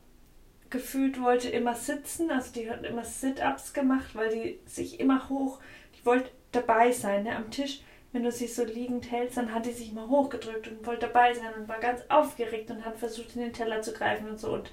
gefühlt, 0.70 1.20
wollte 1.20 1.48
immer 1.50 1.74
sitzen, 1.74 2.30
also 2.30 2.52
die 2.52 2.70
hat 2.70 2.84
immer 2.84 3.04
Sit-Ups 3.04 3.74
gemacht, 3.74 4.14
weil 4.14 4.30
die 4.30 4.60
sich 4.66 4.98
immer 4.98 5.28
hoch, 5.28 5.60
die 5.96 6.06
wollte 6.06 6.30
dabei 6.54 6.92
sein, 6.92 7.24
ne, 7.24 7.36
am 7.36 7.50
Tisch. 7.50 7.80
Wenn 8.12 8.22
du 8.22 8.30
sie 8.30 8.46
so 8.46 8.64
liegend 8.64 9.10
hältst, 9.10 9.36
dann 9.36 9.52
hat 9.52 9.66
die 9.66 9.72
sich 9.72 9.92
mal 9.92 10.08
hochgedrückt 10.08 10.68
und 10.68 10.86
wollte 10.86 11.08
dabei 11.08 11.34
sein 11.34 11.52
und 11.58 11.68
war 11.68 11.80
ganz 11.80 12.02
aufgeregt 12.08 12.70
und 12.70 12.84
hat 12.84 12.96
versucht, 12.96 13.34
in 13.34 13.42
den 13.42 13.52
Teller 13.52 13.82
zu 13.82 13.92
greifen 13.92 14.28
und 14.28 14.38
so. 14.38 14.52
Und 14.52 14.70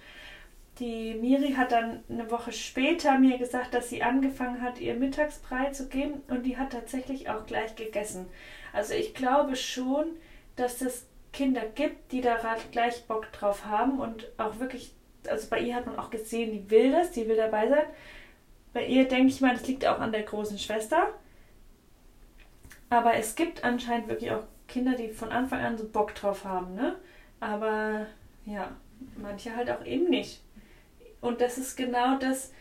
die 0.79 1.15
Miri 1.15 1.53
hat 1.53 1.71
dann 1.71 2.03
eine 2.09 2.29
Woche 2.31 2.51
später 2.51 3.17
mir 3.17 3.37
gesagt, 3.37 3.73
dass 3.73 3.89
sie 3.89 4.03
angefangen 4.03 4.61
hat, 4.61 4.79
ihr 4.79 4.95
Mittagsbrei 4.95 5.71
zu 5.71 5.89
geben 5.89 6.21
und 6.27 6.43
die 6.43 6.57
hat 6.57 6.71
tatsächlich 6.71 7.29
auch 7.29 7.45
gleich 7.45 7.75
gegessen. 7.75 8.27
Also 8.73 8.93
ich 8.93 9.13
glaube 9.13 9.55
schon, 9.55 10.05
dass 10.55 10.81
es 10.81 11.07
Kinder 11.33 11.63
gibt, 11.75 12.11
die 12.11 12.21
da 12.21 12.37
gleich 12.71 13.05
Bock 13.05 13.31
drauf 13.31 13.65
haben 13.65 13.99
und 13.99 14.27
auch 14.37 14.59
wirklich, 14.59 14.93
also 15.27 15.47
bei 15.49 15.59
ihr 15.59 15.75
hat 15.75 15.85
man 15.85 15.97
auch 15.97 16.09
gesehen, 16.09 16.51
die 16.51 16.69
will 16.69 16.91
das, 16.91 17.11
die 17.11 17.27
will 17.27 17.37
dabei 17.37 17.69
sein. 17.69 17.85
Bei 18.73 18.85
ihr 18.85 19.07
denke 19.07 19.27
ich 19.27 19.41
mal, 19.41 19.53
das 19.53 19.67
liegt 19.67 19.85
auch 19.85 19.99
an 19.99 20.11
der 20.11 20.23
großen 20.23 20.57
Schwester. 20.57 21.13
Aber 22.91 23.13
es 23.15 23.35
gibt 23.35 23.63
anscheinend 23.63 24.09
wirklich 24.09 24.31
auch 24.31 24.43
Kinder, 24.67 24.95
die 24.95 25.07
von 25.07 25.29
Anfang 25.29 25.61
an 25.61 25.77
so 25.77 25.87
Bock 25.87 26.13
drauf 26.13 26.43
haben, 26.43 26.75
ne? 26.75 26.97
Aber 27.39 28.05
ja, 28.45 28.75
manche 29.15 29.55
halt 29.55 29.71
auch 29.71 29.85
eben 29.85 30.09
nicht. 30.09 30.43
Und 31.21 31.39
das 31.39 31.57
ist 31.57 31.77
genau 31.77 32.19
das, 32.19 32.51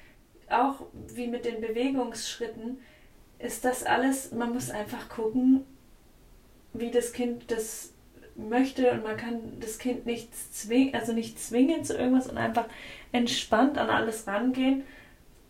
auch 0.49 0.87
wie 1.09 1.27
mit 1.27 1.45
den 1.45 1.61
Bewegungsschritten, 1.61 2.79
ist 3.41 3.65
das 3.65 3.83
alles, 3.83 4.31
man 4.31 4.53
muss 4.53 4.71
einfach 4.71 5.09
gucken, 5.09 5.67
wie 6.75 6.93
das 6.93 7.13
Kind 7.13 7.51
das 7.51 7.93
möchte 8.37 8.93
und 8.93 9.03
man 9.03 9.17
kann 9.17 9.59
das 9.59 9.79
Kind 9.79 10.07
nicht 10.07 10.33
zwingen, 10.55 10.95
also 10.95 11.13
nicht 11.13 11.41
zwingen 11.41 11.83
zu 11.83 11.97
irgendwas 11.97 12.29
und 12.29 12.39
einfach 12.39 12.67
entspannt 13.11 13.79
an 13.79 13.91
alles 13.91 14.29
rangehen. 14.29 14.85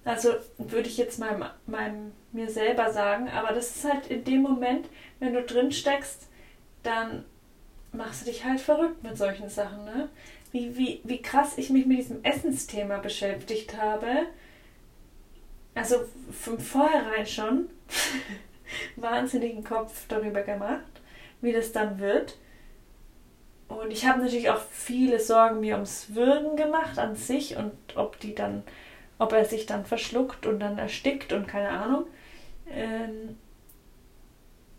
Also 0.06 0.30
würde 0.56 0.88
ich 0.88 0.96
jetzt 0.96 1.18
meinem, 1.18 1.44
meinem 1.66 2.12
mir 2.32 2.48
selber 2.48 2.92
sagen, 2.92 3.28
aber 3.28 3.54
das 3.54 3.76
ist 3.76 3.84
halt 3.84 4.06
in 4.08 4.24
dem 4.24 4.42
Moment, 4.42 4.88
wenn 5.18 5.34
du 5.34 5.42
drin 5.42 5.72
steckst, 5.72 6.28
dann 6.82 7.24
machst 7.92 8.22
du 8.22 8.30
dich 8.30 8.44
halt 8.44 8.60
verrückt 8.60 9.02
mit 9.02 9.16
solchen 9.16 9.48
Sachen, 9.48 9.84
ne? 9.84 10.08
Wie, 10.52 10.76
wie, 10.76 11.00
wie 11.04 11.22
krass 11.22 11.58
ich 11.58 11.70
mich 11.70 11.86
mit 11.86 11.98
diesem 11.98 12.24
Essensthema 12.24 12.98
beschäftigt 12.98 13.76
habe. 13.76 14.26
Also 15.74 15.96
von 16.32 16.58
vornherein 16.58 17.26
schon 17.26 17.68
wahnsinnigen 18.96 19.62
Kopf 19.62 20.06
darüber 20.08 20.42
gemacht, 20.42 21.00
wie 21.40 21.52
das 21.52 21.70
dann 21.70 22.00
wird. 22.00 22.36
Und 23.68 23.92
ich 23.92 24.06
habe 24.06 24.20
natürlich 24.20 24.50
auch 24.50 24.60
viele 24.72 25.20
Sorgen 25.20 25.60
mir 25.60 25.74
ums 25.74 26.14
Würgen 26.14 26.56
gemacht 26.56 26.98
an 26.98 27.14
sich 27.14 27.56
und 27.56 27.72
ob 27.94 28.18
die 28.18 28.34
dann, 28.34 28.64
ob 29.20 29.32
er 29.32 29.44
sich 29.44 29.66
dann 29.66 29.84
verschluckt 29.84 30.46
und 30.46 30.58
dann 30.58 30.78
erstickt 30.78 31.32
und 31.32 31.46
keine 31.46 31.68
Ahnung. 31.68 32.06
Ähm, 32.70 33.36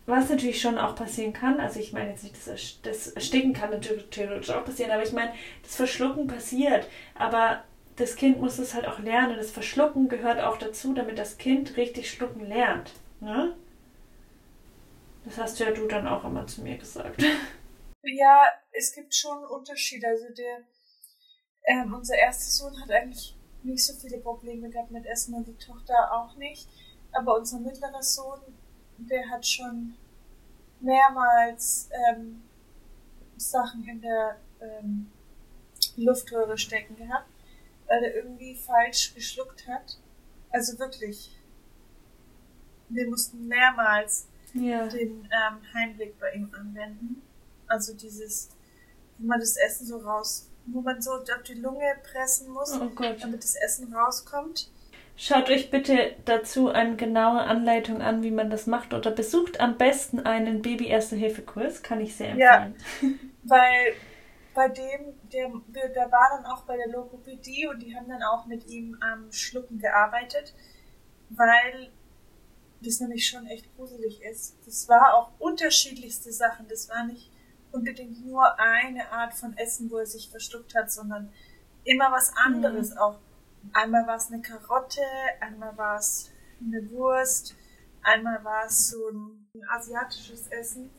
was 0.06 0.28
natürlich 0.28 0.60
schon 0.60 0.78
auch 0.78 0.96
passieren 0.96 1.32
kann, 1.32 1.60
also 1.60 1.78
ich 1.78 1.92
meine 1.92 2.10
jetzt 2.10 2.24
nicht, 2.24 2.34
das, 2.46 2.80
das 2.82 3.08
Ersticken 3.08 3.52
kann 3.52 3.70
natürlich 3.70 4.06
theoretisch 4.10 4.50
auch 4.50 4.64
passieren, 4.64 4.90
aber 4.90 5.04
ich 5.04 5.12
meine, 5.12 5.32
das 5.62 5.76
Verschlucken 5.76 6.26
passiert. 6.26 6.88
Aber 7.14 7.62
das 7.96 8.16
Kind 8.16 8.40
muss 8.40 8.58
es 8.58 8.74
halt 8.74 8.86
auch 8.86 8.98
lernen. 8.98 9.36
Das 9.36 9.50
Verschlucken 9.50 10.08
gehört 10.08 10.40
auch 10.40 10.56
dazu, 10.56 10.92
damit 10.94 11.18
das 11.18 11.38
Kind 11.38 11.76
richtig 11.76 12.10
schlucken 12.10 12.46
lernt. 12.46 12.92
Ne? 13.20 13.54
Das 15.24 15.38
hast 15.38 15.60
du 15.60 15.64
ja 15.64 15.70
du 15.70 15.86
dann 15.86 16.08
auch 16.08 16.24
immer 16.24 16.46
zu 16.46 16.62
mir 16.62 16.78
gesagt. 16.78 17.22
Ja, 18.02 18.46
es 18.72 18.92
gibt 18.92 19.14
schon 19.14 19.44
Unterschiede. 19.44 20.08
Also 20.08 20.24
der, 20.36 20.64
ähm, 21.66 21.94
unser 21.94 22.16
erster 22.16 22.50
Sohn 22.50 22.80
hat 22.80 22.90
eigentlich 22.90 23.36
nicht 23.62 23.84
so 23.84 23.94
viele 23.94 24.18
Probleme 24.18 24.68
gehabt 24.68 24.90
mit 24.90 25.06
Essen 25.06 25.34
und 25.34 25.46
die 25.46 25.56
Tochter 25.56 26.12
auch 26.12 26.34
nicht. 26.36 26.68
Aber 27.12 27.36
unser 27.38 27.58
mittlerer 27.60 28.02
Sohn, 28.02 28.40
der 28.98 29.28
hat 29.30 29.46
schon 29.46 29.94
mehrmals 30.80 31.88
ähm, 32.10 32.42
Sachen 33.36 33.86
in 33.88 34.00
der 34.00 34.36
ähm, 34.60 35.10
Luftröhre 35.96 36.56
stecken 36.56 36.96
gehabt, 36.96 37.28
weil 37.86 38.02
er 38.04 38.16
irgendwie 38.16 38.54
falsch 38.54 39.14
geschluckt 39.14 39.66
hat. 39.68 39.98
Also 40.50 40.78
wirklich. 40.78 41.38
Wir 42.88 43.08
mussten 43.08 43.48
mehrmals 43.48 44.26
ja. 44.54 44.86
den 44.86 45.24
ähm, 45.24 45.74
Heimblick 45.74 46.18
bei 46.18 46.32
ihm 46.32 46.50
anwenden. 46.52 47.22
Also 47.66 47.94
dieses, 47.94 48.50
wo 49.18 49.26
man 49.26 49.40
das 49.40 49.56
Essen 49.56 49.86
so 49.86 49.98
raus, 49.98 50.50
wo 50.66 50.80
man 50.82 51.00
so 51.00 51.12
auf 51.12 51.42
die 51.46 51.54
Lunge 51.54 51.96
pressen 52.12 52.50
muss, 52.50 52.72
oh 52.72 52.90
damit 52.98 53.42
das 53.42 53.54
Essen 53.56 53.94
rauskommt. 53.94 54.70
Schaut 55.16 55.50
euch 55.50 55.70
bitte 55.70 56.16
dazu 56.24 56.68
eine 56.68 56.96
genaue 56.96 57.40
Anleitung 57.40 58.02
an, 58.02 58.22
wie 58.22 58.30
man 58.30 58.50
das 58.50 58.66
macht 58.66 58.94
oder 58.94 59.10
besucht 59.10 59.60
am 59.60 59.76
besten 59.76 60.20
einen 60.20 60.62
Baby-Erste-Hilfe-Kurs, 60.62 61.82
kann 61.82 62.00
ich 62.00 62.16
sehr 62.16 62.30
empfehlen. 62.30 62.74
Ja, 63.02 63.08
weil 63.44 63.94
bei 64.54 64.68
dem, 64.68 65.14
der, 65.32 65.50
der 65.88 66.10
war 66.10 66.28
dann 66.36 66.46
auch 66.46 66.62
bei 66.64 66.76
der 66.76 66.88
Logopädie 66.88 67.66
und 67.66 67.80
die 67.80 67.94
haben 67.96 68.08
dann 68.08 68.22
auch 68.22 68.46
mit 68.46 68.66
ihm 68.68 68.96
am 69.00 69.30
Schlucken 69.32 69.78
gearbeitet, 69.78 70.54
weil 71.30 71.90
das 72.80 73.00
nämlich 73.00 73.26
schon 73.28 73.46
echt 73.46 73.74
gruselig 73.76 74.22
ist. 74.22 74.56
Das 74.66 74.88
war 74.88 75.14
auch 75.14 75.30
unterschiedlichste 75.38 76.32
Sachen. 76.32 76.66
Das 76.68 76.88
war 76.88 77.04
nicht 77.04 77.30
unbedingt 77.70 78.26
nur 78.26 78.58
eine 78.58 79.10
Art 79.12 79.34
von 79.34 79.56
Essen, 79.56 79.90
wo 79.90 79.98
er 79.98 80.06
sich 80.06 80.28
verschluckt 80.28 80.74
hat, 80.74 80.90
sondern 80.90 81.32
immer 81.84 82.10
was 82.10 82.32
anderes 82.36 82.90
mhm. 82.90 82.98
auch. 82.98 83.18
Einmal 83.72 84.06
war 84.06 84.16
es 84.16 84.30
eine 84.30 84.42
Karotte, 84.42 85.02
einmal 85.40 85.76
war 85.76 85.98
es 85.98 86.30
eine 86.60 86.90
Wurst, 86.90 87.54
einmal 88.02 88.42
war 88.44 88.66
es 88.66 88.90
so 88.90 89.08
ein, 89.08 89.48
ein, 89.54 89.62
asiatisches 89.68 90.48
Essen. 90.48 90.90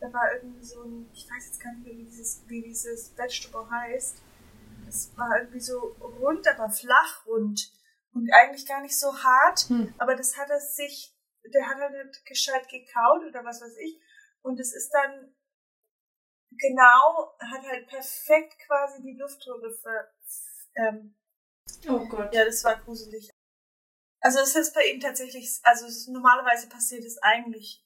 Da 0.00 0.12
war 0.12 0.32
irgendwie 0.34 0.64
so 0.64 0.82
ein, 0.82 1.10
ich 1.12 1.28
weiß 1.28 1.46
jetzt 1.46 1.62
gar 1.62 1.72
nicht 1.72 1.84
mehr, 1.84 1.96
wie 1.96 2.04
dieses, 2.04 2.42
wie 2.46 2.62
dieses 2.62 3.16
Vegetable 3.16 3.68
heißt. 3.70 4.22
Es 4.88 5.16
war 5.16 5.38
irgendwie 5.38 5.60
so 5.60 5.78
rund, 6.00 6.46
aber 6.48 6.70
flach 6.70 7.26
rund. 7.26 7.72
Und 8.14 8.30
eigentlich 8.32 8.66
gar 8.66 8.80
nicht 8.80 8.98
so 8.98 9.12
hart, 9.12 9.68
hm. 9.68 9.94
aber 9.98 10.16
das 10.16 10.36
hat 10.36 10.48
er 10.50 10.60
sich, 10.60 11.14
der 11.52 11.68
hat 11.68 11.78
er 11.78 12.04
nicht 12.04 12.24
gescheit 12.24 12.68
gekaut 12.68 13.24
oder 13.28 13.44
was 13.44 13.60
weiß 13.60 13.76
ich. 13.78 14.00
Und 14.42 14.58
es 14.58 14.74
ist 14.74 14.90
dann 14.90 15.34
genau, 16.50 17.36
hat 17.38 17.62
halt 17.64 17.86
perfekt 17.88 18.58
quasi 18.66 19.02
die 19.02 19.16
Luftröhre 19.18 19.72
ver, 19.72 20.12
ähm, 20.76 21.14
Oh 21.88 22.06
Gott. 22.06 22.34
Ja, 22.34 22.44
das 22.44 22.64
war 22.64 22.76
gruselig. 22.76 23.30
Also 24.20 24.40
es 24.40 24.56
ist 24.56 24.74
bei 24.74 24.82
ihm 24.92 25.00
tatsächlich, 25.00 25.60
also 25.62 25.86
ist, 25.86 26.08
normalerweise 26.08 26.68
passiert 26.68 27.04
es 27.04 27.18
eigentlich 27.22 27.84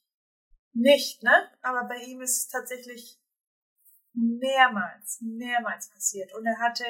nicht, 0.73 1.21
ne? 1.21 1.49
Aber 1.61 1.83
bei 1.87 1.97
ihm 1.97 2.21
ist 2.21 2.37
es 2.37 2.47
tatsächlich 2.47 3.19
mehrmals, 4.13 5.19
mehrmals 5.21 5.89
passiert. 5.89 6.33
Und 6.33 6.45
er 6.45 6.57
hatte 6.59 6.85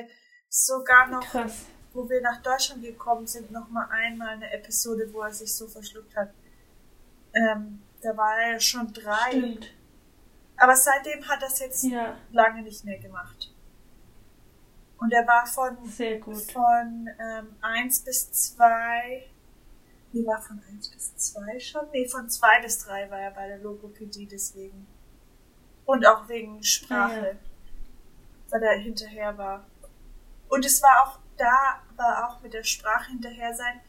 sogar 0.47 1.07
noch, 1.07 1.25
Krass. 1.25 1.65
wo 1.91 2.07
wir 2.09 2.21
nach 2.21 2.41
Deutschland 2.41 2.83
gekommen 2.83 3.27
sind, 3.27 3.51
noch 3.51 3.69
mal 3.69 3.87
einmal 3.89 4.29
eine 4.29 4.51
Episode, 4.53 5.11
wo 5.11 5.21
er 5.21 5.33
sich 5.33 5.53
so 5.53 5.67
verschluckt 5.67 6.15
hat. 6.15 6.33
Ähm, 7.33 7.81
da 8.01 8.15
war 8.15 8.37
er 8.39 8.59
schon 8.59 8.93
drei. 8.93 9.29
Stimmt. 9.29 9.73
Aber 10.57 10.75
seitdem 10.75 11.27
hat 11.27 11.41
er 11.41 11.47
es 11.47 11.59
jetzt 11.59 11.83
ja. 11.83 12.17
lange 12.31 12.61
nicht 12.61 12.85
mehr 12.85 12.99
gemacht. 12.99 13.52
Und 15.03 15.11
er 15.11 15.27
war 15.27 15.45
von, 15.45 15.75
von 15.85 17.09
ähm, 17.19 17.55
1 17.59 18.05
bis 18.05 18.31
2. 18.55 19.25
Wie 20.13 20.25
war 20.25 20.41
von 20.41 20.61
1 20.71 20.89
bis 20.91 21.13
2 21.17 21.59
schon? 21.59 21.89
Nee, 21.91 22.07
von 22.07 22.29
2 22.29 22.61
bis 22.61 22.85
3 22.85 23.11
war 23.11 23.19
er 23.19 23.31
bei 23.31 23.49
der 23.49 23.57
Logopädie 23.57 24.25
deswegen. 24.25 24.87
Und 25.83 26.07
auch 26.07 26.29
wegen 26.29 26.63
Sprache. 26.63 27.37
Ja. 27.37 28.49
Weil 28.49 28.63
er 28.63 28.77
hinterher 28.77 29.37
war. 29.37 29.65
Und 30.47 30.63
es 30.63 30.81
war 30.81 31.03
auch, 31.03 31.19
da 31.35 31.81
war 31.97 32.29
auch 32.29 32.41
mit 32.41 32.53
der 32.53 32.63
Sprache 32.63 33.11
hinterher 33.11 33.53
sein. 33.53 33.81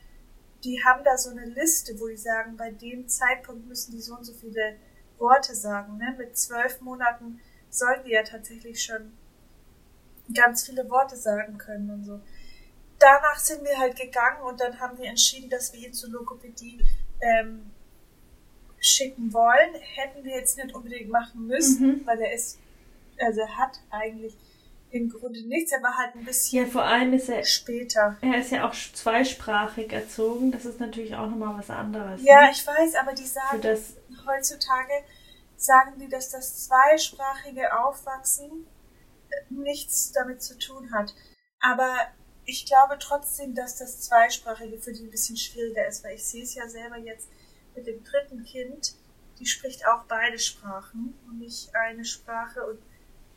Die 0.64 0.82
haben 0.82 1.04
da 1.04 1.16
so 1.16 1.30
eine 1.30 1.44
Liste, 1.44 1.92
wo 2.00 2.08
die 2.08 2.16
sagen, 2.16 2.56
bei 2.56 2.72
dem 2.72 3.06
Zeitpunkt 3.06 3.68
müssen 3.68 3.92
die 3.92 4.00
so 4.00 4.16
und 4.16 4.24
so 4.24 4.32
viele 4.32 4.78
Worte 5.18 5.54
sagen. 5.54 5.96
Ne? 5.98 6.12
Mit 6.18 6.36
zwölf 6.36 6.80
Monaten 6.80 7.40
sollten 7.70 8.04
die 8.04 8.14
ja 8.14 8.24
tatsächlich 8.24 8.82
schon 8.82 9.12
ganz 10.32 10.64
viele 10.64 10.88
Worte 10.88 11.16
sagen 11.16 11.58
können 11.58 11.90
und 11.90 12.04
so. 12.04 12.20
Danach 12.98 13.38
sind 13.38 13.64
wir 13.64 13.76
halt 13.78 13.96
gegangen 13.96 14.42
und 14.42 14.60
dann 14.60 14.78
haben 14.80 14.96
wir 14.98 15.06
entschieden, 15.06 15.50
dass 15.50 15.72
wir 15.72 15.80
ihn 15.80 15.92
zur 15.92 16.10
Logopädie 16.10 16.80
ähm, 17.20 17.70
schicken 18.78 19.32
wollen. 19.32 19.74
Hätten 19.74 20.24
wir 20.24 20.36
jetzt 20.36 20.56
nicht 20.56 20.74
unbedingt 20.74 21.10
machen 21.10 21.46
müssen, 21.46 21.86
mhm. 21.86 22.06
weil 22.06 22.20
er 22.20 22.32
ist, 22.32 22.58
also 23.18 23.40
er 23.40 23.56
hat 23.56 23.80
eigentlich 23.90 24.36
im 24.90 25.10
Grunde 25.10 25.42
nichts, 25.42 25.72
er 25.72 25.82
war 25.82 25.96
halt 25.96 26.14
ein 26.14 26.24
bisschen 26.24 26.66
ja, 26.66 26.70
vor 26.70 26.84
allem 26.84 27.12
ist 27.14 27.28
er, 27.28 27.44
später. 27.44 28.16
Er 28.20 28.38
ist 28.38 28.52
ja 28.52 28.68
auch 28.68 28.72
zweisprachig 28.72 29.92
erzogen, 29.92 30.52
das 30.52 30.64
ist 30.64 30.78
natürlich 30.78 31.16
auch 31.16 31.28
nochmal 31.28 31.58
was 31.58 31.68
anderes. 31.68 32.22
Ja, 32.22 32.42
ne? 32.42 32.50
ich 32.52 32.64
weiß, 32.64 32.94
aber 32.94 33.12
die 33.12 33.26
sagen 33.26 33.60
heutzutage, 34.24 34.92
sagen 35.56 35.98
die, 35.98 36.08
dass 36.08 36.30
das 36.30 36.66
zweisprachige 36.66 37.76
Aufwachsen 37.76 38.66
nichts 39.50 40.12
damit 40.12 40.42
zu 40.42 40.58
tun 40.58 40.92
hat. 40.92 41.14
Aber 41.60 41.94
ich 42.44 42.66
glaube 42.66 42.98
trotzdem, 42.98 43.54
dass 43.54 43.78
das 43.78 44.00
Zweisprachige 44.02 44.78
für 44.78 44.92
die 44.92 45.04
ein 45.04 45.10
bisschen 45.10 45.36
schwieriger 45.36 45.86
ist, 45.86 46.04
weil 46.04 46.14
ich 46.14 46.24
sehe 46.24 46.42
es 46.42 46.54
ja 46.54 46.68
selber 46.68 46.98
jetzt 46.98 47.28
mit 47.74 47.86
dem 47.86 48.04
dritten 48.04 48.44
Kind, 48.44 48.94
die 49.38 49.46
spricht 49.46 49.86
auch 49.86 50.04
beide 50.04 50.38
Sprachen 50.38 51.14
und 51.26 51.38
nicht 51.38 51.74
eine 51.74 52.04
Sprache 52.04 52.64
und 52.64 52.78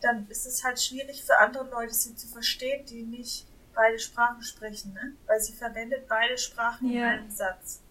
dann 0.02 0.28
ist 0.30 0.46
es 0.46 0.64
halt 0.64 0.80
schwierig 0.80 1.24
für 1.24 1.38
andere 1.40 1.70
Leute, 1.70 1.94
sie 1.94 2.16
zu 2.16 2.28
verstehen, 2.28 2.86
die 2.86 3.04
nicht 3.04 3.48
beide 3.74 3.98
Sprachen 3.98 4.44
sprechen, 4.44 4.94
ne? 4.94 5.16
Weil 5.26 5.40
sie 5.40 5.54
verwendet 5.54 6.08
beide 6.08 6.38
Sprachen 6.38 6.92
ja. 6.92 7.14
in 7.14 7.20
einem 7.20 7.32
Satz. 7.32 7.82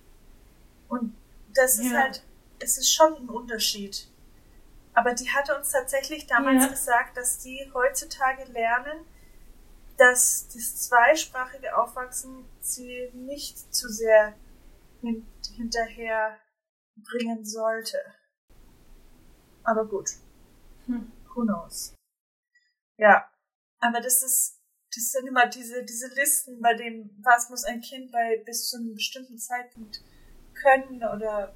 Und 0.89 1.17
das 1.55 1.79
ist 1.79 1.91
ja. 1.91 2.03
halt, 2.03 2.23
es 2.59 2.79
ist 2.79 2.93
schon 2.93 3.17
ein 3.17 3.29
Unterschied. 3.29 4.09
Aber 4.97 5.12
die 5.12 5.28
hatte 5.28 5.55
uns 5.55 5.72
tatsächlich 5.72 6.26
damals 6.26 6.64
ja. 6.64 6.70
gesagt, 6.70 7.18
dass 7.18 7.38
die 7.38 7.70
heutzutage 7.74 8.44
lernen, 8.44 9.05
dass 9.99 10.49
das 10.49 10.88
zweisprachige 10.88 11.76
Aufwachsen 11.76 12.49
sie 12.61 13.11
nicht 13.12 13.74
zu 13.74 13.90
sehr 13.90 14.34
hin 15.03 15.26
hinterher 15.55 16.38
bringen 16.97 17.44
sollte. 17.44 17.99
Aber 19.64 19.86
gut. 19.86 20.09
Hm. 20.86 21.12
Who 21.34 21.42
knows? 21.42 21.94
Ja. 22.97 23.30
Aber 23.80 24.01
das 24.01 24.22
ist, 24.22 24.62
das 24.94 25.12
sind 25.12 25.26
immer 25.26 25.47
diese, 25.47 25.84
diese 25.84 26.09
Listen, 26.14 26.62
bei 26.62 26.72
dem, 26.72 27.11
was 27.22 27.51
muss 27.51 27.64
ein 27.64 27.82
Kind 27.82 28.11
bei 28.12 28.42
bis 28.47 28.70
zu 28.70 28.78
einem 28.78 28.94
bestimmten 28.94 29.36
Zeitpunkt 29.36 30.03
können 30.55 31.05
oder, 31.05 31.55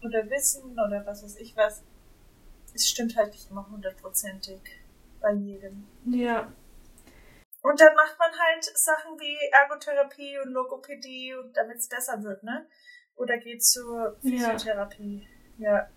oder 0.00 0.30
wissen 0.30 0.78
oder 0.78 1.04
was 1.04 1.24
weiß 1.24 1.38
ich 1.38 1.56
was. 1.56 1.82
Es 2.76 2.88
stimmt 2.88 3.16
halt 3.16 3.32
nicht 3.32 3.50
immer 3.50 3.66
hundertprozentig 3.70 4.60
bei 5.20 5.32
jedem. 5.32 5.86
Ja. 6.04 6.52
Und 7.62 7.80
dann 7.80 7.94
macht 7.96 8.18
man 8.18 8.30
halt 8.30 8.64
Sachen 8.64 9.18
wie 9.18 9.36
Ergotherapie 9.50 10.38
und 10.44 10.52
Logopädie 10.52 11.34
damit 11.54 11.78
es 11.78 11.88
besser 11.88 12.22
wird, 12.22 12.42
ne? 12.42 12.66
Oder 13.16 13.38
geht 13.38 13.64
zur 13.64 14.16
Physiotherapie. 14.20 15.26
Ja. 15.58 15.72
ja. 15.72 15.90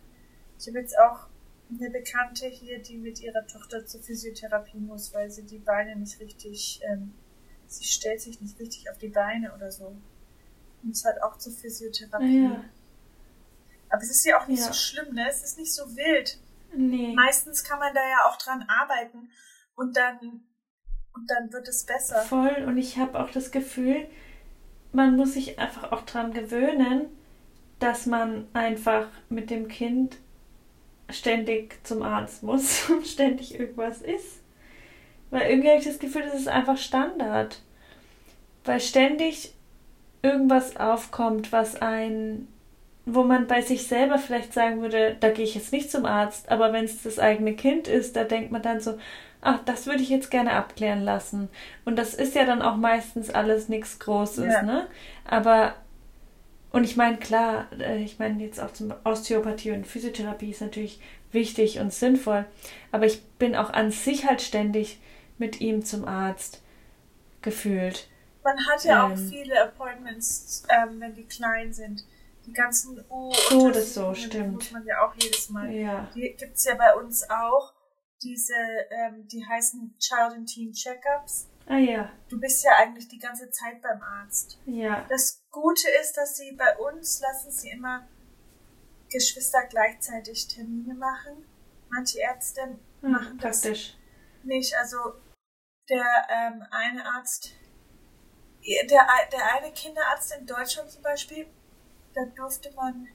Ich 0.58 0.68
habe 0.68 0.80
jetzt 0.80 0.98
auch 0.98 1.28
eine 1.70 1.90
Bekannte 1.92 2.48
hier, 2.48 2.82
die 2.82 2.98
mit 2.98 3.22
ihrer 3.22 3.46
Tochter 3.46 3.86
zur 3.86 4.02
Physiotherapie 4.02 4.80
muss, 4.80 5.14
weil 5.14 5.30
sie 5.30 5.46
die 5.46 5.60
Beine 5.60 5.96
nicht 5.98 6.20
richtig, 6.20 6.80
ähm, 6.90 7.14
sie 7.68 7.84
stellt 7.84 8.22
sich 8.22 8.42
nicht 8.42 8.58
richtig 8.58 8.90
auf 8.90 8.98
die 8.98 9.10
Beine 9.10 9.54
oder 9.54 9.70
so. 9.70 9.96
Und 10.82 10.92
es 10.92 11.04
halt 11.04 11.22
auch 11.22 11.38
zur 11.38 11.54
Physiotherapie. 11.54 12.46
Ja. 12.46 12.64
Aber 13.90 14.02
es 14.02 14.12
ist 14.12 14.26
ja 14.26 14.42
auch 14.42 14.48
nicht 14.48 14.60
ja. 14.60 14.68
so 14.68 14.74
schlimm, 14.74 15.14
ne? 15.14 15.28
Es 15.30 15.44
ist 15.44 15.58
nicht 15.58 15.74
so 15.74 15.84
wild. 15.96 16.40
Nee. 16.76 17.14
Meistens 17.16 17.64
kann 17.64 17.80
man 17.80 17.94
da 17.94 18.02
ja 18.02 18.30
auch 18.30 18.38
dran 18.38 18.66
arbeiten 18.68 19.30
und 19.76 19.98
dann 19.98 20.44
und 21.14 21.30
dann 21.30 21.52
wird 21.52 21.68
es 21.68 21.86
besser. 21.86 22.22
Voll 22.22 22.64
und 22.68 22.78
ich 22.78 22.98
habe 22.98 23.20
auch 23.20 23.32
das 23.32 23.52
Gefühl, 23.52 24.08
man 24.92 25.16
muss 25.16 25.34
sich 25.34 25.60
einfach 25.60 25.92
auch 25.92 26.02
dran 26.02 26.34
gewöhnen, 26.34 27.08
dass 27.80 28.06
man 28.06 28.48
einfach 28.54 29.08
mit 29.30 29.50
dem 29.50 29.68
Kind 29.68 30.18
ständig 31.10 31.80
zum 31.86 32.04
Arzt 32.04 32.44
muss 32.44 32.90
und 32.90 33.06
ständig 33.08 33.60
irgendwas 33.60 34.02
ist. 34.02 34.42
Weil 35.32 35.50
irgendwie 35.50 35.70
habe 35.70 35.80
ich 35.80 35.86
das 35.86 36.00
Gefühl, 36.00 36.24
das 36.24 36.36
ist 36.36 36.48
einfach 36.48 36.78
Standard. 36.78 37.62
Weil 38.66 38.80
ständig 38.80 39.54
irgendwas 40.22 40.76
aufkommt, 40.78 41.52
was 41.52 41.82
ein, 41.82 42.48
wo 43.14 43.24
man 43.24 43.48
bei 43.48 43.62
sich 43.62 43.88
selber 43.88 44.18
vielleicht 44.18 44.54
sagen 44.54 44.82
würde, 44.82 45.18
da 45.20 45.30
gehe 45.30 45.46
ich 45.46 45.56
jetzt 45.56 45.72
nicht 45.72 45.92
zum 45.92 46.06
Arzt, 46.06 46.50
aber 46.50 46.74
wenn 46.74 46.86
es 46.86 47.04
das 47.04 47.20
eigene 47.20 47.56
Kind 47.56 47.88
ist, 47.88 48.16
da 48.16 48.24
denkt 48.24 48.52
man 48.52 48.62
dann 48.62 48.80
so, 48.80 48.98
ach, 49.42 49.60
das 49.66 49.86
würde 49.86 50.02
ich 50.02 50.10
jetzt 50.10 50.32
gerne 50.32 50.54
abklären 50.54 51.02
lassen. 51.02 51.50
Und 51.86 51.96
das 51.96 52.14
ist 52.14 52.36
ja 52.36 52.46
dann 52.46 52.62
auch 52.62 52.76
meistens 52.76 53.30
alles 53.30 53.70
nichts 53.70 54.00
Großes, 54.00 54.54
ja. 54.54 54.62
ne? 54.64 54.88
Aber 55.26 55.76
und 56.72 56.84
ich 56.84 56.96
meine, 56.96 57.18
klar, 57.18 57.68
äh, 57.80 58.04
ich 58.04 58.20
meine 58.20 58.44
jetzt 58.44 58.60
auch 58.60 58.72
zum 58.72 58.94
Osteopathie 59.04 59.72
und 59.72 59.88
Physiotherapie 59.88 60.52
ist 60.52 60.62
natürlich 60.62 61.02
wichtig 61.32 61.80
und 61.80 61.92
sinnvoll. 61.92 62.46
Aber 62.92 63.06
ich 63.06 63.24
bin 63.40 63.56
auch 63.56 63.72
an 63.72 63.92
sich 63.92 64.28
halt 64.28 64.42
ständig 64.42 65.00
mit 65.38 65.62
ihm 65.62 65.84
zum 65.84 66.06
Arzt 66.06 66.62
gefühlt. 67.42 68.08
Man 68.44 68.58
hat 68.68 68.84
ja 68.84 69.06
ähm, 69.06 69.14
auch 69.14 69.18
viele 69.18 69.62
Appointments, 69.64 70.64
ähm, 70.70 71.00
wenn 71.00 71.16
die 71.16 71.26
klein 71.26 71.74
sind. 71.74 72.04
Ganzen 72.54 73.04
das 73.74 73.94
so, 73.94 74.14
stimmt. 74.14 74.54
muss 74.54 74.72
man 74.72 74.86
ja 74.86 75.06
auch 75.06 75.14
jedes 75.16 75.50
Mal. 75.50 75.72
Ja. 75.72 76.10
Die 76.16 76.36
gibt's 76.38 76.66
ja 76.66 76.76
bei 76.76 76.94
uns 76.96 77.30
auch. 77.30 77.74
Diese, 78.22 78.54
ähm, 78.92 79.28
die 79.28 79.46
heißen 79.46 79.96
Child 79.98 80.34
and 80.34 80.50
Teen 80.50 80.74
Checkups. 80.74 81.48
Ah 81.68 81.78
ja. 81.78 82.12
Du 82.28 82.40
bist 82.40 82.64
ja 82.64 82.72
eigentlich 82.78 83.08
die 83.08 83.20
ganze 83.20 83.50
Zeit 83.52 83.82
beim 83.82 84.02
Arzt. 84.02 84.60
Ja. 84.66 85.06
Das 85.08 85.46
Gute 85.52 85.88
ist, 86.02 86.18
dass 86.18 86.36
sie 86.36 86.52
bei 86.54 86.78
uns 86.78 87.22
lassen 87.22 87.52
sie 87.52 87.70
immer 87.70 88.08
Geschwister 89.10 89.66
gleichzeitig 89.70 90.48
Termine 90.48 90.96
machen. 90.96 91.46
Manche 91.90 92.20
Ärzte 92.20 92.80
hm, 93.02 93.12
machen 93.12 93.38
praktisch. 93.38 93.94
das 93.94 94.46
nicht. 94.46 94.76
Also 94.78 94.98
der 95.90 96.06
ähm, 96.30 96.64
eine 96.72 97.06
Arzt, 97.06 97.52
der, 98.64 99.08
der 99.32 99.56
eine 99.56 99.72
Kinderarzt 99.74 100.34
in 100.38 100.46
Deutschland 100.46 100.92
zum 100.92 101.02
Beispiel, 101.02 101.48
da 102.14 102.26
durfte 102.36 102.72
man 102.76 103.08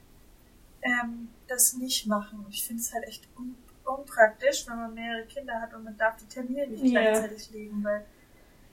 ähm, 0.81 1.29
das 1.47 1.73
nicht 1.73 2.07
machen. 2.07 2.45
Ich 2.49 2.65
finde 2.65 2.81
es 2.81 2.93
halt 2.93 3.05
echt 3.05 3.27
un 3.37 3.55
unpraktisch, 3.85 4.65
wenn 4.67 4.77
man 4.77 4.93
mehrere 4.95 5.25
Kinder 5.27 5.61
hat 5.61 5.73
und 5.75 5.83
man 5.83 5.95
darf 5.95 6.15
die 6.17 6.25
Termine 6.25 6.67
nicht 6.67 6.83
yeah. 6.83 7.03
gleichzeitig 7.03 7.51
legen, 7.51 7.83
weil 7.83 8.03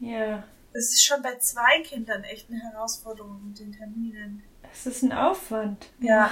ja. 0.01 0.43
Es 0.73 0.91
ist 0.93 1.05
schon 1.05 1.23
bei 1.23 1.37
zwei 1.37 1.83
Kindern 1.83 2.25
echt 2.25 2.51
eine 2.51 2.59
Herausforderung 2.61 3.49
mit 3.49 3.59
den 3.59 3.73
Terminen. 3.73 4.43
Es 4.73 4.87
ist 4.87 5.03
ein 5.03 5.13
Aufwand. 5.13 5.91
Ja. 6.01 6.31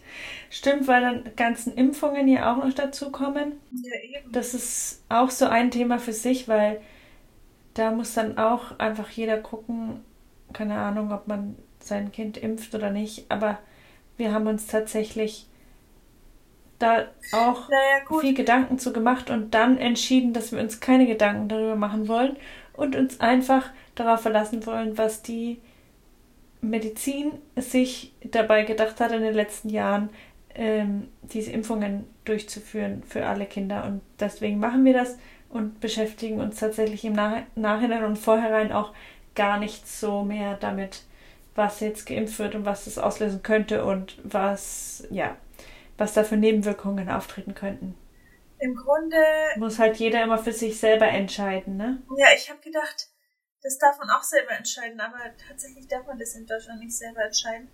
Stimmt, 0.50 0.88
weil 0.88 1.02
dann 1.02 1.36
ganzen 1.36 1.74
Impfungen 1.74 2.26
ja 2.26 2.52
auch 2.52 2.64
noch 2.64 2.72
dazukommen. 2.72 3.60
Ja, 3.70 4.18
eben. 4.18 4.32
Das 4.32 4.54
ist 4.54 5.02
auch 5.10 5.30
so 5.30 5.44
ein 5.46 5.70
Thema 5.70 5.98
für 5.98 6.14
sich, 6.14 6.48
weil 6.48 6.80
da 7.74 7.90
muss 7.90 8.14
dann 8.14 8.38
auch 8.38 8.78
einfach 8.78 9.10
jeder 9.10 9.38
gucken, 9.38 10.02
keine 10.54 10.78
Ahnung, 10.78 11.12
ob 11.12 11.28
man 11.28 11.56
sein 11.84 12.12
Kind 12.12 12.36
impft 12.36 12.74
oder 12.74 12.90
nicht, 12.90 13.26
aber 13.28 13.58
wir 14.16 14.32
haben 14.32 14.46
uns 14.46 14.66
tatsächlich 14.66 15.46
da 16.78 17.06
auch 17.32 17.68
naja, 17.68 18.20
viel 18.20 18.34
Gedanken 18.34 18.78
zu 18.78 18.92
gemacht 18.92 19.30
und 19.30 19.54
dann 19.54 19.78
entschieden, 19.78 20.32
dass 20.32 20.52
wir 20.52 20.60
uns 20.60 20.80
keine 20.80 21.06
Gedanken 21.06 21.48
darüber 21.48 21.76
machen 21.76 22.08
wollen 22.08 22.36
und 22.72 22.96
uns 22.96 23.20
einfach 23.20 23.70
darauf 23.94 24.20
verlassen 24.20 24.66
wollen, 24.66 24.98
was 24.98 25.22
die 25.22 25.60
Medizin 26.60 27.32
sich 27.56 28.12
dabei 28.24 28.62
gedacht 28.62 29.00
hat 29.00 29.12
in 29.12 29.22
den 29.22 29.34
letzten 29.34 29.68
Jahren, 29.68 30.10
ähm, 30.54 31.08
diese 31.22 31.50
Impfungen 31.52 32.04
durchzuführen 32.24 33.02
für 33.06 33.26
alle 33.26 33.46
Kinder. 33.46 33.84
Und 33.84 34.00
deswegen 34.20 34.58
machen 34.58 34.84
wir 34.84 34.92
das 34.92 35.18
und 35.48 35.80
beschäftigen 35.80 36.40
uns 36.40 36.58
tatsächlich 36.60 37.04
im 37.04 37.12
Nach 37.12 37.42
Nachhinein 37.54 38.04
und 38.04 38.18
vorherein 38.18 38.72
auch 38.72 38.92
gar 39.34 39.58
nicht 39.58 39.88
so 39.88 40.22
mehr 40.22 40.56
damit, 40.56 41.02
was 41.54 41.80
jetzt 41.80 42.06
geimpft 42.06 42.38
wird 42.38 42.54
und 42.54 42.64
was 42.64 42.84
das 42.84 42.98
auslösen 42.98 43.42
könnte 43.42 43.84
und 43.84 44.18
was, 44.24 45.06
ja, 45.10 45.36
was 45.98 46.14
da 46.14 46.24
für 46.24 46.36
Nebenwirkungen 46.36 47.10
auftreten 47.10 47.54
könnten. 47.54 47.94
Im 48.58 48.76
Grunde. 48.76 49.16
Muss 49.56 49.78
halt 49.78 49.96
jeder 49.96 50.22
immer 50.22 50.38
für 50.38 50.52
sich 50.52 50.78
selber 50.78 51.08
entscheiden, 51.08 51.76
ne? 51.76 52.02
Ja, 52.16 52.28
ich 52.34 52.48
habe 52.48 52.60
gedacht, 52.60 53.08
das 53.62 53.78
darf 53.78 53.98
man 53.98 54.10
auch 54.10 54.22
selber 54.22 54.52
entscheiden, 54.52 55.00
aber 55.00 55.18
tatsächlich 55.48 55.88
darf 55.88 56.06
man 56.06 56.18
das 56.18 56.34
in 56.34 56.46
Deutschland 56.46 56.80
nicht 56.80 56.96
selber 56.96 57.24
entscheiden, 57.24 57.68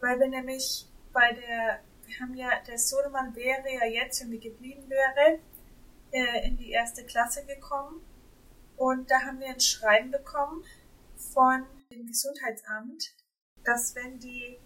weil 0.00 0.18
wir 0.18 0.28
nämlich 0.28 0.86
bei 1.12 1.32
der, 1.32 1.80
wir 2.06 2.20
haben 2.20 2.34
ja, 2.34 2.50
der 2.66 2.78
Sohnemann 2.78 3.34
wäre 3.34 3.68
ja 3.72 3.86
jetzt, 3.86 4.22
wenn 4.22 4.30
wir 4.30 4.40
geblieben 4.40 4.88
wäre, 4.88 5.38
äh, 6.10 6.46
in 6.46 6.56
die 6.56 6.70
erste 6.70 7.04
Klasse 7.04 7.44
gekommen 7.46 8.00
und 8.76 9.10
da 9.10 9.20
haben 9.20 9.40
wir 9.40 9.48
ein 9.48 9.60
Schreiben 9.60 10.10
bekommen 10.10 10.64
von 11.16 11.66
dem 11.92 12.06
Gesundheitsamt, 12.06 13.14
dass 13.64 13.94
wenn 13.94 14.18
die 14.18 14.58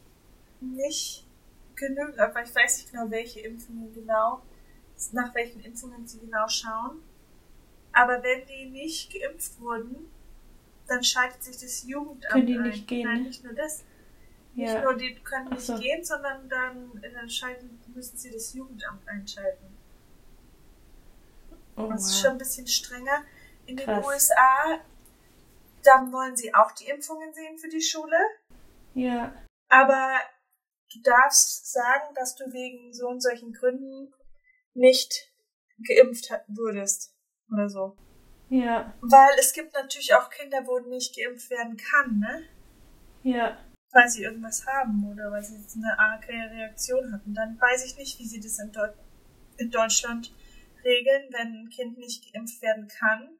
nicht 0.61 1.26
genügend, 1.74 2.18
aber 2.18 2.42
ich 2.42 2.55
weiß 2.55 2.78
nicht 2.78 2.92
genau, 2.92 3.11
welche 3.11 3.40
Impfungen 3.40 3.92
genau, 3.94 4.42
nach 5.12 5.34
welchen 5.34 5.61
Impfungen 5.61 6.07
sie 6.07 6.20
genau 6.20 6.49
schauen, 6.49 7.03
aber 7.92 8.22
wenn 8.22 8.47
die 8.47 8.66
nicht 8.66 9.12
geimpft 9.12 9.61
wurden, 9.61 10.11
dann 10.86 11.03
schaltet 11.03 11.42
sich 11.42 11.59
das 11.59 11.84
Jugendamt 11.84 12.32
Können 12.32 12.47
die 12.47 12.59
nicht 12.59 12.82
ein. 12.82 12.86
gehen? 12.86 13.09
Nein, 13.09 13.22
nicht 13.24 13.44
nur 13.44 13.55
das. 13.55 13.84
Ja. 14.55 14.72
Nicht 14.74 14.84
nur 14.84 14.94
die 14.94 15.14
können 15.16 15.51
nicht 15.51 15.62
so. 15.62 15.78
gehen, 15.78 16.05
sondern 16.05 16.49
dann, 16.49 17.03
dann 17.14 17.28
schalten, 17.28 17.78
müssen 17.94 18.16
sie 18.16 18.30
das 18.30 18.55
Jugendamt 18.55 19.07
einschalten. 19.07 19.66
Oh, 21.76 21.88
das 21.88 22.07
ist 22.07 22.20
schon 22.20 22.32
ein 22.32 22.38
bisschen 22.38 22.66
strenger. 22.66 23.24
In 23.66 23.76
Krass. 23.76 24.01
den 24.01 24.05
USA, 24.05 24.80
dann 25.82 26.12
wollen 26.12 26.36
sie 26.36 26.55
auch 26.55 26.72
die 26.72 26.86
Impfungen 26.86 27.34
sehen 27.34 27.59
für 27.59 27.68
die 27.68 27.82
Schule. 27.82 28.16
Ja. 28.97 29.34
Aber 29.68 30.18
du 30.92 31.01
darfst 31.03 31.70
sagen, 31.70 32.14
dass 32.14 32.34
du 32.34 32.51
wegen 32.53 32.94
so 32.94 33.09
und 33.09 33.20
solchen 33.20 33.53
Gründen 33.53 34.12
nicht 34.74 35.30
geimpft 35.86 36.30
wurdest. 36.49 37.14
Oder 37.53 37.68
so. 37.68 37.97
Ja. 38.49 38.94
Weil 39.03 39.38
es 39.38 39.53
gibt 39.53 39.74
natürlich 39.74 40.14
auch 40.14 40.30
Kinder, 40.30 40.66
wo 40.66 40.78
nicht 40.78 41.14
geimpft 41.14 41.51
werden 41.51 41.76
kann, 41.76 42.18
ne? 42.18 42.42
Ja. 43.22 43.59
Weil 43.92 44.09
sie 44.09 44.22
irgendwas 44.22 44.66
haben 44.66 45.07
oder 45.12 45.30
weil 45.30 45.42
sie 45.42 45.57
jetzt 45.61 45.76
eine 45.76 45.99
arge 45.99 46.32
Reaktion 46.32 47.12
hatten. 47.12 47.34
Dann 47.34 47.61
weiß 47.61 47.84
ich 47.84 47.99
nicht, 47.99 48.18
wie 48.18 48.26
sie 48.26 48.40
das 48.40 48.59
in, 48.59 48.72
Deu 48.72 48.88
in 49.59 49.70
Deutschland 49.70 50.34
regeln, 50.84 51.28
wenn 51.32 51.64
ein 51.64 51.68
Kind 51.68 51.99
nicht 51.99 52.32
geimpft 52.32 52.62
werden 52.62 52.88
kann. 52.88 53.38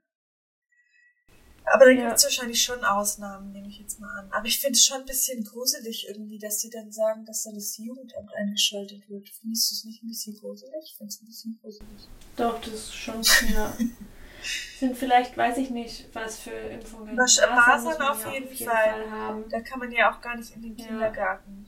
Aber 1.67 1.85
da 1.87 1.91
Ja. 1.91 2.07
gibt 2.07 2.19
es 2.19 2.25
wahrscheinlich 2.25 2.63
schon 2.63 2.85
Ausnahmen, 2.85 3.51
nehme 3.53 3.69
ich 3.69 3.79
jetzt 3.81 3.99
mal 4.01 4.09
an. 4.21 4.31
Aber 4.33 4.47
ich 4.47 4.59
finde 4.61 4.75
es 4.75 4.85
schon 4.87 5.01
ein 5.01 5.05
bisschen 5.07 5.43
gruselig 5.45 6.07
irgendwie, 6.09 6.39
dass 6.39 6.61
sie 6.61 6.71
dann 6.71 6.93
sagen, 6.93 7.25
dass 7.25 7.43
da 7.43 7.51
das 7.53 7.77
Jugendamt 7.77 8.31
eingeschaltet 8.37 9.09
wird. 9.11 9.29
Findest 9.29 9.71
du 9.71 9.75
es 9.75 9.85
nicht 9.85 10.03
ein 10.03 10.09
bisschen 10.09 10.35
gruselig? 10.39 10.73
Ich 10.85 10.97
finde 10.97 11.09
es 11.13 11.21
ein 11.21 11.27
bisschen 11.27 11.59
gruselig. 11.61 12.09
Doch, 12.37 12.61
das 12.61 12.73
ist 12.73 12.95
schon, 12.95 13.21
ja. 13.53 13.77
Sind 14.79 14.97
vielleicht, 14.97 15.37
weiß 15.37 15.57
ich 15.59 15.71
nicht, 15.71 16.07
was 16.15 16.39
für 16.39 16.51
Impfungen. 16.51 17.17
Was- 17.17 17.37
Masern 17.41 17.55
Masern 17.57 17.85
muss 17.85 17.99
man 17.99 18.09
auf 18.09 18.27
ja 18.27 18.33
jeden 18.33 18.57
Fall. 18.69 19.11
haben. 19.11 19.45
Da 19.49 19.61
kann 19.61 19.81
man 19.81 19.91
ja 19.91 20.13
auch 20.15 20.21
gar 20.21 20.37
nicht 20.37 20.55
in 20.55 20.63
den 20.63 20.77
Ja. 20.77 20.87
Kindergarten. 20.87 21.67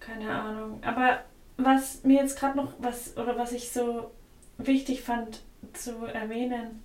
Keine 0.00 0.28
Ahnung. 0.28 0.82
Aber 0.82 1.22
was 1.56 2.02
mir 2.02 2.20
jetzt 2.20 2.36
gerade 2.38 2.56
noch, 2.56 2.74
was, 2.78 3.16
oder 3.16 3.38
was 3.38 3.52
ich 3.52 3.70
so 3.70 4.10
wichtig 4.58 5.02
fand 5.02 5.42
zu 5.74 6.04
erwähnen, 6.06 6.82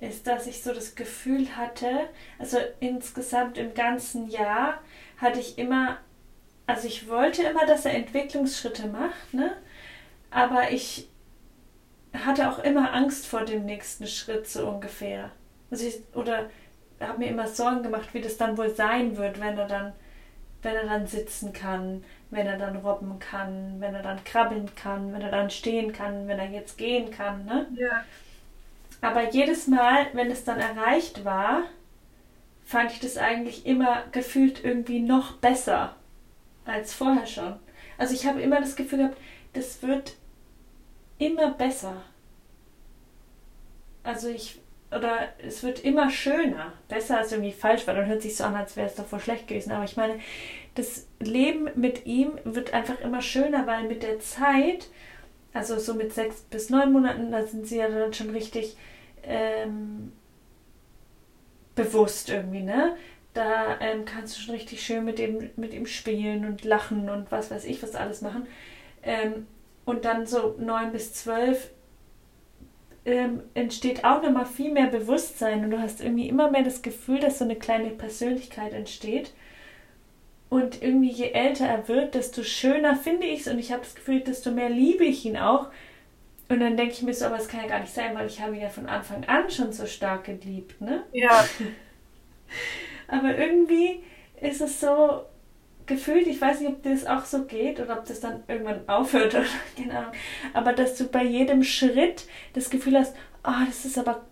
ist, 0.00 0.26
dass 0.26 0.46
ich 0.46 0.62
so 0.62 0.72
das 0.72 0.94
Gefühl 0.94 1.56
hatte, 1.56 2.08
also 2.38 2.58
insgesamt 2.80 3.58
im 3.58 3.74
ganzen 3.74 4.28
Jahr 4.28 4.80
hatte 5.18 5.40
ich 5.40 5.58
immer, 5.58 5.98
also 6.66 6.88
ich 6.88 7.08
wollte 7.08 7.42
immer, 7.44 7.66
dass 7.66 7.84
er 7.86 7.94
Entwicklungsschritte 7.94 8.88
macht, 8.88 9.34
ne? 9.34 9.52
Aber 10.30 10.70
ich 10.72 11.08
hatte 12.14 12.50
auch 12.50 12.58
immer 12.60 12.92
Angst 12.94 13.26
vor 13.26 13.44
dem 13.44 13.64
nächsten 13.64 14.06
Schritt, 14.06 14.46
so 14.48 14.68
ungefähr. 14.68 15.30
Also 15.70 15.86
ich, 15.86 16.00
oder 16.14 16.50
habe 17.00 17.18
mir 17.18 17.28
immer 17.28 17.46
Sorgen 17.48 17.82
gemacht, 17.82 18.12
wie 18.14 18.20
das 18.20 18.36
dann 18.36 18.56
wohl 18.58 18.74
sein 18.74 19.16
wird, 19.16 19.40
wenn 19.40 19.58
er 19.58 19.66
dann, 19.66 19.92
wenn 20.62 20.76
er 20.76 20.86
dann 20.86 21.06
sitzen 21.06 21.52
kann, 21.52 22.04
wenn 22.30 22.46
er 22.46 22.58
dann 22.58 22.76
robben 22.78 23.18
kann, 23.20 23.80
wenn 23.80 23.94
er 23.94 24.02
dann 24.02 24.24
krabbeln 24.24 24.74
kann, 24.76 25.12
wenn 25.12 25.22
er 25.22 25.30
dann 25.30 25.50
stehen 25.50 25.92
kann, 25.92 26.28
wenn 26.28 26.38
er 26.38 26.50
jetzt 26.50 26.78
gehen 26.78 27.10
kann, 27.10 27.44
ne? 27.46 27.68
Ja. 27.76 28.04
Aber 29.00 29.30
jedes 29.30 29.66
Mal, 29.68 30.06
wenn 30.12 30.30
es 30.30 30.44
dann 30.44 30.58
erreicht 30.58 31.24
war, 31.24 31.64
fand 32.64 32.92
ich 32.92 33.00
das 33.00 33.16
eigentlich 33.16 33.64
immer 33.64 34.04
gefühlt 34.12 34.64
irgendwie 34.64 35.00
noch 35.00 35.32
besser 35.36 35.96
als 36.64 36.92
vorher 36.94 37.26
schon. 37.26 37.56
Also 37.96 38.14
ich 38.14 38.26
habe 38.26 38.42
immer 38.42 38.60
das 38.60 38.76
Gefühl 38.76 38.98
gehabt, 38.98 39.18
das 39.54 39.82
wird 39.82 40.16
immer 41.18 41.50
besser. 41.50 42.02
Also 44.02 44.28
ich, 44.28 44.60
oder 44.90 45.28
es 45.38 45.62
wird 45.62 45.84
immer 45.84 46.10
schöner. 46.10 46.72
Besser 46.88 47.20
ist 47.20 47.32
irgendwie 47.32 47.52
falsch, 47.52 47.86
weil 47.86 47.96
dann 47.96 48.06
hört 48.06 48.22
sich 48.22 48.36
so 48.36 48.44
an, 48.44 48.54
als 48.54 48.76
wäre 48.76 48.86
es 48.86 48.94
davor 48.94 49.20
schlecht 49.20 49.48
gewesen. 49.48 49.72
Aber 49.72 49.84
ich 49.84 49.96
meine, 49.96 50.18
das 50.74 51.06
Leben 51.20 51.68
mit 51.74 52.06
ihm 52.06 52.32
wird 52.44 52.72
einfach 52.72 53.00
immer 53.00 53.20
schöner, 53.20 53.66
weil 53.66 53.84
mit 53.84 54.02
der 54.02 54.20
Zeit, 54.20 54.88
also 55.52 55.78
so 55.78 55.94
mit 55.94 56.12
sechs 56.12 56.42
bis 56.42 56.70
neun 56.70 56.92
Monaten, 56.92 57.32
da 57.32 57.44
sind 57.44 57.66
sie 57.66 57.78
ja 57.78 57.88
dann 57.88 58.12
schon 58.12 58.30
richtig 58.30 58.76
ähm, 59.22 60.12
bewusst 61.74 62.28
irgendwie, 62.28 62.62
ne? 62.62 62.96
Da 63.34 63.78
ähm, 63.80 64.04
kannst 64.04 64.36
du 64.36 64.40
schon 64.40 64.54
richtig 64.54 64.82
schön 64.82 65.04
mit 65.04 65.20
ihm, 65.20 65.50
mit 65.56 65.72
ihm 65.72 65.86
spielen 65.86 66.44
und 66.44 66.64
lachen 66.64 67.08
und 67.08 67.30
was 67.30 67.50
weiß 67.50 67.64
ich, 67.64 67.82
was 67.82 67.94
alles 67.94 68.20
machen. 68.20 68.46
Ähm, 69.02 69.46
und 69.84 70.04
dann 70.04 70.26
so 70.26 70.56
neun 70.58 70.92
bis 70.92 71.14
zwölf 71.14 71.70
ähm, 73.04 73.42
entsteht 73.54 74.04
auch 74.04 74.22
nochmal 74.22 74.44
viel 74.46 74.70
mehr 74.72 74.88
Bewusstsein 74.88 75.64
und 75.64 75.70
du 75.70 75.80
hast 75.80 76.00
irgendwie 76.00 76.28
immer 76.28 76.50
mehr 76.50 76.62
das 76.62 76.82
Gefühl, 76.82 77.20
dass 77.20 77.38
so 77.38 77.44
eine 77.44 77.56
kleine 77.56 77.90
Persönlichkeit 77.90 78.72
entsteht. 78.72 79.32
Und 80.50 80.82
irgendwie 80.82 81.10
je 81.10 81.32
älter 81.32 81.66
er 81.66 81.88
wird, 81.88 82.14
desto 82.14 82.42
schöner 82.42 82.96
finde 82.96 83.26
ich 83.26 83.40
es 83.40 83.48
und 83.48 83.58
ich 83.58 83.70
habe 83.70 83.82
das 83.82 83.94
Gefühl, 83.94 84.20
desto 84.20 84.50
mehr 84.50 84.70
liebe 84.70 85.04
ich 85.04 85.24
ihn 85.26 85.36
auch. 85.36 85.66
Und 86.48 86.60
dann 86.60 86.76
denke 86.78 86.94
ich 86.94 87.02
mir 87.02 87.12
so, 87.12 87.26
aber 87.26 87.36
es 87.36 87.48
kann 87.48 87.60
ja 87.60 87.66
gar 87.66 87.80
nicht 87.80 87.92
sein, 87.92 88.14
weil 88.14 88.26
ich 88.26 88.40
habe 88.40 88.54
ihn 88.54 88.62
ja 88.62 88.70
von 88.70 88.86
Anfang 88.86 89.24
an 89.24 89.50
schon 89.50 89.72
so 89.72 89.84
stark 89.84 90.24
geliebt, 90.24 90.80
ne? 90.80 91.02
Ja. 91.12 91.44
Aber 93.08 93.36
irgendwie 93.36 94.02
ist 94.40 94.60
es 94.60 94.80
so 94.80 95.22
gefühlt, 95.86 96.26
ich 96.26 96.40
weiß 96.40 96.60
nicht, 96.60 96.70
ob 96.70 96.82
das 96.82 97.06
auch 97.06 97.24
so 97.24 97.44
geht 97.44 97.80
oder 97.80 97.98
ob 97.98 98.04
das 98.04 98.20
dann 98.20 98.42
irgendwann 98.46 98.86
aufhört 98.88 99.34
oder 99.34 99.44
keine 99.76 99.98
Ahnung, 99.98 100.12
aber 100.52 100.74
dass 100.74 100.96
du 100.96 101.04
bei 101.04 101.24
jedem 101.24 101.64
Schritt 101.64 102.26
das 102.52 102.70
Gefühl 102.70 102.98
hast, 102.98 103.16
oh, 103.42 103.64
das 103.66 103.86
ist 103.86 103.98
aber 103.98 104.26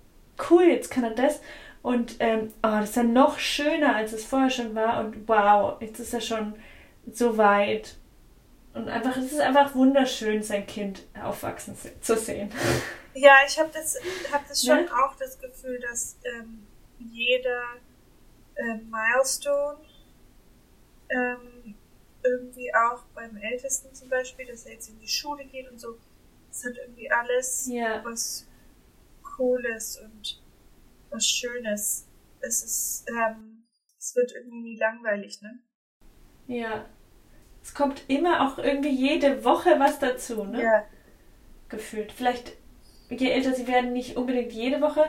cool, 0.50 0.64
jetzt 0.64 0.90
kann 0.90 1.04
er 1.04 1.14
das 1.14 1.40
und 1.86 2.16
ähm, 2.20 2.48
oh, 2.64 2.78
das 2.80 2.90
ist 2.90 2.96
ja 2.96 3.02
noch 3.04 3.38
schöner, 3.38 3.94
als 3.96 4.12
es 4.12 4.24
vorher 4.24 4.50
schon 4.50 4.74
war 4.74 5.00
und 5.04 5.28
wow, 5.28 5.80
jetzt 5.80 6.00
ist 6.00 6.12
er 6.14 6.20
schon 6.20 6.54
so 7.12 7.36
weit. 7.38 7.96
Und 8.74 8.88
einfach, 8.88 9.16
es 9.16 9.32
ist 9.32 9.40
einfach 9.40 9.74
wunderschön, 9.74 10.42
sein 10.42 10.66
Kind 10.66 11.04
aufwachsen 11.22 11.74
se- 11.76 11.98
zu 12.00 12.16
sehen. 12.16 12.50
Ja, 13.18 13.32
ich 13.46 13.58
habe 13.58 13.70
das, 13.72 13.96
hab 14.30 14.46
das 14.46 14.62
schon 14.62 14.76
Ne? 14.76 14.88
auch 14.92 15.16
das 15.16 15.38
Gefühl, 15.40 15.80
dass 15.80 16.16
ähm, 16.24 16.66
jeder 16.98 17.62
äh, 18.56 18.74
Milestone 18.90 19.78
ähm, 21.08 21.74
irgendwie 22.22 22.74
auch 22.74 23.02
beim 23.14 23.36
Ältesten 23.38 23.94
zum 23.94 24.10
Beispiel, 24.10 24.44
dass 24.44 24.66
er 24.66 24.72
jetzt 24.74 24.90
in 24.90 24.98
die 24.98 25.08
Schule 25.08 25.44
geht 25.46 25.70
und 25.70 25.80
so, 25.80 25.96
das 26.50 26.64
hat 26.66 26.76
irgendwie 26.76 27.10
alles 27.10 27.68
Ja. 27.70 28.04
was 28.04 28.46
Cooles 29.22 29.98
und 30.04 30.38
was 31.10 31.26
Schönes. 31.26 32.08
Es 32.40 32.62
ist, 32.62 33.06
ähm, 33.08 33.66
es 33.98 34.14
wird 34.14 34.32
irgendwie 34.32 34.60
nie 34.60 34.76
langweilig, 34.76 35.40
ne? 35.42 35.58
Ja. 36.46 36.84
Es 37.62 37.74
kommt 37.74 38.04
immer 38.08 38.46
auch 38.46 38.58
irgendwie 38.58 38.90
jede 38.90 39.44
Woche 39.44 39.80
was 39.80 39.98
dazu, 39.98 40.44
ne? 40.44 40.62
Ja, 40.62 40.84
gefühlt. 41.68 42.12
Vielleicht, 42.12 42.52
je 43.10 43.30
älter 43.30 43.54
sie 43.54 43.66
werden, 43.66 43.92
nicht 43.92 44.16
unbedingt 44.16 44.52
jede 44.52 44.80
Woche 44.80 45.04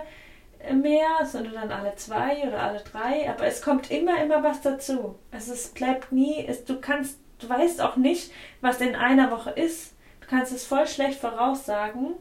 mehr, 0.74 1.26
sondern 1.26 1.54
dann 1.54 1.72
alle 1.72 1.96
zwei 1.96 2.48
oder 2.48 2.62
alle 2.62 2.80
drei. 2.80 3.30
Aber 3.30 3.46
es 3.46 3.62
kommt 3.62 3.92
immer, 3.92 4.22
immer 4.24 4.44
was 4.44 4.62
dazu. 4.62 5.20
Also 5.32 5.54
es 5.54 5.70
bleibt 5.70 6.12
nie, 6.12 6.46
es, 6.48 6.66
du 6.66 6.80
kannst, 6.82 7.20
du 7.40 7.48
weißt 7.48 7.82
auch 7.82 7.96
nicht, 7.96 8.32
was 8.62 8.82
in 8.82 8.96
einer 8.96 9.32
Woche 9.32 9.52
ist. 9.52 9.94
Du 10.22 10.28
kannst 10.28 10.52
es 10.52 10.66
voll 10.66 10.88
schlecht 10.88 11.20
voraussagen, 11.20 12.16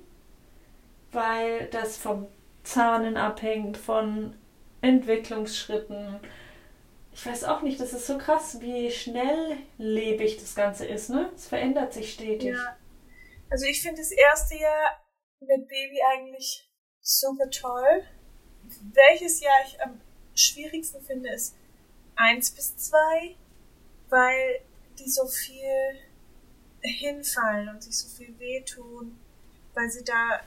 weil 1.12 1.66
das 1.70 1.97
vom 1.97 2.27
Zahnen 2.66 3.16
abhängt, 3.16 3.76
von 3.76 4.36
Entwicklungsschritten. 4.80 6.20
Ich 7.12 7.24
weiß 7.24 7.44
auch 7.44 7.62
nicht, 7.62 7.80
das 7.80 7.92
ist 7.92 8.06
so 8.06 8.18
krass, 8.18 8.60
wie 8.60 8.90
schnelllebig 8.90 10.36
das 10.38 10.54
Ganze 10.54 10.84
ist, 10.84 11.08
ne? 11.08 11.30
Es 11.34 11.46
verändert 11.46 11.92
sich 11.92 12.12
stetig. 12.12 12.54
ja. 12.54 12.76
Also 13.48 13.66
ich 13.66 13.80
finde 13.80 14.00
das 14.00 14.10
erste 14.10 14.56
Jahr 14.56 15.00
mit 15.40 15.68
Baby 15.68 16.00
eigentlich 16.12 16.68
super 17.00 17.48
toll. 17.50 18.02
Welches 18.92 19.40
Jahr 19.40 19.58
ich 19.64 19.80
am 19.80 20.00
schwierigsten 20.34 21.00
finde, 21.02 21.30
ist 21.32 21.54
eins 22.16 22.50
bis 22.50 22.76
zwei, 22.76 23.36
weil 24.08 24.60
die 24.98 25.08
so 25.08 25.26
viel 25.26 26.00
hinfallen 26.80 27.68
und 27.68 27.82
sich 27.82 27.96
so 27.96 28.08
viel 28.08 28.36
wehtun, 28.40 29.18
weil 29.74 29.88
sie 29.88 30.02
da 30.02 30.40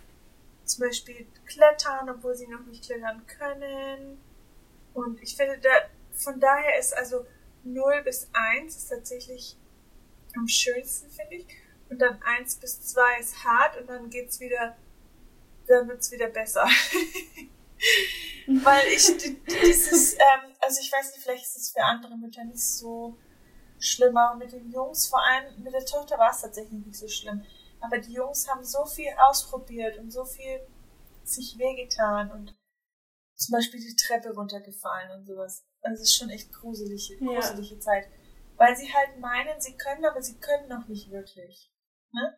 zum 0.70 0.86
Beispiel 0.86 1.28
klettern, 1.46 2.10
obwohl 2.10 2.36
sie 2.36 2.48
noch 2.48 2.66
nicht 2.66 2.84
klettern 2.86 3.26
können. 3.28 4.20
Und 4.94 5.22
ich 5.22 5.36
finde, 5.36 5.58
da, 5.60 5.70
von 6.12 6.40
daher 6.40 6.78
ist 6.80 6.96
also 6.98 7.26
0 7.64 8.02
bis 8.04 8.30
1 8.34 8.76
ist 8.76 8.88
tatsächlich 8.90 9.58
am 10.38 10.48
schönsten, 10.48 11.10
finde 11.10 11.36
ich. 11.36 11.48
Und 11.90 12.00
dann 12.00 12.22
1 12.24 12.56
bis 12.58 12.82
2 12.82 13.20
ist 13.20 13.44
hart 13.44 13.78
und 13.82 13.88
dann 13.88 14.10
geht's 14.10 14.40
wieder, 14.40 14.78
dann 15.68 15.88
wird's 15.88 16.12
wieder 16.12 16.28
besser. 16.28 16.68
Weil 18.48 18.88
ich 18.88 19.06
die- 19.18 19.40
dieses, 19.64 20.14
ähm, 20.14 20.54
also 20.60 20.80
ich 20.82 20.92
weiß 20.92 21.12
nicht, 21.14 21.24
vielleicht 21.24 21.46
ist 21.46 21.58
es 21.58 21.72
für 21.72 21.84
andere 21.84 22.18
Mütter 22.18 22.44
nicht 22.44 22.62
so 22.64 23.18
schlimm, 23.80 24.18
aber 24.18 24.36
mit 24.38 24.52
den 24.52 24.72
Jungs, 24.72 25.08
vor 25.08 25.24
allem 25.24 25.64
mit 25.64 25.74
der 25.74 25.86
Tochter 25.86 26.18
war 26.18 26.32
es 26.32 26.42
tatsächlich 26.42 26.86
nicht 26.86 26.98
so 26.98 27.08
schlimm. 27.08 27.44
Aber 27.82 27.98
die 27.98 28.14
Jungs 28.14 28.48
haben 28.50 28.64
so 28.64 28.86
viel 28.86 29.12
ausprobiert 29.18 29.98
und 30.00 30.12
so 30.12 30.26
viel 30.26 30.60
sich 31.24 31.58
wehgetan 31.58 32.32
und 32.32 32.56
zum 33.36 33.54
Beispiel 33.54 33.80
die 33.80 33.96
Treppe 33.96 34.34
runtergefallen 34.34 35.12
und 35.12 35.26
sowas. 35.26 35.64
Also 35.82 36.02
es 36.04 36.10
ist 36.10 36.18
schon 36.18 36.30
echt 36.30 36.52
gruselige, 36.52 37.24
Ja. 37.24 37.40
gruselige 37.40 37.80
Zeit. 37.80 38.08
Weil 38.58 38.76
sie 38.76 38.94
halt 38.94 39.20
meinen, 39.20 39.62
sie 39.62 39.78
können, 39.78 40.04
aber 40.06 40.22
sie 40.22 40.38
können 40.40 40.68
noch 40.68 40.88
nicht 40.88 41.10
wirklich. 41.12 41.72
Ne? 42.12 42.38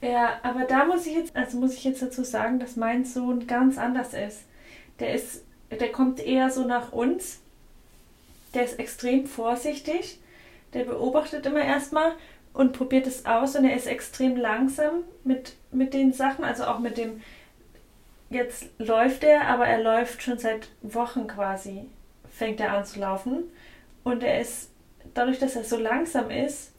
Ja, 0.00 0.38
aber 0.44 0.64
da 0.66 0.84
muss 0.84 1.06
ich 1.06 1.14
jetzt, 1.14 1.34
also 1.34 1.58
muss 1.58 1.74
ich 1.74 1.82
jetzt 1.84 2.02
dazu 2.02 2.22
sagen, 2.24 2.60
dass 2.60 2.76
mein 2.76 3.04
Sohn 3.04 3.46
ganz 3.46 3.78
anders 3.78 4.12
ist. 4.12 4.42
Der 5.00 5.14
ist, 5.14 5.42
der 5.70 5.90
kommt 5.90 6.20
eher 6.20 6.50
so 6.50 6.64
nach 6.64 6.92
uns. 6.92 7.40
Der 8.52 8.64
ist 8.64 8.78
extrem 8.78 9.26
vorsichtig. 9.26 10.20
Der 10.74 10.84
beobachtet 10.84 11.46
immer 11.46 11.62
erstmal 11.64 12.14
und 12.54 12.72
probiert 12.72 13.06
es 13.06 13.26
aus 13.26 13.56
und 13.56 13.66
er 13.66 13.76
ist 13.76 13.86
extrem 13.86 14.36
langsam 14.36 15.02
mit, 15.24 15.54
mit 15.72 15.92
den 15.92 16.12
Sachen, 16.14 16.44
also 16.44 16.64
auch 16.64 16.78
mit 16.78 16.96
dem 16.96 17.20
jetzt 18.30 18.68
läuft 18.78 19.24
er, 19.24 19.48
aber 19.48 19.66
er 19.66 19.82
läuft 19.82 20.22
schon 20.22 20.38
seit 20.38 20.68
Wochen 20.82 21.26
quasi, 21.26 21.86
fängt 22.30 22.60
er 22.60 22.72
an 22.72 22.84
zu 22.84 23.00
laufen. 23.00 23.44
Und 24.02 24.22
er 24.22 24.40
ist, 24.40 24.70
dadurch, 25.14 25.38
dass 25.38 25.56
er 25.56 25.64
so 25.64 25.78
langsam 25.78 26.30
ist, 26.30 26.72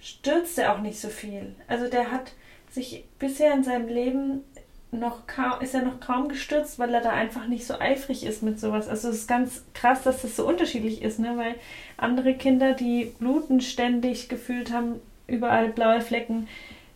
stürzt 0.00 0.58
er 0.58 0.74
auch 0.74 0.80
nicht 0.80 1.00
so 1.00 1.08
viel. 1.08 1.54
Also 1.66 1.88
der 1.88 2.10
hat 2.10 2.32
sich 2.70 3.04
bisher 3.18 3.52
in 3.54 3.64
seinem 3.64 3.88
Leben 3.88 4.44
noch 4.90 5.26
kaum, 5.26 5.60
ist 5.60 5.74
er 5.74 5.82
noch 5.82 6.00
kaum 6.00 6.28
gestürzt, 6.28 6.78
weil 6.78 6.94
er 6.94 7.02
da 7.02 7.10
einfach 7.10 7.46
nicht 7.46 7.66
so 7.66 7.78
eifrig 7.78 8.24
ist 8.24 8.42
mit 8.42 8.58
sowas. 8.58 8.88
Also 8.88 9.08
es 9.08 9.16
ist 9.16 9.28
ganz 9.28 9.64
krass, 9.74 10.02
dass 10.02 10.22
das 10.22 10.36
so 10.36 10.46
unterschiedlich 10.46 11.02
ist, 11.02 11.18
ne? 11.18 11.36
Weil 11.36 11.56
andere 11.96 12.34
Kinder, 12.34 12.72
die 12.72 13.12
bluten 13.18 13.60
ständig 13.60 14.28
gefühlt 14.28 14.72
haben, 14.72 15.00
überall 15.26 15.68
blaue 15.68 16.00
Flecken, 16.00 16.48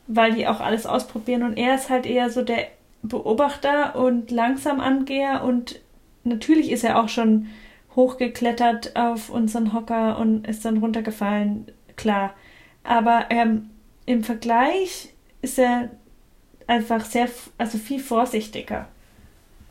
weil 0.06 0.32
die 0.32 0.48
auch 0.48 0.60
alles 0.60 0.86
ausprobieren. 0.86 1.42
Und 1.42 1.58
er 1.58 1.74
ist 1.74 1.90
halt 1.90 2.06
eher 2.06 2.30
so 2.30 2.42
der 2.42 2.66
Beobachter 3.02 3.96
und 3.96 4.30
langsam 4.30 4.80
Angeher 4.80 5.44
und 5.44 5.80
natürlich 6.24 6.70
ist 6.70 6.84
er 6.84 7.02
auch 7.02 7.08
schon 7.08 7.48
hochgeklettert 7.96 8.96
auf 8.96 9.28
unseren 9.28 9.72
Hocker 9.72 10.18
und 10.18 10.46
ist 10.46 10.64
dann 10.64 10.78
runtergefallen, 10.78 11.66
klar. 11.96 12.32
Aber 12.84 13.26
ähm, 13.30 13.70
im 14.06 14.24
Vergleich 14.24 15.12
ist 15.42 15.58
er 15.58 15.90
einfach 16.66 17.04
sehr, 17.04 17.28
also 17.58 17.78
viel 17.78 18.00
vorsichtiger 18.00 18.88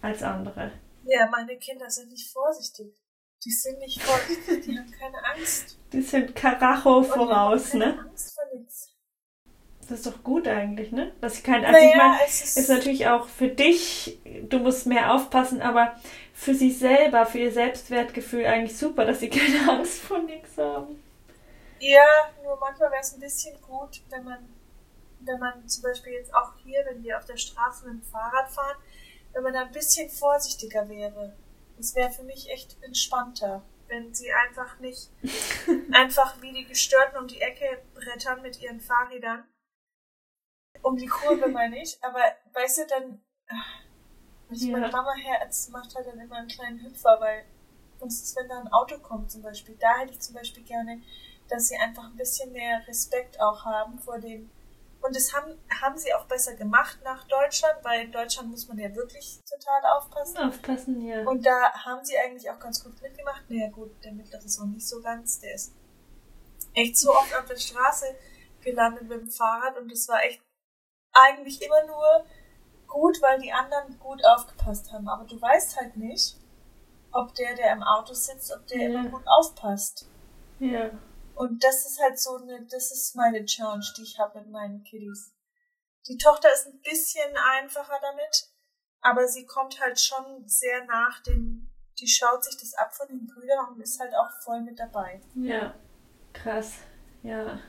als 0.01 0.23
andere. 0.23 0.71
Ja, 1.03 1.27
meine 1.29 1.57
Kinder 1.57 1.89
sind 1.89 2.09
nicht 2.09 2.31
vorsichtig. 2.31 2.93
Die 3.43 3.51
sind 3.51 3.79
nicht 3.79 4.01
vorsichtig, 4.01 4.65
die 4.65 4.77
haben 4.77 4.91
keine 4.91 5.17
Angst. 5.25 5.77
Die 5.93 6.01
sind 6.01 6.35
Karacho 6.35 7.01
voraus, 7.03 7.71
keine 7.71 7.85
ne? 7.87 7.99
Angst 7.99 8.33
vor 8.35 8.43
nichts. 8.59 8.89
Das 9.89 9.99
ist 9.99 10.05
doch 10.05 10.23
gut 10.23 10.47
eigentlich, 10.47 10.91
ne? 10.91 11.11
Dass 11.21 11.37
ich 11.37 11.43
kein, 11.43 11.65
also 11.65 11.79
Naja, 11.79 11.91
ich 11.91 11.97
meine, 11.97 12.17
es 12.25 12.41
ist- 12.43 12.57
ist 12.57 12.69
natürlich 12.69 13.07
auch 13.07 13.27
für 13.27 13.47
dich, 13.47 14.19
du 14.47 14.59
musst 14.59 14.85
mehr 14.85 15.13
aufpassen, 15.13 15.61
aber 15.61 15.95
für 16.33 16.53
sie 16.53 16.71
selber, 16.71 17.25
für 17.25 17.39
ihr 17.39 17.51
Selbstwertgefühl 17.51 18.45
eigentlich 18.45 18.77
super, 18.77 19.05
dass 19.05 19.19
sie 19.19 19.29
keine 19.29 19.69
Angst 19.71 19.99
vor 20.01 20.19
nichts 20.19 20.57
haben. 20.57 21.01
Ja, 21.79 22.05
nur 22.43 22.57
manchmal 22.59 22.91
wäre 22.91 23.01
es 23.01 23.13
ein 23.13 23.19
bisschen 23.19 23.59
gut, 23.61 24.01
wenn 24.09 24.23
man, 24.23 24.37
wenn 25.26 25.39
man 25.39 25.67
zum 25.67 25.84
Beispiel 25.84 26.13
jetzt 26.13 26.34
auch 26.34 26.55
hier, 26.63 26.84
wenn 26.86 27.03
wir 27.03 27.17
auf 27.17 27.26
der 27.26 27.38
Straße 27.38 27.86
mit 27.86 27.93
dem 28.03 28.03
Fahrrad 28.03 28.49
fahren, 28.49 28.78
wenn 29.34 29.43
man 29.43 29.53
da 29.53 29.61
ein 29.61 29.72
bisschen 29.72 30.09
vorsichtiger 30.09 30.88
wäre. 30.89 31.36
Das 31.78 31.95
wäre 31.95 32.11
für 32.11 32.24
mich 32.24 32.49
echt 32.49 32.82
entspannter, 32.84 33.63
wenn 33.88 34.13
sie 34.13 34.32
einfach 34.32 34.80
nicht 34.80 35.09
einfach 35.91 36.41
wie 36.41 36.53
die 36.53 36.65
Gestörten 36.65 37.17
um 37.17 37.28
die 37.28 37.41
Ecke 37.41 37.82
brettern 37.93 38.41
mit 38.41 38.61
ihren 38.61 38.80
Fahrrädern. 38.80 39.43
Um 40.82 40.97
die 40.97 41.07
Kurve 41.07 41.47
meine 41.51 41.82
ich, 41.82 41.97
aber 42.03 42.22
weißt 42.53 42.80
du, 42.80 42.88
dann, 42.88 43.22
also 44.49 44.67
Ja. 44.67 44.72
meine 44.74 44.91
Mama 44.91 45.13
Herz 45.15 45.69
macht 45.69 45.95
halt 45.95 46.07
dann 46.07 46.19
immer 46.19 46.36
einen 46.36 46.47
kleinen 46.47 46.82
Hüpfer, 46.84 47.17
weil 47.19 47.45
ist, 48.05 48.36
wenn 48.36 48.49
da 48.49 48.59
ein 48.59 48.72
Auto 48.74 48.97
kommt 48.97 49.32
zum 49.32 49.41
Beispiel? 49.41 49.76
Da 49.80 49.99
hätte 49.99 50.13
ich 50.13 50.19
zum 50.19 50.36
Beispiel 50.36 50.63
gerne, 50.63 51.01
dass 51.49 51.67
sie 51.67 51.78
einfach 51.78 52.05
ein 52.05 52.15
bisschen 52.15 52.51
mehr 52.51 52.82
Respekt 52.88 53.39
auch 53.39 53.63
haben 53.65 53.99
vor 53.99 54.19
den. 54.19 54.49
Und 55.02 55.16
das 55.16 55.34
haben, 55.34 55.58
haben 55.82 55.97
sie 55.97 56.14
auch 56.14 56.26
besser 56.26 56.56
gemacht 56.56 56.99
nach 57.04 57.24
Deutschland, 57.28 57.76
weil 57.84 58.06
in 58.06 58.12
Deutschland 58.12 58.49
muss 58.49 58.68
man 58.68 58.78
ja 58.78 58.93
wirklich 58.95 59.39
total 59.49 59.82
aufpassen. 59.97 60.38
Aufpassen, 60.38 61.02
ja. 61.02 61.28
Und 61.28 61.43
da 61.45 61.74
haben 61.74 62.06
sie 62.06 62.18
eigentlich 62.18 62.49
auch 62.52 62.60
ganz 62.60 62.84
gut 62.84 63.02
mitgemacht. 63.02 63.43
Naja 63.49 63.70
gut, 63.70 63.91
der 64.04 64.12
mittlere 64.14 64.43
ist 64.45 64.60
auch 64.60 64.66
nicht 64.66 64.88
so 64.88 65.02
ganz, 65.02 65.39
der 65.39 65.56
ist 65.56 65.74
echt 66.74 66.97
so 66.97 67.12
oft 67.12 67.36
auf 67.36 67.45
der 67.45 67.58
Straße 67.58 68.06
gelandet 68.62 69.08
mit 69.10 69.20
dem 69.22 69.30
Fahrrad 69.30 69.78
und 69.78 69.91
das 69.91 70.08
war 70.08 70.24
echt 70.24 70.41
eigentlich 71.14 71.62
immer 71.62 71.84
nur 71.88 72.26
gut, 72.88 73.22
weil 73.22 73.39
die 73.39 73.52
anderen 73.52 73.97
gut 73.99 74.24
aufgepasst 74.24 74.91
haben. 74.93 75.08
Aber 75.10 75.26
du 75.26 75.41
weißt 75.41 75.78
halt 75.78 75.97
nicht, 75.97 76.38
ob 77.12 77.34
der, 77.36 77.56
der 77.56 77.74
im 77.74 77.84
Auto 77.84 78.14
sitzt, 78.14 78.54
ob 78.56 78.66
der 78.68 78.78
Ja. 78.78 78.86
immer 78.99 79.10
gut 79.10 79.24
aufpasst. 79.26 80.08
ja. 80.60 80.91
Und 81.41 81.63
das 81.63 81.87
ist 81.87 81.99
halt 81.99 82.19
so 82.19 82.35
eine, 82.35 82.67
das 82.69 82.91
ist 82.91 83.15
meine 83.15 83.43
Challenge, 83.43 83.83
die 83.97 84.03
ich 84.03 84.19
habe 84.19 84.41
mit 84.41 84.51
meinen 84.51 84.83
Kiddies. 84.83 85.33
Die 86.07 86.19
Tochter 86.19 86.49
ist 86.53 86.67
ein 86.67 86.79
bisschen 86.81 87.35
einfacher 87.35 87.97
damit, 87.99 88.47
aber 89.01 89.27
sie 89.27 89.47
kommt 89.47 89.81
halt 89.81 89.99
schon 89.99 90.47
sehr 90.47 90.85
nach 90.85 91.19
den, 91.23 91.71
die 91.99 92.07
schaut 92.07 92.43
sich 92.43 92.57
das 92.57 92.75
ab 92.75 92.93
von 92.93 93.07
den 93.07 93.25
Brüdern 93.25 93.69
und 93.73 93.81
ist 93.81 93.99
halt 93.99 94.13
auch 94.13 94.29
voll 94.43 94.61
mit 94.61 94.77
dabei. 94.77 95.19
Ja, 95.33 95.73
krass. 96.31 96.73
Ja. 97.23 97.59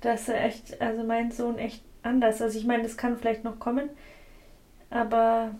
Das 0.00 0.22
ist 0.22 0.28
echt, 0.30 0.80
also 0.80 1.04
mein 1.04 1.30
Sohn 1.30 1.58
echt 1.58 1.84
anders. 2.02 2.40
Also 2.40 2.58
ich 2.58 2.64
meine, 2.64 2.84
das 2.84 2.96
kann 2.96 3.18
vielleicht 3.18 3.44
noch 3.44 3.58
kommen, 3.58 3.90
aber 4.88 5.54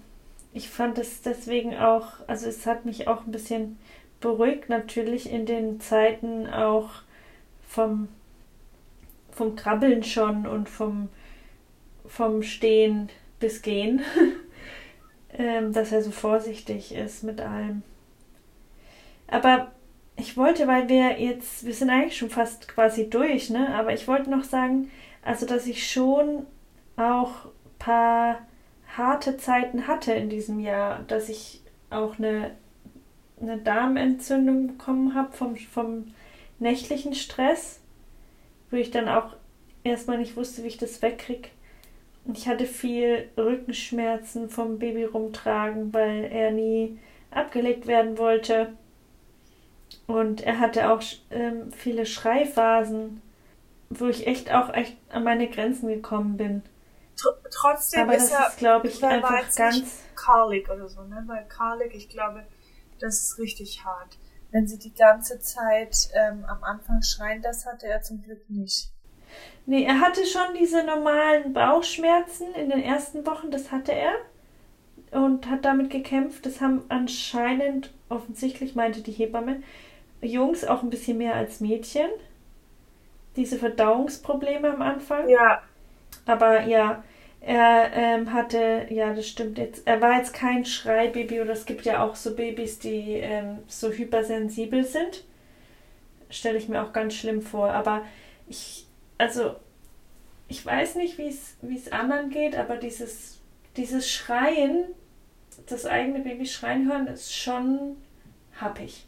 ich 0.55 0.71
fand 0.71 0.97
es 0.97 1.21
deswegen 1.21 1.77
auch, 1.77 2.27
also 2.29 2.49
es 2.49 2.65
hat 2.65 2.87
mich 2.87 3.09
auch 3.09 3.27
ein 3.27 3.31
bisschen 3.31 3.79
beruhigt 4.21 4.71
natürlich 4.71 5.31
in 5.31 5.45
den 5.45 5.81
Zeiten 5.81 6.47
auch 6.49 7.03
vom, 7.71 8.09
vom 9.31 9.55
Krabbeln 9.55 10.03
schon 10.03 10.45
und 10.45 10.69
vom, 10.69 11.09
vom 12.05 12.43
Stehen 12.43 13.11
bis 13.39 13.63
Gehen, 13.63 14.01
ähm, 15.33 15.73
dass 15.73 15.93
er 15.93 16.03
so 16.03 16.11
vorsichtig 16.11 16.93
ist 16.93 17.23
mit 17.23 17.41
allem. 17.41 17.83
Aber 19.29 19.71
ich 20.17 20.37
wollte, 20.37 20.67
weil 20.67 20.89
wir 20.89 21.21
jetzt, 21.21 21.65
wir 21.65 21.73
sind 21.73 21.91
eigentlich 21.91 22.19
schon 22.19 22.29
fast 22.29 22.67
quasi 22.67 23.09
durch, 23.09 23.51
ne? 23.51 23.73
Aber 23.77 23.93
ich 23.93 24.09
wollte 24.09 24.31
noch 24.31 24.43
sagen, 24.43 24.91
also 25.23 25.47
dass 25.47 25.69
ich 25.69 25.89
schon 25.89 26.47
auch 26.97 27.45
ein 27.45 27.79
paar 27.79 28.39
harte 28.97 29.37
Zeiten 29.37 29.87
hatte 29.87 30.13
in 30.13 30.29
diesem 30.29 30.59
Jahr, 30.59 31.05
dass 31.07 31.29
ich 31.29 31.63
auch 31.89 32.19
eine, 32.19 32.51
eine 33.41 33.59
Darmentzündung 33.59 34.67
bekommen 34.67 35.15
habe 35.15 35.31
vom, 35.33 35.55
vom 35.55 36.07
nächtlichen 36.61 37.15
Stress, 37.15 37.81
wo 38.71 38.77
ich 38.77 38.91
dann 38.91 39.09
auch 39.09 39.35
erstmal 39.83 40.19
nicht 40.19 40.37
wusste, 40.37 40.63
wie 40.63 40.69
ich 40.69 40.79
das 40.79 41.03
wegkriege. 41.03 41.49
Und 42.25 42.39
ich 42.39 42.47
hatte 42.47 42.67
viel 42.67 43.29
Rückenschmerzen 43.37 44.51
vom 44.51 44.79
Baby 44.79 45.05
rumtragen, 45.05 45.93
weil 45.93 46.25
er 46.25 46.51
nie 46.51 46.99
abgelegt 47.31 47.87
werden 47.87 48.19
wollte. 48.19 48.75
Und 50.07 50.43
er 50.43 50.61
hatte 50.61 50.93
auch 50.93 51.03
ähm, 51.31 51.73
viele 51.73 52.07
Schreiphasen, 52.07 53.23
wo 53.89 54.07
ich 54.07 54.27
echt 54.27 54.53
auch 54.53 54.73
echt 54.73 54.97
an 55.09 55.25
meine 55.25 55.49
Grenzen 55.49 55.89
gekommen 55.89 56.37
bin. 56.37 56.63
Tr 57.17 57.31
trotzdem 57.51 58.03
Aber 58.03 58.17
ist 58.17 58.31
das 58.31 58.41
er, 58.41 58.49
ist, 58.49 58.59
glaube 58.59 58.89
ich, 58.89 59.03
einfach 59.03 59.55
ganz. 59.57 60.05
Karlik 60.15 60.69
oder 60.71 60.89
so, 60.89 61.03
ne? 61.03 61.23
Weil 61.27 61.47
Karlik, 61.49 61.95
ich 61.95 62.09
glaube, 62.09 62.45
das 62.99 63.21
ist 63.21 63.39
richtig 63.39 63.85
hart. 63.85 64.19
Wenn 64.53 64.67
sie 64.67 64.79
die 64.79 64.95
ganze 64.95 65.39
Zeit 65.41 66.09
ähm, 66.15 66.45
am 66.47 66.65
Anfang 66.65 67.03
schreien, 67.03 67.43
das 67.43 67.67
hatte 67.67 67.87
er 67.87 68.03
zum 68.03 68.23
Glück 68.23 68.49
nicht. 68.49 68.91
Nee, 69.67 69.85
er 69.85 70.01
hatte 70.01 70.27
schon 70.27 70.55
diese 70.59 70.83
normalen 70.83 71.53
Bauchschmerzen 71.53 72.53
in 72.55 72.71
den 72.71 72.83
ersten 72.83 73.25
Wochen, 73.27 73.51
das 73.51 73.71
hatte 73.71 73.93
er. 73.93 74.13
Und 75.13 75.49
hat 75.51 75.65
damit 75.65 75.91
gekämpft. 75.91 76.47
Das 76.47 76.61
haben 76.61 76.85
anscheinend, 76.89 77.93
offensichtlich 78.09 78.77
meinte 78.77 79.01
die 79.03 79.13
Hebamme, 79.13 79.63
Jungs 80.21 80.65
auch 80.65 80.83
ein 80.83 80.91
bisschen 80.91 81.19
mehr 81.19 81.35
als 81.35 81.61
Mädchen. 81.61 82.09
Diese 83.37 83.59
Verdauungsprobleme 83.59 84.73
am 84.73 84.83
Anfang. 84.83 85.29
Ja, 85.29 85.63
Aber 86.27 86.63
ja, 86.63 87.03
er 87.41 87.93
ähm, 87.95 88.33
hatte, 88.33 88.87
ja, 88.91 89.15
das 89.15 89.27
stimmt 89.27 89.59
jetzt. 89.59 89.87
Er 89.87 90.01
war 90.01 90.19
jetzt 90.19 90.35
kein 90.35 90.65
Schreibaby 90.65 91.41
oder 91.41 91.53
es 91.53 91.65
gibt 91.65 91.87
ja 91.87 92.05
auch 92.05 92.15
so 92.15 92.37
Babys, 92.37 92.79
die 92.79 93.15
ähm, 93.15 93.61
so 93.67 93.91
hypersensibel 93.91 94.85
sind. 94.85 95.25
Stelle 96.29 96.59
ich 96.59 96.69
mir 96.69 96.83
auch 96.83 96.93
ganz 96.93 97.15
schlimm 97.15 97.41
vor. 97.41 97.71
Aber 97.71 98.05
ich, 98.47 98.87
also, 99.17 99.57
ich 100.49 100.65
weiß 100.65 100.97
nicht, 100.97 101.17
wie 101.17 101.29
es 101.29 101.93
anderen 101.93 102.29
geht, 102.31 102.57
aber 102.57 102.77
dieses, 102.77 103.41
dieses 103.77 104.11
Schreien, 104.11 104.85
das 105.67 105.87
eigene 105.87 106.21
Baby 106.21 106.47
schreien 106.47 106.91
hören, 106.91 107.07
ist 107.07 107.35
schon 107.35 107.97
happig. 108.61 109.07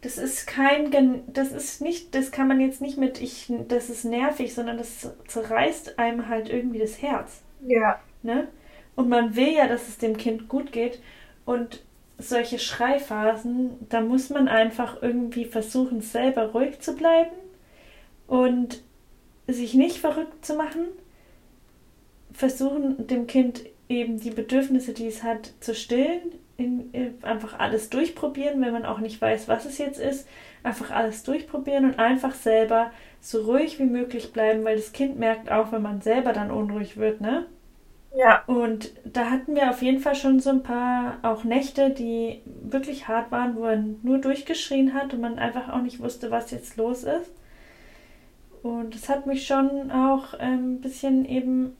Das 0.00 0.16
ist 0.16 0.46
kein, 0.46 0.90
Gen- 0.90 1.22
das 1.32 1.52
ist 1.52 1.82
nicht, 1.82 2.14
das 2.14 2.30
kann 2.30 2.48
man 2.48 2.60
jetzt 2.60 2.80
nicht 2.80 2.96
mit, 2.96 3.20
ich, 3.20 3.52
das 3.68 3.90
ist 3.90 4.04
nervig, 4.04 4.54
sondern 4.54 4.78
das 4.78 5.10
zerreißt 5.28 5.98
einem 5.98 6.28
halt 6.28 6.48
irgendwie 6.48 6.78
das 6.78 7.02
Herz, 7.02 7.42
ja. 7.66 8.00
ne? 8.22 8.48
Und 8.96 9.08
man 9.08 9.36
will 9.36 9.52
ja, 9.52 9.66
dass 9.68 9.88
es 9.88 9.98
dem 9.98 10.16
Kind 10.16 10.48
gut 10.48 10.72
geht 10.72 11.00
und 11.44 11.82
solche 12.18 12.58
Schreiphasen, 12.58 13.86
da 13.88 14.00
muss 14.00 14.30
man 14.30 14.48
einfach 14.48 15.02
irgendwie 15.02 15.44
versuchen, 15.46 16.00
selber 16.02 16.46
ruhig 16.52 16.80
zu 16.80 16.94
bleiben 16.94 17.30
und 18.28 18.82
sich 19.48 19.74
nicht 19.74 19.98
verrückt 19.98 20.44
zu 20.46 20.54
machen, 20.56 20.86
versuchen 22.32 23.06
dem 23.06 23.26
Kind 23.26 23.64
eben 23.88 24.20
die 24.20 24.30
Bedürfnisse, 24.30 24.92
die 24.92 25.06
es 25.06 25.22
hat, 25.22 25.52
zu 25.60 25.74
stillen, 25.74 26.20
in, 26.60 26.92
in, 26.92 27.24
einfach 27.24 27.58
alles 27.58 27.90
durchprobieren, 27.90 28.60
wenn 28.60 28.72
man 28.72 28.84
auch 28.84 28.98
nicht 28.98 29.20
weiß, 29.20 29.48
was 29.48 29.64
es 29.64 29.78
jetzt 29.78 29.98
ist, 29.98 30.28
einfach 30.62 30.90
alles 30.90 31.22
durchprobieren 31.22 31.86
und 31.86 31.98
einfach 31.98 32.34
selber 32.34 32.90
so 33.20 33.42
ruhig 33.42 33.78
wie 33.78 33.84
möglich 33.84 34.32
bleiben, 34.32 34.64
weil 34.64 34.76
das 34.76 34.92
Kind 34.92 35.18
merkt 35.18 35.50
auch, 35.50 35.72
wenn 35.72 35.82
man 35.82 36.00
selber 36.00 36.32
dann 36.32 36.50
unruhig 36.50 36.96
wird, 36.96 37.20
ne? 37.20 37.46
Ja. 38.16 38.42
Und 38.46 38.90
da 39.04 39.30
hatten 39.30 39.54
wir 39.54 39.70
auf 39.70 39.82
jeden 39.82 40.00
Fall 40.00 40.16
schon 40.16 40.40
so 40.40 40.50
ein 40.50 40.62
paar 40.62 41.18
auch 41.22 41.44
Nächte, 41.44 41.90
die 41.90 42.40
wirklich 42.44 43.08
hart 43.08 43.30
waren, 43.30 43.56
wo 43.56 43.64
er 43.64 43.82
nur 44.02 44.18
durchgeschrien 44.18 44.94
hat 44.94 45.14
und 45.14 45.20
man 45.20 45.38
einfach 45.38 45.68
auch 45.68 45.82
nicht 45.82 46.00
wusste, 46.00 46.30
was 46.30 46.50
jetzt 46.50 46.76
los 46.76 47.04
ist. 47.04 47.32
Und 48.62 48.94
das 48.94 49.08
hat 49.08 49.26
mich 49.26 49.46
schon 49.46 49.90
auch 49.90 50.34
ähm, 50.38 50.74
ein 50.74 50.80
bisschen 50.80 51.24
eben, 51.24 51.76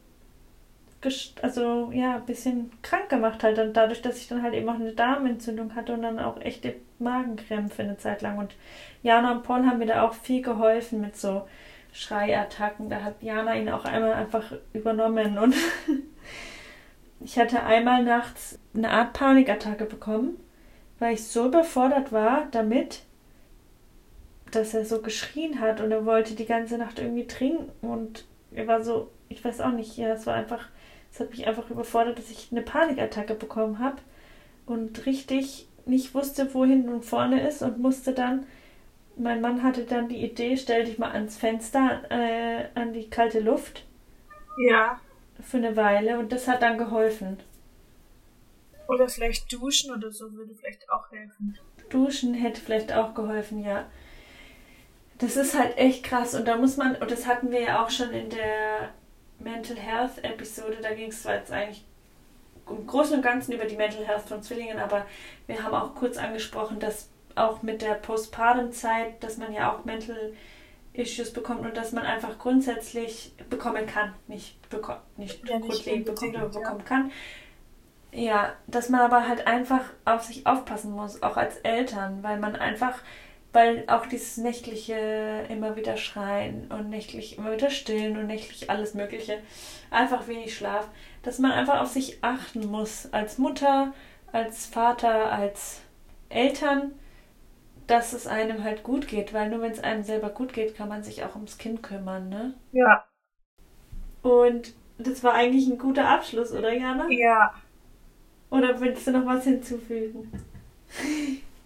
also 1.43 1.91
ja, 1.93 2.17
ein 2.17 2.27
bisschen 2.27 2.71
krank 2.83 3.09
gemacht 3.09 3.43
halt. 3.43 3.59
Und 3.59 3.75
dadurch, 3.75 4.03
dass 4.03 4.19
ich 4.19 4.29
dann 4.29 4.43
halt 4.43 4.55
eben 4.55 4.69
auch 4.69 4.75
eine 4.75 4.93
Darmentzündung 4.93 5.75
hatte 5.75 5.95
und 5.95 6.03
dann 6.03 6.19
auch 6.19 6.41
echte 6.41 6.75
Magenkrämpfe 6.99 7.83
eine 7.83 7.99
Zeit 7.99 8.23
lang. 8.23 8.39
Und 8.39 8.55
Jana 9.03 9.33
und 9.33 9.43
Paul 9.43 9.65
haben 9.65 9.79
mir 9.79 9.87
da 9.87 10.03
auch 10.03 10.15
viel 10.15 10.43
geholfen 10.43 11.01
mit 11.01 11.17
so 11.17 11.47
Schreiattacken. 11.93 12.91
Da 12.91 13.03
hat 13.03 13.23
Jana 13.23 13.57
ihn 13.57 13.69
auch 13.69 13.85
einmal 13.85 14.13
einfach 14.13 14.53
übernommen 14.73 15.39
und 15.39 15.55
ich 17.21 17.39
hatte 17.39 17.63
einmal 17.63 18.05
nachts 18.05 18.59
eine 18.75 18.91
Art 18.91 19.13
Panikattacke 19.13 19.87
bekommen, 19.87 20.39
weil 20.99 21.15
ich 21.15 21.27
so 21.27 21.47
überfordert 21.47 22.13
war 22.13 22.47
damit, 22.51 23.03
dass 24.51 24.75
er 24.75 24.85
so 24.85 25.01
geschrien 25.01 25.61
hat 25.61 25.81
und 25.81 25.93
er 25.93 26.05
wollte 26.05 26.35
die 26.35 26.47
ganze 26.47 26.77
Nacht 26.77 26.99
irgendwie 26.99 27.27
trinken 27.27 27.71
und 27.83 28.25
er 28.53 28.67
war 28.67 28.83
so, 28.83 29.11
ich 29.29 29.45
weiß 29.45 29.61
auch 29.61 29.73
nicht, 29.73 29.97
ja, 29.97 30.09
es 30.09 30.27
war 30.27 30.35
einfach, 30.35 30.69
es 31.13 31.21
hat 31.21 31.31
mich 31.31 31.47
einfach 31.47 31.69
überfordert, 31.71 32.19
dass 32.19 32.31
ich 32.31 32.49
eine 32.51 32.63
Panikattacke 32.63 33.35
bekommen 33.35 33.79
habe 33.79 33.99
und 34.67 35.07
richtig 35.07 35.69
nicht 35.87 36.15
wusste, 36.15 36.55
wo 36.55 36.65
hinten 36.65 36.91
und 36.91 37.05
vorne 37.05 37.47
ist 37.47 37.63
und 37.63 37.79
musste 37.79 38.13
dann, 38.13 38.47
mein 39.17 39.41
Mann 39.41 39.63
hatte 39.63 39.85
dann 39.85 40.09
die 40.09 40.25
Idee, 40.25 40.57
stell 40.57 40.85
dich 40.85 40.99
mal 40.99 41.11
ans 41.11 41.37
Fenster, 41.37 42.03
äh, 42.11 42.69
an 42.75 42.93
die 42.93 43.11
kalte 43.11 43.41
Luft. 43.41 43.85
Ja. 44.59 45.01
Für 45.43 45.57
eine 45.57 45.77
Weile 45.77 46.19
und 46.19 46.33
das 46.33 46.47
hat 46.47 46.63
dann 46.63 46.79
geholfen. 46.79 47.39
Oder 48.89 49.09
vielleicht 49.09 49.53
duschen 49.53 49.93
oder 49.93 50.11
so 50.11 50.33
würde 50.33 50.55
vielleicht 50.55 50.91
auch 50.91 51.11
helfen. 51.11 51.59
Duschen 51.89 52.35
hätte 52.35 52.61
vielleicht 52.61 52.93
auch 52.93 53.15
geholfen, 53.15 53.65
ja. 53.65 53.87
Das 55.19 55.37
ist 55.37 55.59
halt 55.59 55.77
echt 55.77 56.05
krass 56.05 56.35
und 56.35 56.47
da 56.47 56.57
muss 56.57 56.77
man, 56.77 56.97
und 56.97 57.11
das 57.11 57.27
hatten 57.27 57.51
wir 57.51 57.61
ja 57.61 57.85
auch 57.85 57.91
schon 57.91 58.11
in 58.11 58.31
der 58.31 58.91
Mental 59.41 59.77
Health 59.77 60.23
Episode, 60.23 60.79
da 60.81 60.93
ging 60.95 61.09
es 61.09 61.23
zwar 61.23 61.37
jetzt 61.37 61.51
eigentlich 61.51 61.85
im 62.69 62.87
Großen 62.87 63.17
und 63.17 63.23
Ganzen 63.23 63.53
über 63.53 63.65
die 63.65 63.77
Mental 63.77 64.07
Health 64.07 64.29
von 64.29 64.43
Zwillingen, 64.43 64.79
aber 64.79 65.07
wir 65.47 65.63
haben 65.63 65.75
auch 65.75 65.95
kurz 65.95 66.17
angesprochen, 66.17 66.79
dass 66.79 67.09
auch 67.35 67.63
mit 67.63 67.83
der 67.83 67.95
Postpartum-Zeit, 67.95 69.23
dass 69.23 69.39
man 69.39 69.53
ja 69.53 69.73
auch 69.73 69.85
Mental 69.85 70.33
Issues 70.93 71.33
bekommt 71.33 71.61
und 71.61 71.77
dass 71.77 71.93
man 71.93 72.05
einfach 72.05 72.39
grundsätzlich 72.39 73.33
bekommen 73.49 73.87
kann, 73.87 74.15
nicht, 74.27 74.69
beko 74.71 74.95
nicht 75.17 75.49
ja, 75.49 75.59
grundlegend 75.59 76.07
bekommt, 76.07 76.37
aber 76.37 76.49
bekommen 76.49 76.81
ja. 76.81 76.85
kann. 76.85 77.13
Ja, 78.13 78.53
dass 78.67 78.89
man 78.89 79.03
aber 79.03 79.29
halt 79.29 79.47
einfach 79.47 79.85
auf 80.05 80.25
sich 80.25 80.47
aufpassen 80.47 80.91
muss, 80.91 81.23
auch 81.23 81.37
als 81.37 81.59
Eltern, 81.59 82.23
weil 82.23 82.41
man 82.41 82.57
einfach, 82.57 82.99
weil 83.53 83.85
auch 83.89 84.07
dieses 84.07 84.37
nächtliche 84.37 85.47
immer 85.49 85.77
wieder 85.77 85.97
schreien 85.97 86.69
und 86.71 86.89
nächtlich 86.89 87.39
immer 87.39 87.53
wieder 87.53 87.71
stillen 87.71 88.17
und 88.17 88.27
nächtlich 88.27 88.71
alles 88.71 88.95
Mögliche, 88.95 89.39
einfach 89.91 90.29
wenig 90.29 90.57
Schlaf, 90.57 90.89
dass 91.23 91.39
man 91.39 91.53
einfach 91.53 91.81
auf 91.81 91.89
sich 91.89 92.19
achten 92.23 92.67
muss, 92.67 93.13
als 93.13 93.39
Mutter, 93.39 93.93
als 94.33 94.67
Vater, 94.67 95.33
als 95.33 95.81
Eltern, 96.29 96.93
dass 97.87 98.13
es 98.13 98.29
einem 98.29 98.63
halt 98.63 98.85
gut 98.85 99.09
geht, 99.09 99.35
weil 99.35 99.51
nur 99.51 99.63
wenn 99.63 99.73
es 99.73 99.83
einem 99.83 100.05
selber 100.05 100.31
gut 100.31 100.53
geht, 100.53 100.77
kann 100.77 100.89
man 100.89 101.03
sich 101.03 101.25
auch 101.25 101.35
ums 101.35 101.59
Kind 101.59 101.83
kümmern, 101.83 102.29
ne? 102.29 102.55
Ja. 102.71 103.05
Und 104.23 104.75
das 104.99 105.25
war 105.25 105.35
eigentlich 105.35 105.67
ein 105.67 105.79
guter 105.79 106.09
Abschluss, 106.09 106.53
oder 106.53 106.73
Jana? 106.73 107.09
Ja. 107.11 107.55
Oder 108.51 108.81
willst 108.81 109.07
du 109.07 109.13
noch 109.13 109.27
was 109.27 109.45
hinzufügen? 109.45 110.31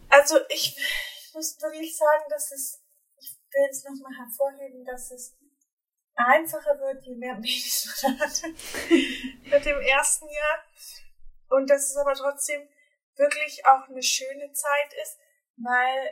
Also 0.08 0.36
ich, 0.48 0.76
ich 0.76 1.13
muss 1.34 1.60
wirklich 1.60 1.96
sagen, 1.96 2.24
dass 2.28 2.50
es, 2.52 2.82
ich 3.18 3.36
will 3.52 3.68
es 3.70 3.84
nochmal 3.84 4.16
hervorheben, 4.16 4.84
dass 4.84 5.10
es 5.10 5.36
einfacher 6.14 6.78
wird, 6.78 7.04
je 7.04 7.16
mehr 7.16 7.34
Babys 7.34 8.02
man 8.02 8.18
hat 8.20 8.42
mit 8.42 9.64
dem 9.64 9.80
ersten 9.80 10.28
Jahr. 10.28 10.64
Und 11.50 11.68
dass 11.68 11.90
es 11.90 11.96
aber 11.96 12.14
trotzdem 12.14 12.68
wirklich 13.16 13.64
auch 13.66 13.88
eine 13.88 14.02
schöne 14.02 14.52
Zeit 14.52 14.94
ist, 15.02 15.18
weil 15.56 16.10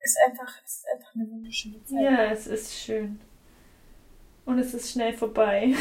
es 0.00 0.16
einfach, 0.26 0.62
es 0.64 0.76
ist 0.76 0.86
einfach 0.92 1.14
eine 1.14 1.28
wunderschöne 1.28 1.84
Zeit. 1.84 2.00
Ja, 2.00 2.32
es 2.32 2.46
ist 2.46 2.74
schön. 2.74 3.20
Und 4.44 4.58
es 4.58 4.74
ist 4.74 4.90
schnell 4.90 5.16
vorbei. 5.16 5.72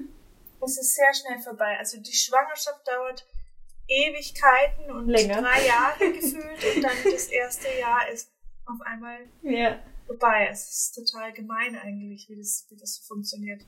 es 0.64 0.78
ist 0.78 0.94
sehr 0.94 1.12
schnell 1.14 1.38
vorbei. 1.38 1.76
Also 1.78 2.00
die 2.00 2.12
Schwangerschaft 2.12 2.86
dauert 2.86 3.26
Ewigkeiten 3.88 4.90
und 4.90 5.08
Länger. 5.08 5.42
drei 5.42 5.66
Jahre 5.66 6.12
gefühlt 6.12 6.76
und 6.76 6.82
dann 6.82 6.96
das 7.04 7.28
erste 7.28 7.68
Jahr 7.78 8.08
ist 8.12 8.32
auf 8.66 8.80
einmal 8.84 9.18
ja. 9.42 9.78
vorbei. 10.06 10.48
Es 10.50 10.68
ist 10.70 10.94
total 10.94 11.32
gemein 11.32 11.76
eigentlich, 11.76 12.28
wie 12.28 12.36
das, 12.36 12.66
wie 12.68 12.76
das 12.76 12.98
funktioniert. 12.98 13.64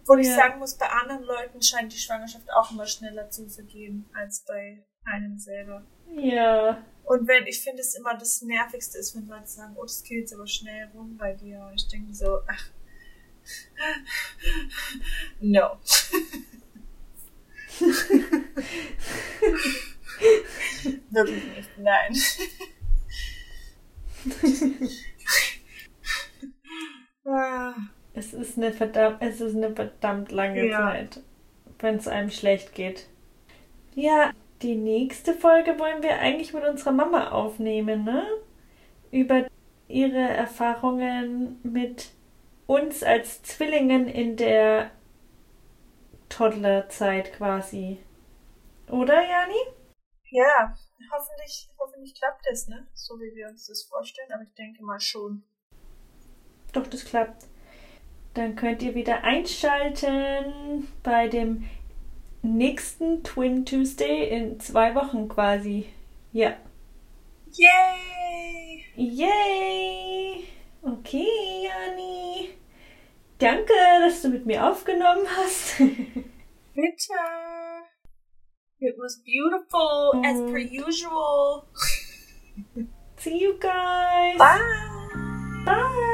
Obwohl 0.00 0.22
ja. 0.22 0.30
ich 0.30 0.36
sagen 0.36 0.58
muss, 0.58 0.74
bei 0.74 0.88
anderen 0.88 1.24
Leuten 1.24 1.62
scheint 1.62 1.92
die 1.92 1.98
Schwangerschaft 1.98 2.50
auch 2.52 2.70
immer 2.70 2.86
schneller 2.86 3.30
zu 3.30 3.48
vergehen 3.48 4.08
als 4.14 4.44
bei 4.44 4.84
einem 5.04 5.38
selber. 5.38 5.84
Ja. 6.16 6.84
Und 7.04 7.28
wenn, 7.28 7.46
ich 7.46 7.60
finde 7.60 7.80
es 7.80 7.94
immer 7.94 8.16
das 8.16 8.42
Nervigste 8.42 8.98
ist, 8.98 9.14
wenn 9.14 9.26
Leute 9.26 9.46
sagen, 9.46 9.74
oh, 9.76 9.82
das 9.82 10.02
geht 10.02 10.20
jetzt 10.20 10.34
aber 10.34 10.46
schnell 10.46 10.90
rum 10.94 11.16
bei 11.16 11.34
dir. 11.34 11.66
Und 11.70 11.74
ich 11.74 11.88
denke 11.88 12.14
so, 12.14 12.40
ach. 12.46 12.70
No. 15.40 15.78
Wirklich 21.10 21.44
nicht, 21.56 21.70
nein. 21.78 22.12
es 28.14 28.32
ist 28.32 28.56
eine 28.56 28.72
verdammt, 28.72 29.16
es 29.20 29.40
ist 29.40 29.56
eine 29.56 29.74
verdammt 29.74 30.30
lange 30.32 30.68
ja. 30.68 30.78
Zeit, 30.78 31.20
wenn 31.78 31.96
es 31.96 32.08
einem 32.08 32.30
schlecht 32.30 32.74
geht. 32.74 33.06
Ja, 33.94 34.32
die 34.62 34.76
nächste 34.76 35.34
Folge 35.34 35.78
wollen 35.78 36.02
wir 36.02 36.18
eigentlich 36.18 36.52
mit 36.52 36.64
unserer 36.64 36.92
Mama 36.92 37.30
aufnehmen, 37.30 38.04
ne? 38.04 38.24
Über 39.10 39.46
ihre 39.88 40.20
Erfahrungen 40.20 41.58
mit 41.62 42.10
uns 42.66 43.02
als 43.02 43.42
Zwillingen 43.42 44.08
in 44.08 44.36
der 44.36 44.90
Toddlerzeit 46.28 47.32
quasi. 47.34 47.98
Oder, 48.90 49.22
Jani? 49.26 49.58
Ja, 50.30 50.74
hoffentlich, 51.12 51.68
hoffentlich 51.78 52.14
klappt 52.14 52.44
es, 52.50 52.68
ne? 52.68 52.86
So 52.92 53.14
wie 53.20 53.34
wir 53.34 53.48
uns 53.48 53.66
das 53.66 53.84
vorstellen, 53.84 54.32
aber 54.32 54.42
ich 54.42 54.54
denke 54.54 54.82
mal 54.82 55.00
schon. 55.00 55.44
Doch, 56.72 56.86
das 56.86 57.04
klappt. 57.04 57.44
Dann 58.34 58.56
könnt 58.56 58.82
ihr 58.82 58.94
wieder 58.94 59.22
einschalten 59.22 60.88
bei 61.04 61.28
dem 61.28 61.68
nächsten 62.42 63.22
Twin 63.22 63.64
Tuesday 63.64 64.28
in 64.28 64.58
zwei 64.58 64.94
Wochen 64.94 65.28
quasi. 65.28 65.86
Ja. 66.32 66.56
Yay! 67.52 68.84
Yay! 68.96 70.44
Okay, 70.82 71.26
Jani. 71.62 72.50
Danke, 73.38 73.72
dass 74.00 74.22
du 74.22 74.28
mit 74.28 74.46
mir 74.46 74.68
aufgenommen 74.68 75.26
hast. 75.28 75.78
Bitte. 76.74 77.14
It 78.84 78.96
was 78.98 79.16
beautiful 79.16 80.12
mm. 80.14 80.26
as 80.26 80.38
per 80.40 80.60
mm. 80.60 80.70
usual. 80.70 81.68
See 83.16 83.38
you 83.38 83.56
guys. 83.58 84.36
Bye. 84.36 84.60
Bye. 85.64 86.10